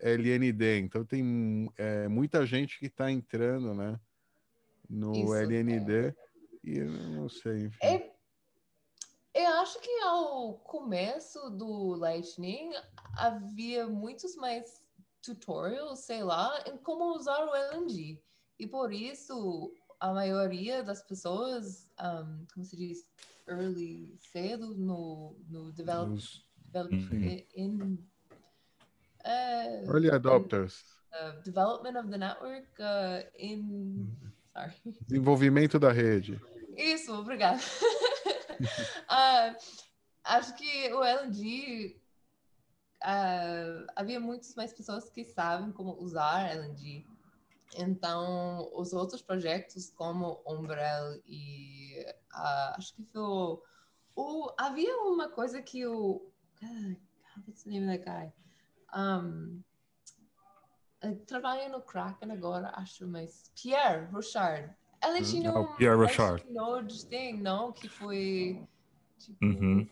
LND. 0.00 0.80
Então 0.80 1.04
tem 1.04 1.70
é, 1.76 2.08
muita 2.08 2.44
gente 2.46 2.78
que 2.78 2.86
está 2.86 3.10
entrando, 3.10 3.74
né? 3.74 3.98
No 4.88 5.12
isso, 5.12 5.34
LND 5.34 6.08
é. 6.08 6.14
e 6.64 6.78
eu 6.78 6.90
não 6.90 7.28
sei. 7.28 7.66
Enfim. 7.66 7.78
É, 7.82 8.10
eu 9.34 9.48
acho 9.60 9.80
que 9.80 10.00
ao 10.00 10.54
começo 10.54 11.50
do 11.50 11.94
Lightning 11.94 12.72
havia 13.16 13.86
muitos 13.86 14.34
mais 14.36 14.82
tutorials, 15.22 16.00
sei 16.00 16.22
lá, 16.22 16.62
em 16.66 16.76
como 16.78 17.16
usar 17.16 17.44
o 17.44 17.54
LNG. 17.54 18.20
E 18.58 18.66
por 18.66 18.92
isso, 18.92 19.72
a 20.00 20.12
maioria 20.12 20.82
das 20.82 21.02
pessoas, 21.02 21.88
um, 22.00 22.46
como 22.52 22.64
se 22.64 22.76
diz, 22.76 23.06
early, 23.46 24.16
cedo 24.18 24.74
no, 24.74 25.36
no 25.48 25.72
develop, 25.72 26.20
develop 26.66 26.92
in, 27.54 27.98
uh, 29.24 29.90
early 29.90 30.10
adopters. 30.10 30.84
In, 31.12 31.26
uh, 31.26 31.42
development 31.42 31.96
of 31.96 32.10
the 32.10 32.18
network 32.18 32.68
uh, 32.80 33.22
in 33.38 34.16
sorry. 34.52 34.72
Desenvolvimento 35.06 35.78
da 35.78 35.90
rede. 35.90 36.40
Isso, 36.76 37.12
obrigada. 37.12 37.60
uh, 39.08 39.56
acho 40.24 40.54
que 40.56 40.92
o 40.92 41.02
LNG 41.02 41.97
uh, 43.04 43.86
havia 43.96 44.20
muitas 44.20 44.54
mais 44.54 44.72
pessoas 44.72 45.08
que 45.10 45.24
sabem 45.24 45.72
como 45.72 46.00
usar 46.00 46.50
LNG. 46.50 47.06
Então, 47.76 48.70
os 48.74 48.92
outros 48.92 49.20
projetos 49.20 49.90
como 49.90 50.40
Umbrel 50.46 51.20
e 51.26 52.04
uh, 52.34 52.74
acho 52.76 52.94
que 52.94 53.04
foi 53.04 53.20
o, 53.20 53.62
o, 54.16 54.50
havia 54.58 54.96
uma 55.02 55.28
coisa 55.28 55.60
que 55.60 55.86
o 55.86 56.32
what's 57.46 57.64
the 57.64 57.70
name 57.70 57.88
of 57.88 57.98
that 57.98 58.04
guy? 58.04 58.32
Um, 58.96 59.62
trabalha 61.26 61.68
no 61.68 61.82
Kraken 61.82 62.32
agora, 62.32 62.72
acho, 62.74 63.06
mas 63.06 63.50
Pierre 63.54 64.06
Rochard. 64.10 64.74
Ele 65.04 65.20
hum, 65.20 65.22
tinha 65.22 65.52
um 65.52 65.76
Pierre 65.76 65.96
Rochard. 65.96 66.44
Node 66.50 67.06
thing, 67.06 67.34
não? 67.34 67.70
Que 67.72 67.88
foi 67.88 68.66
tipo, 69.18 69.44
uhum. 69.44 69.88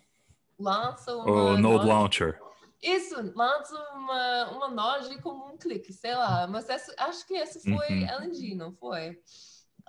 lança 0.59 1.15
uma 1.15 1.31
o 1.31 1.59
Node 1.59 1.87
Launcher. 1.87 2.41
Isso, 2.83 3.15
lança 3.35 3.75
uma, 3.95 4.51
uma 4.51 4.69
node 4.69 5.21
com 5.23 5.31
um 5.53 5.57
clique, 5.57 5.93
sei 5.93 6.15
lá. 6.15 6.47
Mas 6.47 6.69
essa, 6.69 6.95
acho 6.99 7.27
que 7.27 7.35
esse 7.35 7.61
foi 7.63 7.89
uhum. 7.89 8.09
LNG, 8.09 8.55
não 8.55 8.73
foi? 8.73 9.21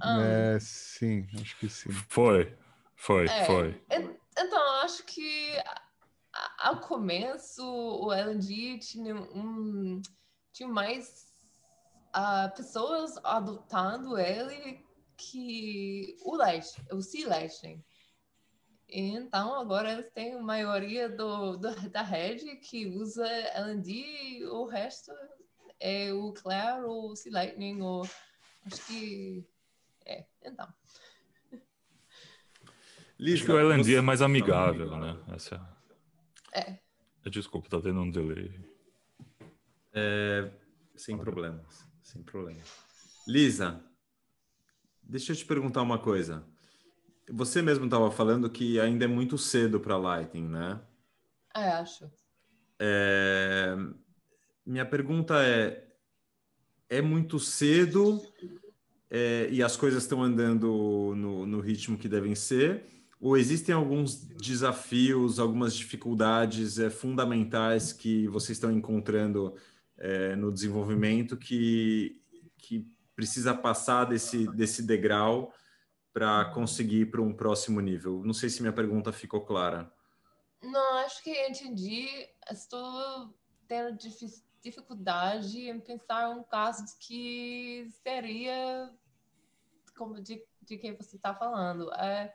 Um, 0.04 0.22
é, 0.22 0.60
sim, 0.60 1.28
acho 1.42 1.58
que 1.60 1.70
sim. 1.70 1.92
Foi, 2.10 2.56
foi, 2.96 3.26
é, 3.26 3.46
foi. 3.46 3.84
Então, 4.38 4.82
acho 4.82 5.04
que 5.04 5.54
ao 6.60 6.80
começo 6.80 7.64
o 7.64 8.12
LNG 8.14 8.80
tinha 8.80 9.16
um 9.16 10.02
tinha 10.52 10.70
mais 10.70 11.34
uh, 12.16 12.56
pessoas 12.56 13.18
adotando 13.24 14.18
ele 14.18 14.84
que 15.16 16.16
o 16.24 16.36
Light, 16.36 16.68
o 16.92 17.02
Sea 17.02 17.28
Lightning. 17.28 17.84
Então, 18.90 19.60
agora 19.60 19.92
eles 19.92 20.10
têm 20.12 20.36
a 20.36 20.42
maioria 20.42 21.10
do, 21.10 21.58
do, 21.58 21.68
da 21.92 22.02
rede 22.02 22.56
que 22.58 22.88
usa 22.88 23.28
LND 23.28 23.92
e 23.92 24.46
o 24.46 24.66
resto 24.66 25.12
é 25.80 26.12
o 26.14 26.32
Claire 26.34 26.84
ou 26.84 27.12
o 27.12 27.16
Sea 27.16 27.32
Lightning, 27.32 27.82
ou 27.82 28.08
acho 28.66 28.88
que 28.88 29.46
é, 30.06 30.26
então. 30.42 30.74
Lisa, 33.20 33.36
acho 33.36 33.46
que 33.46 33.52
o 33.52 33.60
LND 33.60 33.96
é 33.96 34.02
mais 34.02 34.22
amigável, 34.22 34.98
né? 34.98 35.18
Essa... 35.34 35.78
É. 36.54 36.80
Desculpa, 37.30 37.68
tá 37.68 37.82
tendo 37.82 38.00
um 38.00 38.10
delay. 38.10 38.54
É, 39.94 40.50
sem 40.96 41.18
problemas, 41.18 41.86
sem 42.02 42.24
problemas. 42.24 42.72
Lisa, 43.28 43.84
deixa 45.04 45.34
eu 45.34 45.36
te 45.36 45.46
perguntar 45.46 45.82
uma 45.82 46.00
coisa. 46.00 46.48
Você 47.30 47.61
mesmo 47.61 47.86
estava 47.86 48.09
falando 48.09 48.49
que 48.49 48.80
ainda 48.80 49.05
é 49.05 49.07
muito 49.07 49.38
cedo 49.38 49.80
para 49.80 49.97
Lightning, 49.97 50.47
né? 50.47 50.80
É, 51.55 51.69
acho. 51.71 52.09
É... 52.80 53.75
Minha 54.65 54.86
pergunta 54.86 55.43
é: 55.43 55.88
é 56.89 57.01
muito 57.01 57.39
cedo 57.39 58.21
é, 59.09 59.47
e 59.51 59.63
as 59.63 59.75
coisas 59.75 60.03
estão 60.03 60.21
andando 60.21 61.13
no, 61.15 61.45
no 61.45 61.59
ritmo 61.59 61.97
que 61.97 62.07
devem 62.07 62.36
ser? 62.36 62.86
Ou 63.19 63.36
existem 63.36 63.73
alguns 63.73 64.15
desafios, 64.15 65.39
algumas 65.39 65.75
dificuldades 65.75 66.78
é, 66.78 66.89
fundamentais 66.89 67.91
que 67.91 68.28
vocês 68.28 68.57
estão 68.57 68.71
encontrando 68.71 69.55
é, 69.97 70.36
no 70.36 70.51
desenvolvimento 70.51 71.36
que, 71.36 72.21
que 72.57 72.88
precisa 73.15 73.55
passar 73.55 74.05
desse, 74.05 74.47
desse 74.51 74.84
degrau 74.84 75.51
para 76.18 76.45
conseguir 76.45 77.01
ir 77.01 77.11
para 77.11 77.22
um 77.22 77.32
próximo 77.32 77.80
nível? 77.80 78.24
Não 78.26 78.34
sei 78.34 78.49
se 78.49 78.59
minha 78.59 78.74
pergunta 78.74 79.13
ficou 79.13 79.45
clara. 79.45 79.93
Não, 80.63 80.97
acho 80.97 81.22
que 81.24 81.30
entendi. 81.47 82.07
Estou 82.49 83.32
tendo 83.68 83.95
dificuldade 84.59 85.70
em 85.70 85.80
pensar 85.80 86.32
um 86.32 86.41
caso 86.41 86.84
que 86.99 87.88
seria 88.01 88.91
como 89.95 90.20
de, 90.20 90.43
de 90.63 90.78
que 90.80 90.91
você 90.93 91.18
está 91.18 91.36
falando. 91.36 91.93
É, 91.93 92.34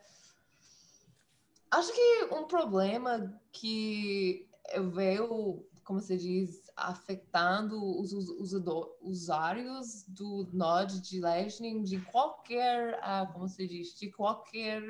acho 1.69 1.93
que 1.93 2.25
um 2.31 2.45
problema 2.45 3.37
que 3.51 4.49
eu 4.73 4.93
vejo, 4.93 5.67
como 5.83 6.01
se 6.01 6.17
diz, 6.17 6.62
afetando 6.77 8.01
os, 8.01 8.13
os, 8.13 8.29
os 8.29 8.53
usuários 9.01 10.05
do 10.09 10.49
Node 10.53 11.01
de 11.01 11.21
Lightning 11.21 11.83
de 11.83 11.99
qualquer, 12.01 13.01
uh, 13.01 13.33
como 13.33 13.49
se 13.49 13.67
diz, 13.67 13.99
de 13.99 14.11
qualquer 14.11 14.83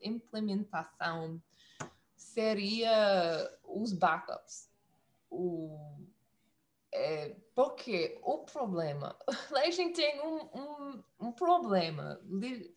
implementação 0.00 1.40
seria 2.16 3.50
os 3.64 3.92
backups. 3.92 4.70
O, 5.30 5.78
é, 6.92 7.36
porque 7.54 8.18
o 8.22 8.38
problema, 8.38 9.16
Lightning 9.50 9.92
tem 9.92 10.20
um, 10.20 10.48
um, 10.54 11.04
um 11.20 11.32
problema. 11.32 12.20
Uh, 12.24 12.74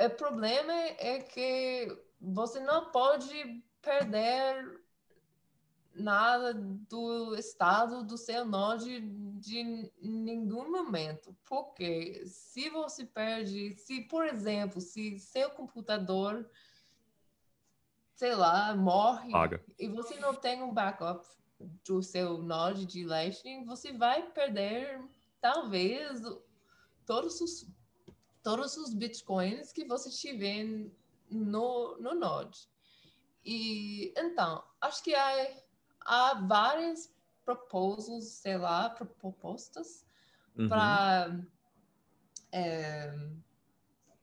o 0.00 0.10
problema 0.10 0.72
é 0.72 1.18
que 1.20 1.88
você 2.20 2.60
não 2.60 2.90
pode 2.90 3.62
perder 3.80 4.77
nada 5.98 6.54
do 6.54 7.34
estado 7.36 8.04
do 8.04 8.16
seu 8.16 8.44
node 8.44 9.00
de 9.38 9.90
nenhum 10.00 10.70
momento. 10.70 11.36
Porque 11.44 12.24
se 12.26 12.70
você 12.70 13.04
perde, 13.04 13.76
se, 13.76 14.02
por 14.02 14.26
exemplo, 14.26 14.80
se 14.80 15.18
seu 15.18 15.50
computador, 15.50 16.48
sei 18.14 18.34
lá, 18.34 18.74
morre 18.74 19.30
Paga. 19.30 19.64
e 19.78 19.88
você 19.88 20.18
não 20.18 20.34
tem 20.34 20.62
um 20.62 20.72
backup 20.72 21.26
do 21.84 22.02
seu 22.02 22.38
node 22.38 22.86
de 22.86 23.04
Lightning, 23.04 23.64
você 23.64 23.92
vai 23.92 24.30
perder, 24.30 25.02
talvez, 25.40 26.20
todos 27.04 27.40
os, 27.40 27.66
todos 28.42 28.76
os 28.76 28.94
bitcoins 28.94 29.72
que 29.72 29.84
você 29.84 30.10
tiver 30.10 30.90
no, 31.30 31.96
no 31.98 32.14
node. 32.14 32.68
E 33.44 34.12
então, 34.16 34.62
acho 34.80 35.02
que 35.02 35.14
há, 35.14 35.50
há 36.08 36.34
várias 36.34 37.14
proposals, 37.44 38.24
sei 38.24 38.56
lá, 38.56 38.90
propostas 38.90 40.06
uhum. 40.56 40.68
para 40.68 41.38
é, 42.50 43.14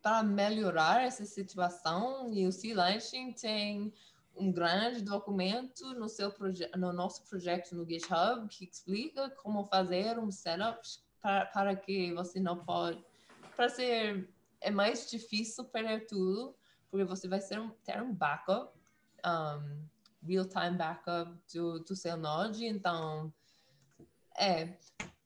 para 0.02 0.24
melhorar 0.24 1.04
essa 1.04 1.26
situação 1.26 2.32
e 2.34 2.48
o 2.48 2.52
Sea 2.52 2.76
Lightning 2.76 3.34
tem 3.34 3.94
um 4.36 4.52
grande 4.52 5.02
documento 5.02 5.94
no 5.94 6.10
seu 6.10 6.34
no 6.76 6.92
nosso 6.92 7.24
projeto 7.24 7.76
no 7.76 7.88
GitHub 7.88 8.48
que 8.50 8.66
explica 8.66 9.30
como 9.30 9.66
fazer 9.66 10.20
um 10.20 10.32
setup 10.32 10.80
para, 11.22 11.46
para 11.48 11.76
que 11.76 12.14
você 12.14 12.40
não 12.40 12.58
pode 12.66 13.04
para 13.56 13.70
ser 13.70 14.28
é 14.60 14.72
mais 14.72 15.10
difícil 15.10 15.66
perder 15.66 16.08
tudo 16.08 16.56
porque 16.90 17.06
você 17.06 17.28
vai 17.28 17.42
ser 17.42 17.60
um, 17.60 17.70
ter 17.84 18.02
um 18.02 18.14
backup 18.14 18.74
um, 19.26 19.88
real-time 20.28 20.78
backup 20.78 21.32
do, 21.54 21.80
do 21.80 21.96
seu 21.96 22.18
node, 22.18 22.66
então 22.66 23.34
é, 24.38 24.78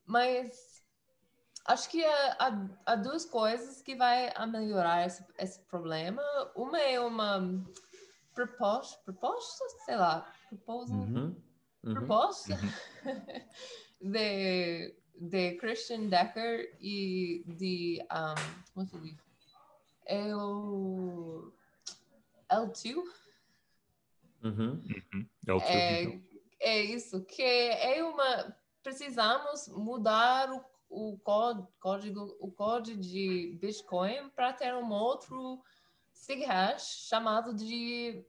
mas 0.06 0.82
acho 1.66 1.88
que 1.90 2.04
há, 2.04 2.68
há, 2.86 2.96
duas 2.96 3.24
coisas 3.24 3.82
que 3.82 3.94
vai 3.94 4.32
melhorar 4.46 5.06
esse, 5.06 5.24
esse 5.38 5.60
problema. 5.60 6.22
Uma 6.54 6.80
é 6.80 7.00
uma 7.00 7.64
proposta, 8.34 9.00
proposta, 9.04 9.64
sei 9.84 9.96
lá, 9.96 10.32
uhum, 10.68 11.36
uhum, 11.84 11.94
proposta 11.94 12.54
uhum. 12.54 13.40
de, 14.12 14.94
de 15.16 15.56
Christian 15.56 16.08
Decker 16.08 16.76
e 16.80 17.44
de 17.46 18.04
um, 18.12 18.72
como 18.74 18.86
se 18.86 18.98
diz? 19.00 19.18
É 20.06 20.34
o 20.34 21.52
L2 22.50 23.19
Uhum. 24.42 24.82
Uhum. 25.12 25.26
É, 25.66 26.04
é, 26.04 26.20
é, 26.60 26.82
isso, 26.82 27.22
que 27.24 27.42
é 27.42 28.02
uma. 28.02 28.56
Precisamos 28.82 29.68
mudar 29.68 30.50
o, 30.88 31.12
o 31.12 31.18
código, 31.18 32.36
o 32.40 32.50
código 32.50 33.00
de 33.00 33.58
Bitcoin 33.60 34.30
para 34.30 34.52
ter 34.52 34.74
um 34.74 34.90
outro 34.90 35.62
SIG-hash 36.12 37.06
chamado 37.08 37.54
de 37.54 38.24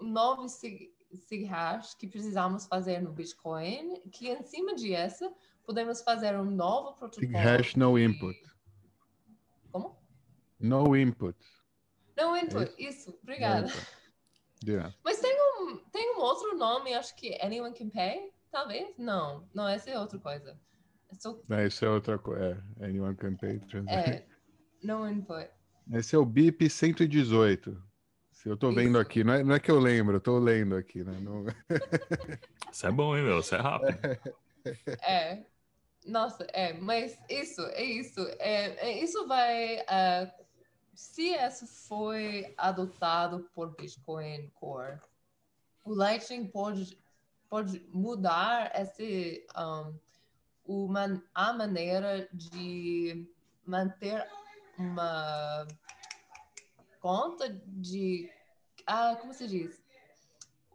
novo 0.00 0.46
SIG-hash 0.48 1.94
que 1.94 2.08
precisamos 2.08 2.66
fazer 2.66 3.00
no 3.00 3.12
Bitcoin, 3.12 4.00
que 4.10 4.28
em 4.28 4.42
cima 4.42 4.74
disso 4.74 5.32
podemos 5.64 6.02
fazer 6.02 6.36
um 6.36 6.44
novo 6.44 6.94
protocolo. 6.94 7.32
SIG-hash 7.32 7.76
no 7.76 7.96
de... 7.96 8.04
input. 8.04 8.38
Como? 9.70 9.96
No 10.58 10.96
input. 10.96 11.38
No 12.16 12.36
input, 12.36 12.74
é 12.78 12.82
isso, 12.82 13.16
obrigada. 13.22 13.68
Yeah. 14.64 14.94
Mas 15.04 15.20
tem 15.20 15.34
um, 15.34 15.76
tem 15.90 16.16
um 16.16 16.20
outro 16.20 16.56
nome, 16.56 16.94
acho 16.94 17.14
que 17.16 17.38
Anyone 17.42 17.74
Can 17.74 17.90
Pay, 17.90 18.32
talvez? 18.50 18.94
Não, 18.98 19.48
não, 19.54 19.68
essa 19.68 19.90
é 19.90 19.98
outra 19.98 20.18
coisa. 20.18 20.58
Não, 21.48 21.60
esse 21.60 21.84
é 21.84 21.88
outra 21.88 22.18
coisa. 22.18 22.64
É, 22.80 22.86
Anyone 22.86 23.16
Can 23.16 23.36
Pay. 23.36 23.60
É, 23.88 24.24
no 24.82 25.08
input. 25.08 25.50
Esse 25.92 26.14
é 26.14 26.18
o 26.18 26.24
BIP 26.24 26.70
118. 26.70 27.82
Se 28.30 28.48
eu 28.48 28.56
tô 28.56 28.70
Isso. 28.70 28.76
vendo 28.76 28.98
aqui, 28.98 29.22
não 29.22 29.34
é, 29.34 29.44
não 29.44 29.54
é 29.54 29.60
que 29.60 29.70
eu 29.70 29.78
lembro, 29.78 30.16
eu 30.16 30.20
tô 30.20 30.38
lendo 30.38 30.74
aqui, 30.74 31.04
né? 31.04 31.16
Não... 31.20 31.44
Isso 32.72 32.86
é 32.86 32.90
bom, 32.90 33.16
hein, 33.16 33.22
meu? 33.22 33.40
Isso 33.40 33.54
é 33.54 33.58
rápido. 33.58 33.98
É. 35.02 35.44
Nossa, 36.06 36.46
é, 36.52 36.72
mas 36.72 37.18
isso, 37.28 37.60
é 37.72 37.82
isso. 37.82 38.20
É, 38.38 38.90
é 38.90 39.02
isso 39.02 39.26
vai 39.26 39.80
uh, 39.80 40.41
se 40.94 41.34
isso 41.34 41.66
foi 41.66 42.54
adotado 42.56 43.48
por 43.54 43.74
Bitcoin 43.74 44.50
Core, 44.54 45.00
o 45.84 45.94
Lightning 45.94 46.46
pode, 46.46 46.98
pode 47.48 47.80
mudar 47.92 48.72
esse, 48.78 49.46
um, 49.56 49.94
uma, 50.64 51.22
a 51.34 51.52
maneira 51.52 52.28
de 52.32 53.26
manter 53.66 54.26
uma 54.78 55.66
conta 57.00 57.48
de. 57.66 58.30
Ah, 58.86 59.16
como 59.20 59.32
se 59.32 59.46
diz? 59.46 59.82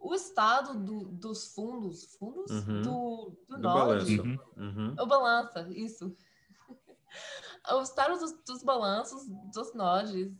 O 0.00 0.14
estado 0.14 0.74
do, 0.74 1.06
dos 1.06 1.52
fundos, 1.54 2.04
fundos 2.16 2.50
uhum. 2.50 2.82
do, 2.82 3.32
do, 3.48 3.56
do 3.56 3.58
Node. 3.58 4.20
Uhum. 4.20 4.38
Uhum. 4.56 4.96
O 4.98 5.06
balança, 5.06 5.66
isso 5.70 6.16
o 7.70 7.82
estado 7.82 8.18
dos, 8.18 8.32
dos 8.44 8.62
balanços 8.62 9.26
dos 9.52 9.74
nodes. 9.74 10.32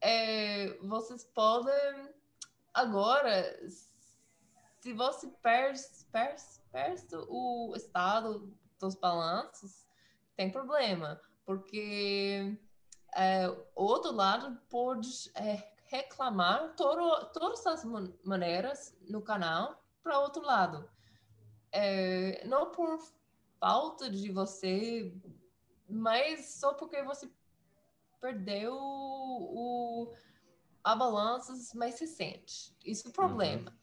É, 0.00 0.78
vocês 0.82 1.24
podem 1.24 2.08
agora, 2.72 3.68
se 4.80 4.92
você 4.92 5.26
perde, 5.42 5.80
perde, 6.10 6.42
perde 6.72 7.06
o 7.28 7.74
estado 7.76 8.52
dos 8.78 8.94
balanços, 8.94 9.86
tem 10.36 10.50
problema, 10.50 11.20
porque 11.44 12.58
é, 13.14 13.48
o 13.48 13.84
outro 13.84 14.12
lado 14.12 14.58
pode 14.70 15.30
é, 15.34 15.62
reclamar 15.86 16.74
todo, 16.76 17.26
todas 17.32 17.66
as 17.66 17.84
maneiras 18.24 18.96
no 19.08 19.20
canal 19.20 19.82
para 20.02 20.20
outro 20.20 20.42
lado. 20.42 20.88
É, 21.72 22.44
não 22.46 22.70
por 22.70 22.98
falta 23.58 24.08
de 24.10 24.30
você 24.32 25.12
mas 25.90 26.54
só 26.54 26.74
porque 26.74 27.02
você 27.02 27.30
perdeu 28.20 28.76
o, 28.76 30.12
a 30.84 30.94
balanças 30.94 31.72
mais 31.74 31.98
recentes. 31.98 32.74
Isso 32.84 33.08
é 33.08 33.10
o 33.10 33.14
problema. 33.14 33.70
Uhum. 33.70 33.76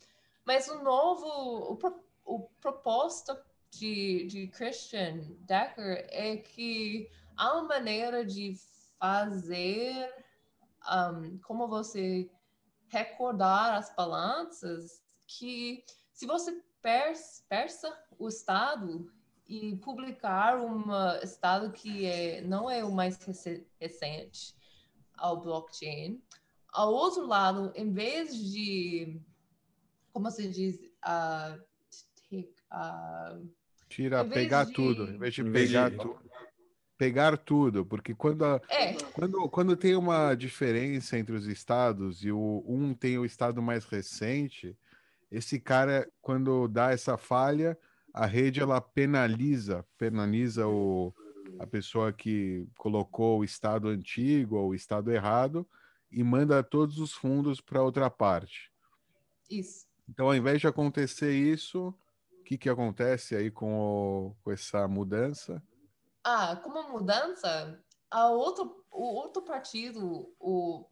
Mas 0.46 0.68
o 0.68 0.82
novo, 0.84 1.26
o, 1.26 1.80
o 2.26 2.50
proposta 2.62 3.44
de, 3.70 4.28
de 4.28 4.48
Christian 4.48 5.20
Decker 5.42 6.08
é 6.10 6.38
que 6.38 7.10
há 7.36 7.54
uma 7.54 7.64
maneira 7.64 8.26
de 8.26 8.56
fazer 9.00 10.14
um, 10.88 11.38
como 11.40 11.68
você 11.68 12.30
recordar 12.88 13.76
as 13.76 13.94
balanças 13.96 15.02
que 15.26 15.84
se 16.14 16.26
você 16.26 16.64
persa 16.82 17.94
o 18.18 18.30
estado 18.30 19.12
e 19.48 19.76
publicar 19.78 20.58
um 20.60 20.86
estado 21.24 21.72
que 21.72 22.06
é, 22.06 22.42
não 22.42 22.70
é 22.70 22.84
o 22.84 22.92
mais 22.92 23.18
recente 23.80 24.56
ao 25.16 25.42
blockchain, 25.42 26.22
ao 26.70 26.94
outro 26.94 27.26
lado, 27.26 27.72
em 27.76 27.92
vez 27.92 28.36
de, 28.36 29.20
como 30.12 30.30
se 30.30 30.48
diz, 30.48 30.76
uh, 30.76 31.60
take, 32.30 32.54
uh, 32.72 33.50
Tira, 33.90 34.26
pegar 34.26 34.66
de... 34.66 34.74
tudo, 34.74 35.10
em 35.10 35.18
vez 35.18 35.34
de 35.34 35.44
pegar 35.44 35.90
de... 35.90 35.98
tudo. 35.98 36.28
Pegar 36.98 37.38
tudo, 37.38 37.86
porque 37.86 38.16
quando, 38.16 38.44
a, 38.44 38.60
é. 38.70 38.94
quando, 39.14 39.48
quando 39.50 39.78
tem 39.78 39.96
uma 39.96 40.34
diferença 40.34 41.18
entre 41.18 41.36
os 41.36 41.46
estados 41.46 42.24
e 42.24 42.32
o, 42.32 42.64
um 42.68 42.92
tem 42.92 43.20
o 43.20 43.26
estado 43.26 43.62
mais 43.62 43.86
recente, 43.86 44.76
esse 45.32 45.60
cara, 45.60 46.10
quando 46.22 46.68
dá 46.68 46.92
essa 46.92 47.16
falha, 47.16 47.78
a 48.18 48.26
rede 48.26 48.60
ela 48.60 48.82
penaliza, 48.82 49.86
penaliza 49.98 50.68
o, 50.68 51.14
a 51.60 51.68
pessoa 51.68 52.12
que 52.12 52.68
colocou 52.78 53.40
o 53.40 53.44
estado 53.44 53.88
antigo 53.88 54.58
ou 54.58 54.70
o 54.70 54.76
estado 54.76 55.12
errado 55.12 55.68
e 56.12 56.24
manda 56.24 56.64
todos 56.64 57.00
os 57.00 57.14
fundos 57.14 57.62
para 57.62 57.84
outra 57.84 58.10
parte. 58.10 58.72
Isso. 59.50 59.86
Então, 60.10 60.28
ao 60.28 60.36
invés 60.36 60.62
de 60.62 60.68
acontecer 60.68 61.34
isso, 61.34 61.94
que, 62.48 62.58
que 62.58 62.70
acontece 62.70 63.36
aí 63.36 63.52
com, 63.52 63.78
o, 63.78 64.36
com 64.42 64.52
essa 64.54 64.88
mudança? 64.88 65.62
Ah, 66.24 66.56
como 66.56 66.80
mudança, 66.90 67.78
a 68.10 68.30
outro, 68.30 68.86
o 68.90 69.04
outro 69.04 69.42
partido, 69.42 70.34
o 70.40 70.88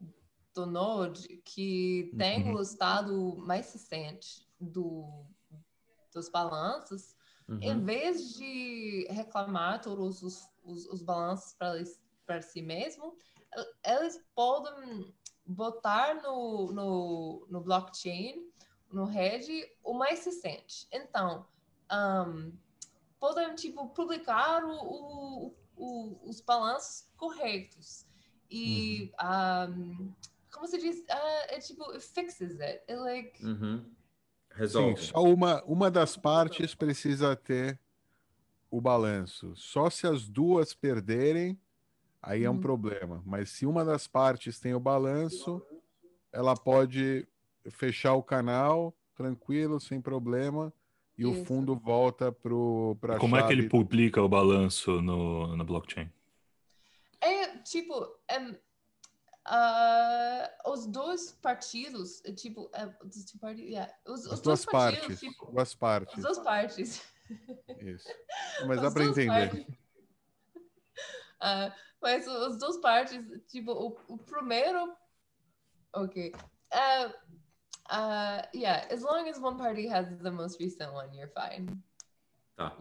do 0.54 1.12
que 1.44 2.14
tem 2.16 2.48
uhum. 2.48 2.56
o 2.56 2.62
estado 2.62 3.36
mais 3.38 3.72
recente 3.72 4.46
do, 4.60 5.24
dos 6.12 6.28
balanços, 6.28 7.15
uhum. 7.48 7.58
em 7.62 7.84
vez 7.84 8.34
de 8.34 9.06
reclamar 9.10 9.80
todos 9.80 10.22
os, 10.22 10.48
os, 10.64 10.86
os 10.86 11.02
balanços 11.02 11.54
para 12.24 12.42
si 12.42 12.62
mesmo, 12.62 13.16
eles 13.84 14.20
podem 14.34 15.14
botar 15.46 16.22
no, 16.22 16.72
no, 16.72 17.46
no 17.48 17.60
blockchain 17.60 18.46
no 18.90 19.04
Red 19.04 19.46
o 19.84 19.94
mais 19.94 20.24
recente. 20.24 20.86
Então, 20.92 21.46
um, 21.92 22.52
podem 23.18 23.54
tipo, 23.54 23.88
publicar 23.90 24.64
o, 24.64 24.74
o, 24.74 25.54
o, 25.76 26.28
os 26.28 26.40
balanços 26.40 27.08
corretos. 27.16 28.06
E 28.50 29.12
uhum. 29.20 29.72
um, 29.72 30.14
como 30.52 30.66
se 30.66 30.78
diz? 30.78 31.00
Uh, 31.00 31.46
é 31.48 31.58
tipo, 31.58 31.90
it 31.92 32.04
fixes 32.04 32.60
it. 32.60 32.82
It 32.88 33.00
like... 33.00 33.44
Uhum. 33.44 33.84
Resolve. 34.56 35.00
Sim, 35.00 35.06
só 35.12 35.22
uma, 35.22 35.62
uma 35.64 35.90
das 35.90 36.16
partes 36.16 36.74
precisa 36.74 37.36
ter 37.36 37.78
o 38.70 38.80
balanço. 38.80 39.52
Só 39.54 39.90
se 39.90 40.06
as 40.06 40.26
duas 40.26 40.72
perderem, 40.74 41.58
aí 42.22 42.44
é 42.44 42.50
um 42.50 42.54
uhum. 42.54 42.60
problema. 42.60 43.22
Mas 43.24 43.50
se 43.50 43.66
uma 43.66 43.84
das 43.84 44.08
partes 44.08 44.58
tem 44.58 44.74
o 44.74 44.80
balanço, 44.80 45.62
ela 46.32 46.54
pode 46.56 47.28
fechar 47.70 48.14
o 48.14 48.22
canal 48.22 48.94
tranquilo, 49.14 49.80
sem 49.80 50.00
problema, 50.00 50.72
e 51.16 51.22
Isso. 51.22 51.42
o 51.42 51.44
fundo 51.44 51.74
volta 51.74 52.30
para 52.30 53.18
Como 53.18 53.36
chave... 53.36 53.44
é 53.44 53.46
que 53.46 53.52
ele 53.52 53.68
publica 53.68 54.22
o 54.22 54.28
balanço 54.28 55.00
no, 55.00 55.56
na 55.56 55.64
blockchain? 55.64 56.10
É 57.20 57.58
tipo. 57.58 57.94
Um, 57.94 58.54
uh, 59.46 60.70
os 60.70 60.86
dois 60.86 61.32
partidos, 61.32 62.24
é, 62.24 62.32
tipo, 62.32 62.64
uh, 62.64 63.48
yeah. 63.56 63.92
os, 64.06 64.26
os 64.26 64.40
duas 64.40 64.64
partidos, 64.64 65.06
partes, 65.06 65.20
tipo, 65.20 65.52
duas 65.52 65.74
partes. 65.74 66.14
As 66.14 66.22
duas 66.22 66.38
partes. 66.38 67.02
Isso. 67.80 68.08
Mas 68.66 68.80
dá 68.80 68.90
para 68.90 69.04
entender. 69.04 69.66
Uh, 71.36 71.72
mas 72.00 72.26
os 72.26 72.58
duas 72.58 72.76
partes, 72.78 73.24
tipo, 73.48 73.72
o, 73.72 73.96
o 74.08 74.18
primeiro. 74.18 74.94
Ok. 75.92 76.32
Uh, 76.72 77.36
Uh, 77.90 78.42
yeah, 78.52 78.84
as 78.90 79.02
long 79.02 79.28
as 79.28 79.38
one 79.38 79.56
party 79.56 79.86
has 79.86 80.06
the 80.20 80.30
most 80.30 80.58
recent 80.58 80.92
one, 80.92 81.08
you're 81.14 81.30
fine. 81.34 81.82
Tá. 82.56 82.74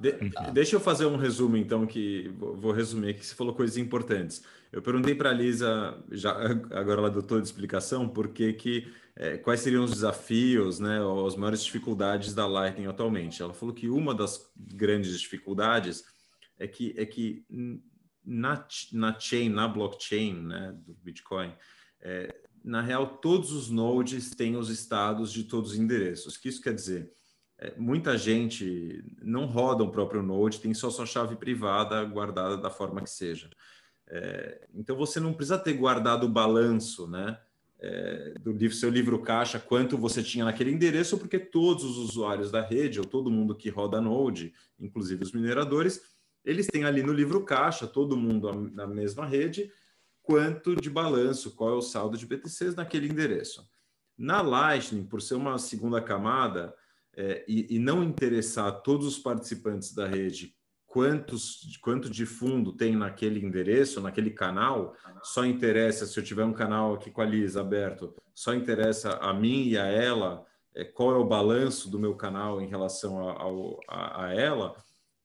De 0.00 0.52
deixa 0.54 0.76
eu 0.76 0.80
fazer 0.80 1.04
um 1.04 1.16
resumo, 1.16 1.54
então, 1.58 1.86
que 1.86 2.32
vou 2.38 2.72
resumir 2.72 3.10
aqui. 3.10 3.26
Você 3.26 3.34
falou 3.34 3.54
coisas 3.54 3.76
importantes. 3.76 4.42
Eu 4.72 4.80
perguntei 4.80 5.14
para 5.14 5.28
a 5.28 5.34
Lisa, 5.34 6.02
já, 6.10 6.32
agora 6.72 7.00
ela 7.00 7.10
deu 7.10 7.22
toda 7.22 7.42
a 7.42 7.44
explicação, 7.44 8.08
por 8.08 8.28
que 8.28 8.54
que, 8.54 8.90
é, 9.14 9.36
quais 9.36 9.60
seriam 9.60 9.84
os 9.84 9.90
desafios, 9.90 10.80
né, 10.80 11.02
ou 11.02 11.26
as 11.26 11.36
maiores 11.36 11.62
dificuldades 11.62 12.34
da 12.34 12.46
Lightning 12.46 12.86
atualmente. 12.86 13.42
Ela 13.42 13.52
falou 13.52 13.74
que 13.74 13.90
uma 13.90 14.14
das 14.14 14.50
grandes 14.56 15.20
dificuldades 15.20 16.04
é 16.58 16.66
que, 16.66 16.94
é 16.96 17.04
que 17.04 17.44
na, 18.24 18.66
na 18.92 19.20
chain, 19.20 19.50
na 19.50 19.68
blockchain 19.68 20.42
né, 20.42 20.74
do 20.86 20.94
Bitcoin, 20.94 21.52
é, 22.00 22.34
na 22.64 22.80
real, 22.80 23.18
todos 23.18 23.52
os 23.52 23.68
nodes 23.68 24.30
têm 24.30 24.56
os 24.56 24.70
estados 24.70 25.30
de 25.30 25.44
todos 25.44 25.72
os 25.72 25.78
endereços. 25.78 26.34
O 26.34 26.40
que 26.40 26.48
isso 26.48 26.62
quer 26.62 26.74
dizer? 26.74 27.12
É, 27.58 27.74
muita 27.76 28.16
gente 28.16 29.04
não 29.20 29.46
roda 29.46 29.82
o 29.82 29.90
próprio 29.90 30.22
node, 30.22 30.60
tem 30.60 30.72
só 30.72 30.90
sua 30.90 31.06
chave 31.06 31.34
privada 31.34 32.04
guardada 32.04 32.56
da 32.56 32.70
forma 32.70 33.02
que 33.02 33.10
seja. 33.10 33.50
É, 34.06 34.66
então 34.74 34.96
você 34.96 35.18
não 35.18 35.34
precisa 35.34 35.58
ter 35.58 35.72
guardado 35.74 36.24
o 36.24 36.28
balanço, 36.28 37.08
né? 37.08 37.38
É, 37.80 38.34
do 38.40 38.50
livro, 38.52 38.76
seu 38.76 38.90
livro 38.90 39.20
caixa, 39.22 39.58
quanto 39.58 39.96
você 39.96 40.20
tinha 40.20 40.44
naquele 40.44 40.72
endereço, 40.72 41.16
porque 41.16 41.38
todos 41.38 41.84
os 41.84 41.96
usuários 41.98 42.50
da 42.50 42.60
rede, 42.60 42.98
ou 42.98 43.06
todo 43.06 43.30
mundo 43.30 43.54
que 43.54 43.68
roda 43.68 44.00
Node, 44.00 44.52
inclusive 44.80 45.22
os 45.22 45.32
mineradores, 45.32 46.02
eles 46.44 46.66
têm 46.66 46.84
ali 46.84 47.02
no 47.02 47.12
livro 47.12 47.44
caixa, 47.44 47.86
todo 47.86 48.16
mundo 48.16 48.52
na 48.72 48.86
mesma 48.86 49.26
rede, 49.26 49.70
quanto 50.22 50.74
de 50.74 50.90
balanço, 50.90 51.52
qual 51.52 51.70
é 51.70 51.74
o 51.74 51.82
saldo 51.82 52.16
de 52.18 52.26
BTCs 52.26 52.74
naquele 52.74 53.08
endereço. 53.08 53.68
Na 54.16 54.42
Lightning, 54.42 55.04
por 55.04 55.22
ser 55.22 55.34
uma 55.34 55.56
segunda 55.58 56.00
camada 56.00 56.74
é, 57.20 57.44
e, 57.48 57.74
e, 57.74 57.78
não 57.80 58.04
interessar 58.04 58.80
todos 58.80 59.04
os 59.04 59.18
participantes 59.18 59.92
da 59.92 60.06
rede 60.06 60.54
quantos, 60.86 61.76
quanto 61.82 62.08
de 62.08 62.24
fundo 62.24 62.72
tem 62.72 62.94
naquele 62.94 63.44
endereço, 63.44 64.00
naquele 64.00 64.30
canal, 64.30 64.94
só 65.24 65.44
interessa, 65.44 66.06
se 66.06 66.18
eu 66.18 66.22
tiver 66.22 66.44
um 66.44 66.52
canal 66.52 66.94
aqui 66.94 67.10
com 67.10 67.20
a 67.20 67.24
Lisa 67.24 67.60
aberto, 67.60 68.14
só 68.32 68.54
interessa 68.54 69.16
a 69.16 69.34
mim 69.34 69.64
e 69.64 69.76
a 69.76 69.86
ela 69.86 70.46
é, 70.72 70.84
qual 70.84 71.10
é 71.10 71.18
o 71.18 71.26
balanço 71.26 71.90
do 71.90 71.98
meu 71.98 72.14
canal 72.14 72.62
em 72.62 72.68
relação 72.68 73.28
a, 73.28 73.32
a, 73.88 74.26
a 74.26 74.34
ela. 74.34 74.76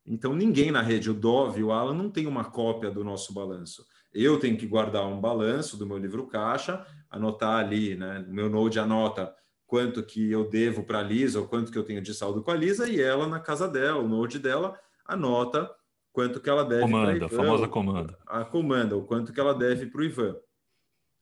Então, 0.03 0.35
ninguém 0.35 0.71
na 0.71 0.81
rede, 0.81 1.11
o 1.11 1.13
Dove, 1.13 1.63
o 1.63 1.71
Alan, 1.71 1.93
não 1.93 2.09
tem 2.09 2.25
uma 2.25 2.45
cópia 2.45 2.89
do 2.89 3.03
nosso 3.03 3.35
balanço. 3.35 3.85
Eu 4.11 4.39
tenho 4.39 4.57
que 4.57 4.65
guardar 4.65 5.05
um 5.05 5.21
balanço 5.21 5.77
do 5.77 5.85
meu 5.85 5.99
livro 5.99 6.25
caixa, 6.25 6.85
anotar 7.09 7.63
ali, 7.63 7.95
né? 7.95 8.25
Meu 8.27 8.49
Node 8.49 8.79
anota 8.79 9.33
quanto 9.73 10.03
que 10.03 10.31
eu 10.31 10.47
devo 10.47 10.83
para 10.83 10.99
a 10.99 11.01
Lisa 11.01 11.39
ou 11.39 11.47
quanto 11.47 11.71
que 11.71 11.77
eu 11.79 11.83
tenho 11.83 11.99
de 11.99 12.13
saldo 12.13 12.43
com 12.43 12.51
a 12.51 12.55
Lisa 12.55 12.87
e 12.87 13.01
ela 13.01 13.27
na 13.27 13.39
casa 13.39 13.67
dela, 13.67 13.97
o 13.97 14.07
Node 14.07 14.37
dela 14.37 14.79
anota 15.03 15.67
quanto 16.11 16.39
que 16.39 16.47
ela 16.47 16.63
deve 16.63 16.83
comanda, 16.83 17.25
a 17.25 17.29
famosa 17.29 17.67
comanda. 17.67 18.19
A 18.27 18.45
comanda, 18.45 18.95
o 18.95 19.03
quanto 19.03 19.33
que 19.33 19.39
ela 19.39 19.51
deve 19.51 19.87
para 19.87 20.01
o 20.01 20.03
Ivan. 20.03 20.35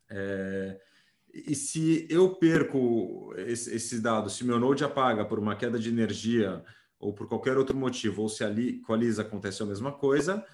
É, 0.09 0.77
e 1.33 1.55
se 1.55 2.05
eu 2.09 2.35
perco 2.35 3.33
esse, 3.37 3.73
esse 3.73 4.01
dado, 4.01 4.29
se 4.29 4.43
meu 4.43 4.59
Node 4.59 4.83
apaga 4.83 5.23
por 5.23 5.39
uma 5.39 5.55
queda 5.55 5.79
de 5.79 5.87
energia 5.87 6.61
ou 6.99 7.13
por 7.13 7.29
qualquer 7.29 7.57
outro 7.57 7.77
motivo, 7.77 8.21
ou 8.21 8.27
se 8.27 8.43
ali 8.43 8.81
com 8.81 8.93
a 8.93 8.97
Lisa 8.97 9.21
acontece 9.21 9.63
a 9.63 9.65
mesma 9.65 9.93
coisa, 9.93 10.45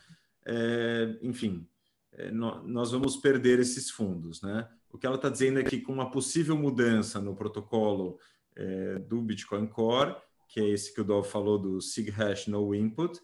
é, 0.45 1.17
enfim, 1.23 1.67
é, 2.11 2.29
nós 2.29 2.91
vamos 2.91 3.17
perder 3.17 3.57
esses 3.57 3.89
fundos. 3.89 4.39
Né? 4.43 4.69
O 4.91 4.97
que 4.97 5.05
ela 5.05 5.15
está 5.15 5.29
dizendo 5.29 5.59
é 5.59 5.63
que 5.63 5.79
com 5.79 5.93
uma 5.93 6.09
possível 6.09 6.57
mudança 6.57 7.19
no 7.19 7.35
protocolo 7.35 8.19
é, 8.55 8.99
do 8.99 9.21
Bitcoin 9.21 9.67
Core, 9.67 10.15
que 10.47 10.59
é 10.59 10.69
esse 10.69 10.93
que 10.93 11.01
o 11.01 11.03
Dov 11.03 11.27
falou 11.27 11.59
do 11.59 11.81
SIG 11.81 12.09
hash 12.09 12.47
no 12.47 12.73
input, 12.73 13.19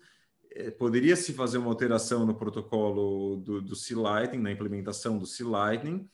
é, 0.51 0.69
poderia 0.69 1.15
se 1.15 1.33
fazer 1.33 1.57
uma 1.57 1.69
alteração 1.69 2.25
no 2.25 2.35
protocolo 2.35 3.37
do, 3.37 3.61
do 3.61 3.75
C-Lightning, 3.75 4.41
na 4.41 4.51
implementação 4.51 5.17
do 5.17 5.25
C-Lightning, 5.25 6.07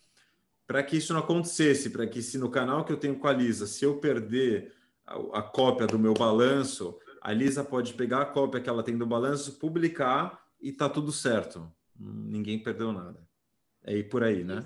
para 0.66 0.84
que 0.84 0.98
isso 0.98 1.14
não 1.14 1.20
acontecesse, 1.20 1.90
para 1.90 2.06
que 2.06 2.22
se 2.22 2.38
no 2.38 2.50
canal 2.50 2.86
que 2.86 2.94
eu 2.94 2.98
tenho 2.98 3.18
com 3.18 3.28
a 3.28 3.34
Lisa, 3.34 3.66
se 3.66 3.84
eu 3.84 3.98
perder 3.98 4.74
a, 5.06 5.40
a 5.40 5.42
cópia 5.42 5.88
do 5.88 5.98
meu 5.98 6.14
balanço, 6.14 6.98
a 7.22 7.34
Lisa 7.34 7.64
pode 7.64 7.94
pegar 7.96 8.22
a 8.22 8.26
cópia 8.26 8.62
que 8.62 8.70
ela 8.70 8.84
tem 8.84 8.98
do 8.98 9.06
balanço, 9.06 9.60
publicar 9.60 10.40
e 10.62 10.72
tá 10.72 10.88
tudo 10.88 11.12
certo 11.12 11.70
ninguém 12.00 12.62
perdeu 12.62 12.92
nada. 12.94 13.28
É 13.84 13.96
ir 13.98 14.10
por 14.10 14.24
aí, 14.24 14.44
né? 14.44 14.66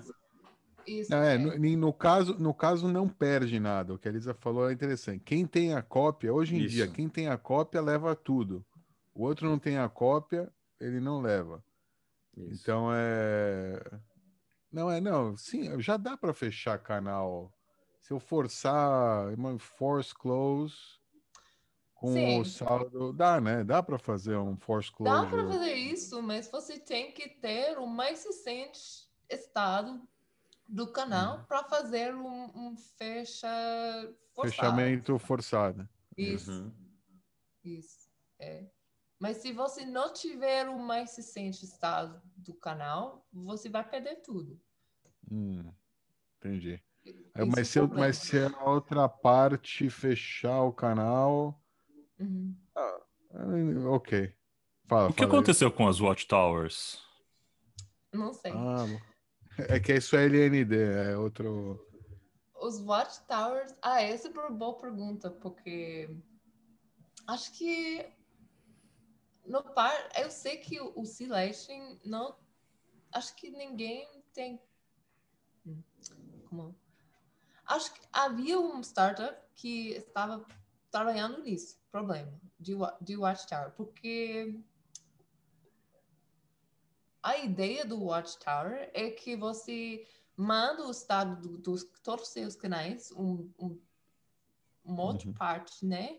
Isso, 0.86 1.10
Não, 1.10 1.18
é, 1.18 1.34
é. 1.34 1.38
no, 1.38 1.76
no 1.76 1.92
caso, 1.92 2.38
no 2.38 2.54
caso 2.54 2.88
não 2.88 3.08
perde 3.08 3.58
nada. 3.58 3.94
O 3.94 3.98
que 3.98 4.08
a 4.08 4.10
Elisa 4.10 4.34
falou 4.34 4.68
é 4.68 4.72
interessante. 4.72 5.22
Quem 5.24 5.46
tem 5.46 5.74
a 5.74 5.82
cópia, 5.82 6.32
hoje 6.32 6.56
em 6.56 6.66
dia, 6.66 6.84
Isso. 6.84 6.92
quem 6.92 7.08
tem 7.08 7.28
a 7.28 7.38
cópia 7.38 7.80
leva 7.80 8.14
tudo. 8.14 8.64
O 9.14 9.24
outro 9.24 9.48
não 9.48 9.58
tem 9.58 9.78
a 9.78 9.88
cópia, 9.88 10.52
ele 10.80 11.00
não 11.00 11.20
leva. 11.20 11.64
Isso. 12.36 12.62
Então 12.62 12.88
é. 12.92 13.80
Não, 14.70 14.90
é, 14.90 15.00
não. 15.00 15.36
Sim, 15.36 15.80
já 15.80 15.96
dá 15.96 16.16
para 16.16 16.34
fechar 16.34 16.78
canal. 16.78 17.52
Se 18.00 18.12
eu 18.12 18.18
forçar 18.18 19.32
uma 19.34 19.58
force 19.58 20.14
close 20.14 20.74
com 21.94 22.12
Sim. 22.12 22.40
o 22.40 22.44
saldo, 22.44 23.12
dá, 23.12 23.40
né? 23.40 23.64
Dá 23.64 23.82
para 23.82 23.98
fazer 23.98 24.36
um 24.36 24.56
force 24.56 24.92
close. 24.92 25.22
Dá 25.22 25.26
para 25.26 25.46
fazer 25.46 25.74
isso, 25.74 26.20
mas 26.20 26.50
você 26.50 26.78
tem 26.78 27.12
que 27.12 27.28
ter 27.28 27.78
o 27.78 27.86
mais 27.86 28.24
recente 28.24 29.08
estado 29.30 30.02
do 30.66 30.90
canal 30.90 31.44
para 31.46 31.62
fazer 31.64 32.14
um, 32.14 32.44
um 32.54 32.76
fecha 32.76 33.46
forçado. 34.34 34.50
Fechamento 34.50 35.18
forçado. 35.18 35.88
Isso, 36.16 36.50
Uhum. 36.50 36.72
isso. 37.64 38.08
É. 38.38 38.66
Mas 39.18 39.38
se 39.38 39.52
você 39.52 39.84
não 39.86 40.12
tiver 40.12 40.68
o 40.68 40.78
mais 40.78 41.16
recente 41.16 41.64
estado 41.64 42.20
do 42.36 42.52
canal, 42.54 43.26
você 43.32 43.68
vai 43.68 43.88
perder 43.88 44.16
tudo. 44.22 44.60
Hum, 45.30 45.72
entendi. 46.38 46.82
Esse 47.04 47.30
É, 47.34 47.42
é 47.42 47.44
mas, 47.44 47.68
se 47.68 47.78
eu, 47.78 47.84
problema. 47.86 48.06
mas 48.06 48.16
se 48.18 48.38
a 48.38 48.64
outra 48.64 49.08
parte 49.08 49.88
fechar 49.90 50.62
o 50.62 50.72
canal. 50.72 51.60
Uhum. 52.18 52.56
ah, 52.74 53.00
ok. 53.90 54.34
Fala, 54.86 55.08
O 55.08 55.12
que 55.12 55.18
fala 55.22 55.32
aí. 55.32 55.36
aconteceu 55.36 55.70
com 55.72 55.88
as 55.88 56.00
Watchtowers? 56.00 57.02
Não 58.12 58.32
sei. 58.32 58.52
Ah. 58.52 58.84
É 59.58 59.80
que 59.80 59.94
isso 59.94 60.16
é 60.16 60.24
LND, 60.24 60.76
é 60.76 61.16
outro. 61.16 61.86
Os 62.54 62.80
Watchtowers. 62.80 63.74
Ah, 63.82 64.02
essa 64.02 64.28
é 64.28 64.30
uma 64.30 64.50
boa 64.50 64.76
pergunta, 64.76 65.30
porque 65.30 66.08
acho 67.26 67.52
que 67.52 68.06
no 69.46 69.62
par, 69.62 69.94
eu 70.18 70.30
sei 70.30 70.56
que 70.56 70.80
o, 70.80 70.92
o 70.96 71.04
Celestion 71.04 71.98
não. 72.04 72.36
Acho 73.12 73.34
que 73.36 73.50
ninguém 73.50 74.08
tem. 74.32 74.60
Como? 76.48 76.74
Acho 77.66 77.94
que 77.94 78.00
havia 78.12 78.58
um 78.58 78.80
startup 78.80 79.40
que 79.54 79.92
estava 79.92 80.44
trabalhando 80.90 81.42
nisso, 81.42 81.78
problema 81.90 82.32
de, 82.64 82.74
de 83.00 83.16
Watchtower, 83.16 83.72
porque 83.72 84.58
a 87.24 87.38
ideia 87.38 87.84
do 87.86 88.04
Watchtower 88.04 88.90
é 88.92 89.10
que 89.10 89.34
você 89.34 90.06
manda 90.36 90.86
o 90.86 90.90
estado 90.90 91.40
do- 91.40 91.56
dos 91.58 91.84
todos 92.02 92.26
os 92.26 92.32
seus 92.32 92.54
canais, 92.54 93.10
um, 93.12 93.50
um, 93.58 93.80
uma 94.84 95.02
outra 95.04 95.28
Uhum. 95.28 95.34
parte, 95.34 95.86
né? 95.86 96.18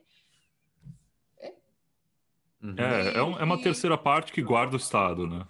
Uhum. 2.61 2.75
É, 2.77 3.17
é, 3.17 3.23
um- 3.23 3.37
é 3.37 3.43
uma 3.43 3.55
E- 3.57 3.61
terceira 3.61 3.97
parte 3.97 4.31
que 4.33 4.41
guarda 4.41 4.73
o 4.73 4.79
estado, 4.79 5.27
né? 5.27 5.45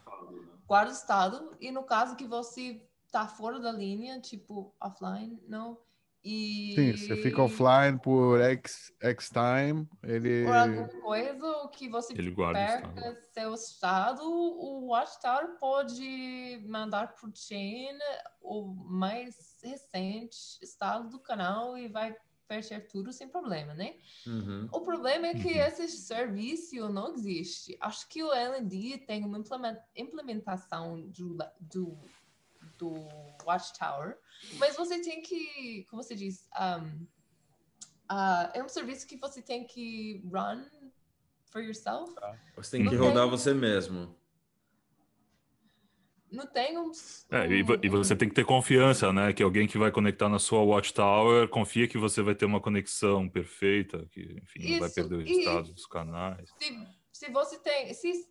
Guarda 0.67 0.91
o 0.91 0.93
estado, 0.93 1.55
e 1.61 1.71
no 1.71 1.83
caso 1.83 2.15
que 2.17 2.25
você 2.27 2.81
tá 3.11 3.27
fora 3.27 3.59
da 3.59 3.71
linha, 3.71 4.19
tipo 4.19 4.73
offline, 4.81 5.39
não. 5.47 5.77
E 6.27 6.73
Sim, 6.73 6.97
você 6.97 7.15
fica 7.17 7.43
offline 7.43 7.99
por 8.01 8.41
X, 8.41 8.91
X 8.99 9.29
time, 9.29 9.87
ele. 10.01 10.43
por 10.43 10.55
alguma 10.57 10.87
coisa 10.87 11.69
que 11.71 11.87
você 11.87 12.13
Ele 12.13 12.31
guarda 12.31 12.59
o 12.59 12.63
estado. 12.65 12.93
perca 12.95 13.21
seu 13.31 13.53
estado, 13.53 14.23
o 14.23 14.87
Watchtower 14.87 15.59
pode 15.59 16.65
mandar 16.67 17.13
pro 17.13 17.31
chain 17.35 17.95
o 18.41 18.65
mais 18.65 19.37
recente 19.63 20.35
estado 20.63 21.09
do 21.09 21.19
canal 21.19 21.77
e 21.77 21.87
vai 21.87 22.15
fechar 22.47 22.81
tudo 22.81 23.11
sem 23.13 23.27
problema, 23.27 23.73
né? 23.75 23.95
Uhum. 24.25 24.67
O 24.71 24.81
problema 24.81 25.27
é 25.27 25.33
que 25.35 25.47
Uhum. 25.53 25.65
esse 25.65 25.87
serviço 25.89 26.89
não 26.89 27.13
existe. 27.13 27.77
Acho 27.79 28.07
que 28.07 28.23
o 28.23 28.31
LND 28.33 28.99
tem 28.99 29.23
uma 29.23 29.37
implemen- 29.37 29.77
implementação 29.95 31.01
do, 31.09 31.37
do, 31.59 31.97
do 32.77 32.91
Watchtower, 33.45 34.17
mas 34.57 34.75
você 34.75 35.01
tem 35.01 35.21
que, 35.21 35.85
como 35.89 36.03
você 36.03 36.15
diz, 36.15 36.47
um, 36.59 37.07
ah, 38.09 38.51
é 38.53 38.63
um 38.63 38.67
serviço 38.69 39.07
que 39.07 39.17
você 39.17 39.41
tem 39.41 39.65
que 39.65 40.21
run 40.31 40.65
for 41.51 41.61
yourself. 41.63 42.13
Você 42.55 42.77
tem 42.77 42.87
que 42.87 42.95
Não 42.95 43.07
rodar 43.07 43.23
tem- 43.23 43.29
você 43.31 43.53
mesmo. 43.53 44.15
Não 46.31 46.45
tem 46.47 46.77
um. 46.77 46.91
É, 47.31 47.47
e, 47.47 47.63
vo- 47.63 47.79
e 47.81 47.87
você 47.87 48.13
tem 48.15 48.27
que 48.27 48.35
ter 48.35 48.43
confiança, 48.43 49.13
né? 49.13 49.31
Que 49.31 49.41
alguém 49.41 49.67
que 49.67 49.77
vai 49.77 49.89
conectar 49.91 50.27
na 50.27 50.39
sua 50.39 50.59
Watchtower 50.63 51.47
confia 51.47 51.87
que 51.87 51.97
você 51.97 52.21
vai 52.21 52.35
ter 52.35 52.43
uma 52.45 52.59
conexão 52.59 53.29
perfeita, 53.29 54.05
que, 54.11 54.21
enfim, 54.43 54.71
não 54.71 54.79
vai 54.79 54.87
Isso, 54.89 54.95
perder 54.95 55.15
o 55.15 55.21
e- 55.21 55.39
estado 55.39 55.71
dos 55.71 55.85
canais. 55.85 56.49
se, 56.59 56.87
se 57.11 57.29
você 57.31 57.57
tem. 57.59 57.93
Se, 57.93 58.27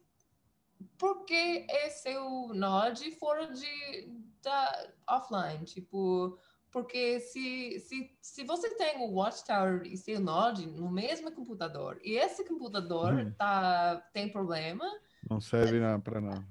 por 0.98 1.24
que 1.24 1.66
é 1.68 1.90
seu 1.90 2.48
node 2.54 3.10
fora 3.12 3.46
de 3.52 4.08
da 4.42 4.88
offline? 5.08 5.64
Tipo, 5.64 6.38
porque 6.70 7.20
se, 7.20 7.78
se, 7.80 8.16
se 8.20 8.44
você 8.44 8.74
tem 8.74 8.98
o 8.98 9.12
Watchtower 9.12 9.82
e 9.86 9.96
seu 9.96 10.20
node 10.20 10.66
no 10.66 10.90
mesmo 10.90 11.30
computador 11.32 12.00
e 12.02 12.16
esse 12.16 12.44
computador 12.44 13.14
Uhum. 13.14 13.32
tá, 13.32 13.96
tem 14.12 14.30
problema, 14.30 14.84
Não 15.30 15.40
serve 15.40 15.78
para 16.02 16.20
nada. 16.20 16.46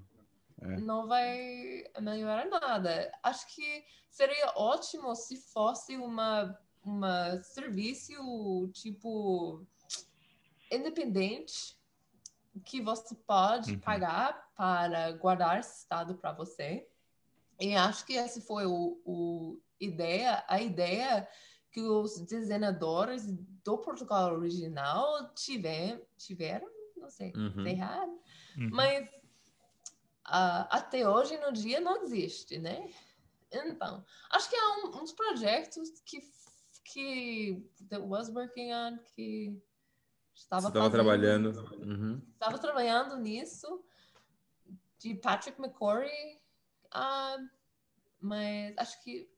É. 0.61 0.77
não 0.77 1.07
vai 1.07 1.83
melhorar 1.99 2.45
nada. 2.45 3.11
Acho 3.21 3.45
que 3.53 3.83
seria 4.09 4.53
ótimo 4.55 5.13
se 5.13 5.35
fosse 5.35 5.97
uma, 5.97 6.57
uma 6.85 7.43
serviço 7.43 8.13
tipo 8.73 9.61
independente 10.71 11.77
que 12.61 12.81
você 12.81 13.15
pode 13.15 13.73
Uhum. 13.73 13.79
pagar 13.79 14.51
para 14.55 15.11
guardar 15.13 15.59
esse 15.59 15.79
estado 15.79 16.15
para 16.15 16.31
você. 16.33 16.87
E 17.59 17.75
acho 17.75 18.05
que 18.05 18.17
essa 18.17 18.41
foi 18.41 18.65
o, 18.65 19.01
o 19.05 19.59
ideia, 19.79 20.43
a 20.47 20.61
ideia 20.61 21.27
que 21.71 21.81
os 21.81 22.19
desenhadores 22.21 23.25
do 23.63 23.77
Portugal 23.79 24.33
original 24.33 25.33
tiver, 25.33 26.05
tiveram, 26.17 26.67
não 26.95 27.09
sei, 27.09 27.31
Uhum. 27.35 27.63
tá 27.63 27.69
errado, 27.69 28.11
Uhum. 28.57 28.69
mas 28.71 29.09
ah, 30.25 30.67
até 30.71 31.07
hoje 31.07 31.37
no 31.37 31.51
dia 31.51 31.79
não 31.81 32.03
existe, 32.03 32.57
né? 32.59 32.89
Então, 33.51 34.03
acho 34.31 34.49
que 34.49 34.55
há 34.55 34.77
um- 34.77 35.01
uns 35.01 35.11
projetos 35.11 35.89
que 36.05 36.19
que 36.85 37.65
that 37.89 38.03
was 38.03 38.29
working 38.29 38.73
on 38.73 38.97
que 39.15 39.57
estava 40.33 40.61
Você 40.63 40.67
estava 40.67 40.89
trabalhando. 40.89 41.49
Uhum. 41.81 42.21
estava 42.33 42.57
trabalhando 42.57 43.17
nisso 43.17 43.83
de 44.99 45.15
Patrick 45.15 45.59
McCory, 45.59 46.39
ah, 46.91 47.37
mas 48.19 48.73
acho 48.77 49.03
que 49.03 49.29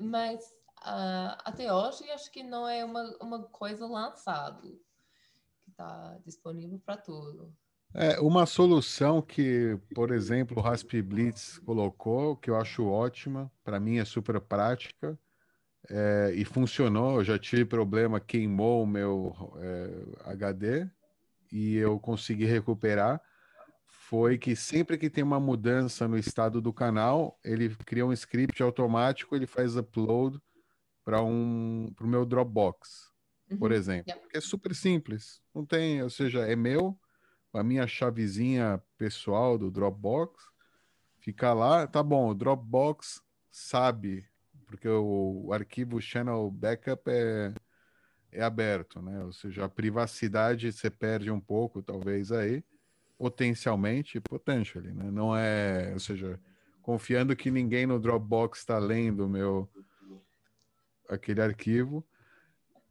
mas 0.00 0.54
ah, 0.82 1.38
até 1.44 1.72
hoje 1.72 2.10
acho 2.10 2.30
que 2.30 2.42
não 2.42 2.68
é 2.68 2.84
uma, 2.84 3.16
uma 3.20 3.42
coisa 3.44 3.86
lançada 3.86 4.60
que 4.60 5.70
está 5.70 6.18
disponível 6.24 6.78
para 6.84 6.96
tudo. 6.96 7.52
É, 7.94 8.20
uma 8.20 8.44
solução 8.44 9.22
que, 9.22 9.78
por 9.94 10.10
exemplo, 10.10 10.58
o 10.58 10.60
Raspi 10.60 11.00
Blitz 11.00 11.58
colocou, 11.60 12.36
que 12.36 12.50
eu 12.50 12.56
acho 12.56 12.84
ótima, 12.84 13.50
para 13.64 13.80
mim 13.80 13.96
é 13.96 14.04
super 14.04 14.38
prática, 14.40 15.18
é, 15.90 16.32
e 16.34 16.44
funcionou. 16.44 17.16
Eu 17.18 17.24
já 17.24 17.38
tive 17.38 17.64
problema, 17.64 18.20
queimou 18.20 18.82
o 18.82 18.86
meu 18.86 19.34
é, 19.58 20.30
HD 20.30 20.88
e 21.52 21.76
eu 21.76 21.98
consegui 21.98 22.44
recuperar. 22.44 23.20
Foi 23.86 24.38
que 24.38 24.54
sempre 24.54 24.96
que 24.98 25.10
tem 25.10 25.24
uma 25.24 25.40
mudança 25.40 26.06
no 26.06 26.16
estado 26.16 26.60
do 26.60 26.72
canal, 26.72 27.38
ele 27.44 27.68
cria 27.84 28.06
um 28.06 28.12
script 28.12 28.62
automático, 28.62 29.34
ele 29.34 29.46
faz 29.46 29.76
upload 29.76 30.40
para 31.04 31.22
um, 31.22 31.92
o 32.00 32.06
meu 32.06 32.24
Dropbox, 32.24 33.12
por 33.58 33.70
Uhum. 33.70 33.76
exemplo. 33.76 34.12
Yep. 34.12 34.28
Que 34.28 34.38
é 34.38 34.40
super 34.40 34.74
simples. 34.74 35.40
Não 35.54 35.64
tem, 35.64 36.02
ou 36.02 36.10
seja, 36.10 36.40
é 36.46 36.54
meu, 36.54 36.98
a 37.52 37.62
minha 37.64 37.86
chavezinha 37.86 38.82
pessoal 38.98 39.56
do 39.58 39.70
Dropbox, 39.70 40.34
fica 41.18 41.52
lá, 41.52 41.86
tá 41.86 42.02
bom, 42.02 42.28
o 42.28 42.34
Dropbox 42.34 43.20
sabe, 43.50 44.24
porque 44.66 44.88
o, 44.88 45.52
arquivo 45.52 46.00
Channel 46.00 46.50
Backup 46.50 47.02
é, 47.10 47.52
é 48.32 48.42
aberto, 48.42 49.00
né? 49.00 49.24
Ou 49.24 49.32
seja, 49.32 49.64
a 49.64 49.68
privacidade 49.68 50.72
você 50.72 50.90
perde 50.90 51.30
um 51.30 51.40
pouco, 51.40 51.82
talvez 51.82 52.32
aí, 52.32 52.62
potencialmente, 53.18 54.20
potentially, 54.20 54.92
né? 54.92 55.10
Não 55.10 55.36
é, 55.36 55.92
ou 55.92 56.00
seja, 56.00 56.38
confiando 56.82 57.34
que 57.36 57.50
ninguém 57.50 57.86
no 57.86 57.98
Dropbox 57.98 58.58
está 58.58 58.78
lendo 58.78 59.28
meu 59.28 59.68
aquele 61.08 61.40
arquivo. 61.40 62.04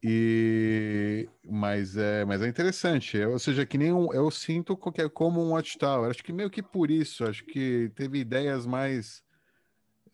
E 0.08 1.28
mas 1.44 1.98
é, 1.98 2.24
mas 2.26 2.42
é 2.42 2.48
interessante, 2.48 3.18
Eu- 3.18 3.32
ou 3.32 3.40
seja, 3.40 3.66
que 3.66 3.78
nem 3.78 3.92
um, 3.92 4.14
eu 4.14 4.30
sinto 4.30 4.78
que 4.78 5.02
é 5.02 5.10
como 5.10 5.42
um 5.42 5.52
Watchtower. 5.54 6.12
Acho 6.12 6.24
que 6.24 6.32
meio 6.32 6.50
que 6.50 6.62
por 6.62 6.92
isso, 6.92 7.26
acho 7.26 7.44
que 7.44 7.92
teve 7.96 8.20
ideias 8.20 8.68
mais 8.68 9.25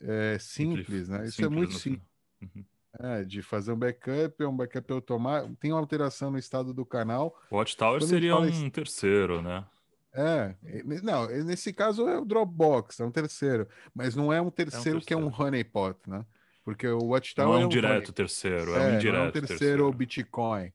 é, 0.02 0.38
simples, 0.40 1.08
né? 1.10 1.26
Isso 1.26 1.44
é 1.44 1.50
muito 1.50 1.74
simples. 1.74 2.08
Uhum. 2.42 2.66
É, 3.00 3.24
de 3.24 3.42
fazer 3.42 3.72
um 3.72 3.78
backup, 3.78 4.36
é 4.44 4.48
um 4.48 4.56
backup 4.56 4.92
automático. 4.92 5.56
Tem 5.56 5.72
uma 5.72 5.80
alteração 5.80 6.30
no 6.30 6.38
estado 6.38 6.74
do 6.74 6.86
canal. 6.86 7.40
Watchtower 7.52 8.02
seria 8.02 8.36
um 8.36 8.46
isso... 8.46 8.70
terceiro, 8.70 9.42
né? 9.42 9.66
É, 10.14 10.54
não, 11.02 11.26
nesse 11.46 11.72
caso 11.72 12.08
é 12.10 12.20
o 12.20 12.26
Dropbox, 12.26 13.00
é 13.00 13.06
um 13.06 13.12
terceiro, 13.12 13.66
mas 13.96 14.14
não 14.14 14.32
é 14.32 14.42
um 14.42 14.52
terceiro, 14.52 14.76
é 14.76 14.80
um 14.80 15.00
terceiro. 15.00 15.06
que 15.06 15.14
é 15.14 15.18
um 15.18 15.32
honeypot, 15.34 15.98
né? 16.06 16.26
Porque 16.66 16.86
o 16.86 17.06
Watchtower 17.06 17.48
não 17.48 17.56
é 17.56 17.60
um, 17.60 17.64
é 17.64 17.66
um 17.66 17.70
direto 17.70 18.10
honey... 18.10 18.14
terceiro, 18.14 18.76
é, 18.76 18.78
é 18.78 18.92
um 18.92 18.96
indireto 18.96 19.16
é 19.16 19.28
um 19.28 19.32
terceiro, 19.32 19.48
terceiro 19.48 19.94
Bitcoin. 19.94 20.74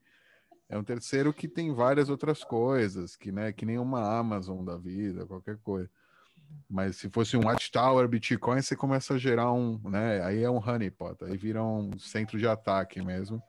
É 0.69 0.79
um 0.79 0.83
terceiro 0.83 1.33
que 1.33 1.47
tem 1.47 1.73
várias 1.73 2.09
outras 2.09 2.43
coisas, 2.43 3.15
que, 3.15 3.31
né, 3.31 3.53
que 3.53 3.67
nem 3.67 3.79
uma 3.79 4.19
Amazon 4.19 4.65
da 4.65 4.77
vida, 4.77 5.27
qualquer 5.27 5.59
coisa. 5.59 5.89
Mas 6.69 6.97
se 6.97 7.09
fosse 7.11 7.37
um 7.37 7.45
Watchtower 7.45 8.09
Bitcoin, 8.09 8.61
você 8.61 8.75
começa 8.75 9.15
a 9.15 9.19
gerar 9.19 9.53
um, 9.53 9.81
né? 9.85 10.23
Aí 10.25 10.43
é 10.43 10.51
um 10.51 10.59
honeypot, 10.59 11.25
aí 11.25 11.37
vira 11.37 11.63
um 11.63 11.97
centro 11.99 12.39
de 12.39 12.47
ataque 12.47 13.03
mesmo. 13.03 13.43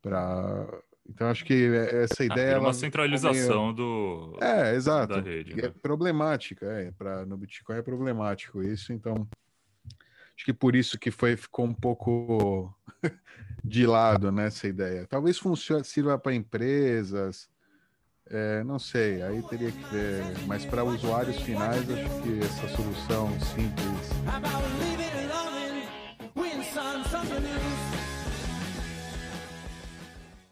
Pra... 0.00 0.66
Então 1.08 1.28
acho 1.28 1.44
que 1.44 1.74
essa 1.74 2.22
ah, 2.22 2.26
ideia. 2.26 2.54
É 2.54 2.58
uma 2.58 2.72
centralização 2.72 3.64
meio... 3.64 3.74
do. 3.74 4.38
É, 4.40 4.74
exato. 4.74 5.14
Da 5.14 5.20
rede, 5.20 5.52
é 5.52 5.56
né? 5.56 5.62
É 5.64 5.70
problemática, 5.70 6.66
é. 6.66 6.90
Pra... 6.92 7.24
No 7.26 7.36
Bitcoin 7.36 7.76
é 7.76 7.82
problemático 7.82 8.62
isso, 8.62 8.92
então. 8.92 9.28
Acho 10.36 10.44
que 10.44 10.52
por 10.52 10.76
isso 10.76 10.98
que 10.98 11.10
foi, 11.10 11.34
ficou 11.36 11.64
um 11.64 11.72
pouco 11.72 12.74
de 13.64 13.86
lado 13.86 14.30
nessa 14.30 14.68
ideia. 14.68 15.06
Talvez 15.06 15.38
funcione, 15.38 15.84
sirva 15.84 16.18
para 16.18 16.34
empresas, 16.34 17.48
é, 18.30 18.64
não 18.64 18.78
sei, 18.78 19.22
aí 19.22 19.42
teria 19.42 19.70
que 19.70 19.82
ver. 19.94 20.22
Mas 20.46 20.64
para 20.64 20.84
usuários 20.84 21.36
finais, 21.42 21.88
acho 21.90 22.22
que 22.22 22.40
essa 22.40 22.68
solução 22.76 23.30
simples. 23.40 24.10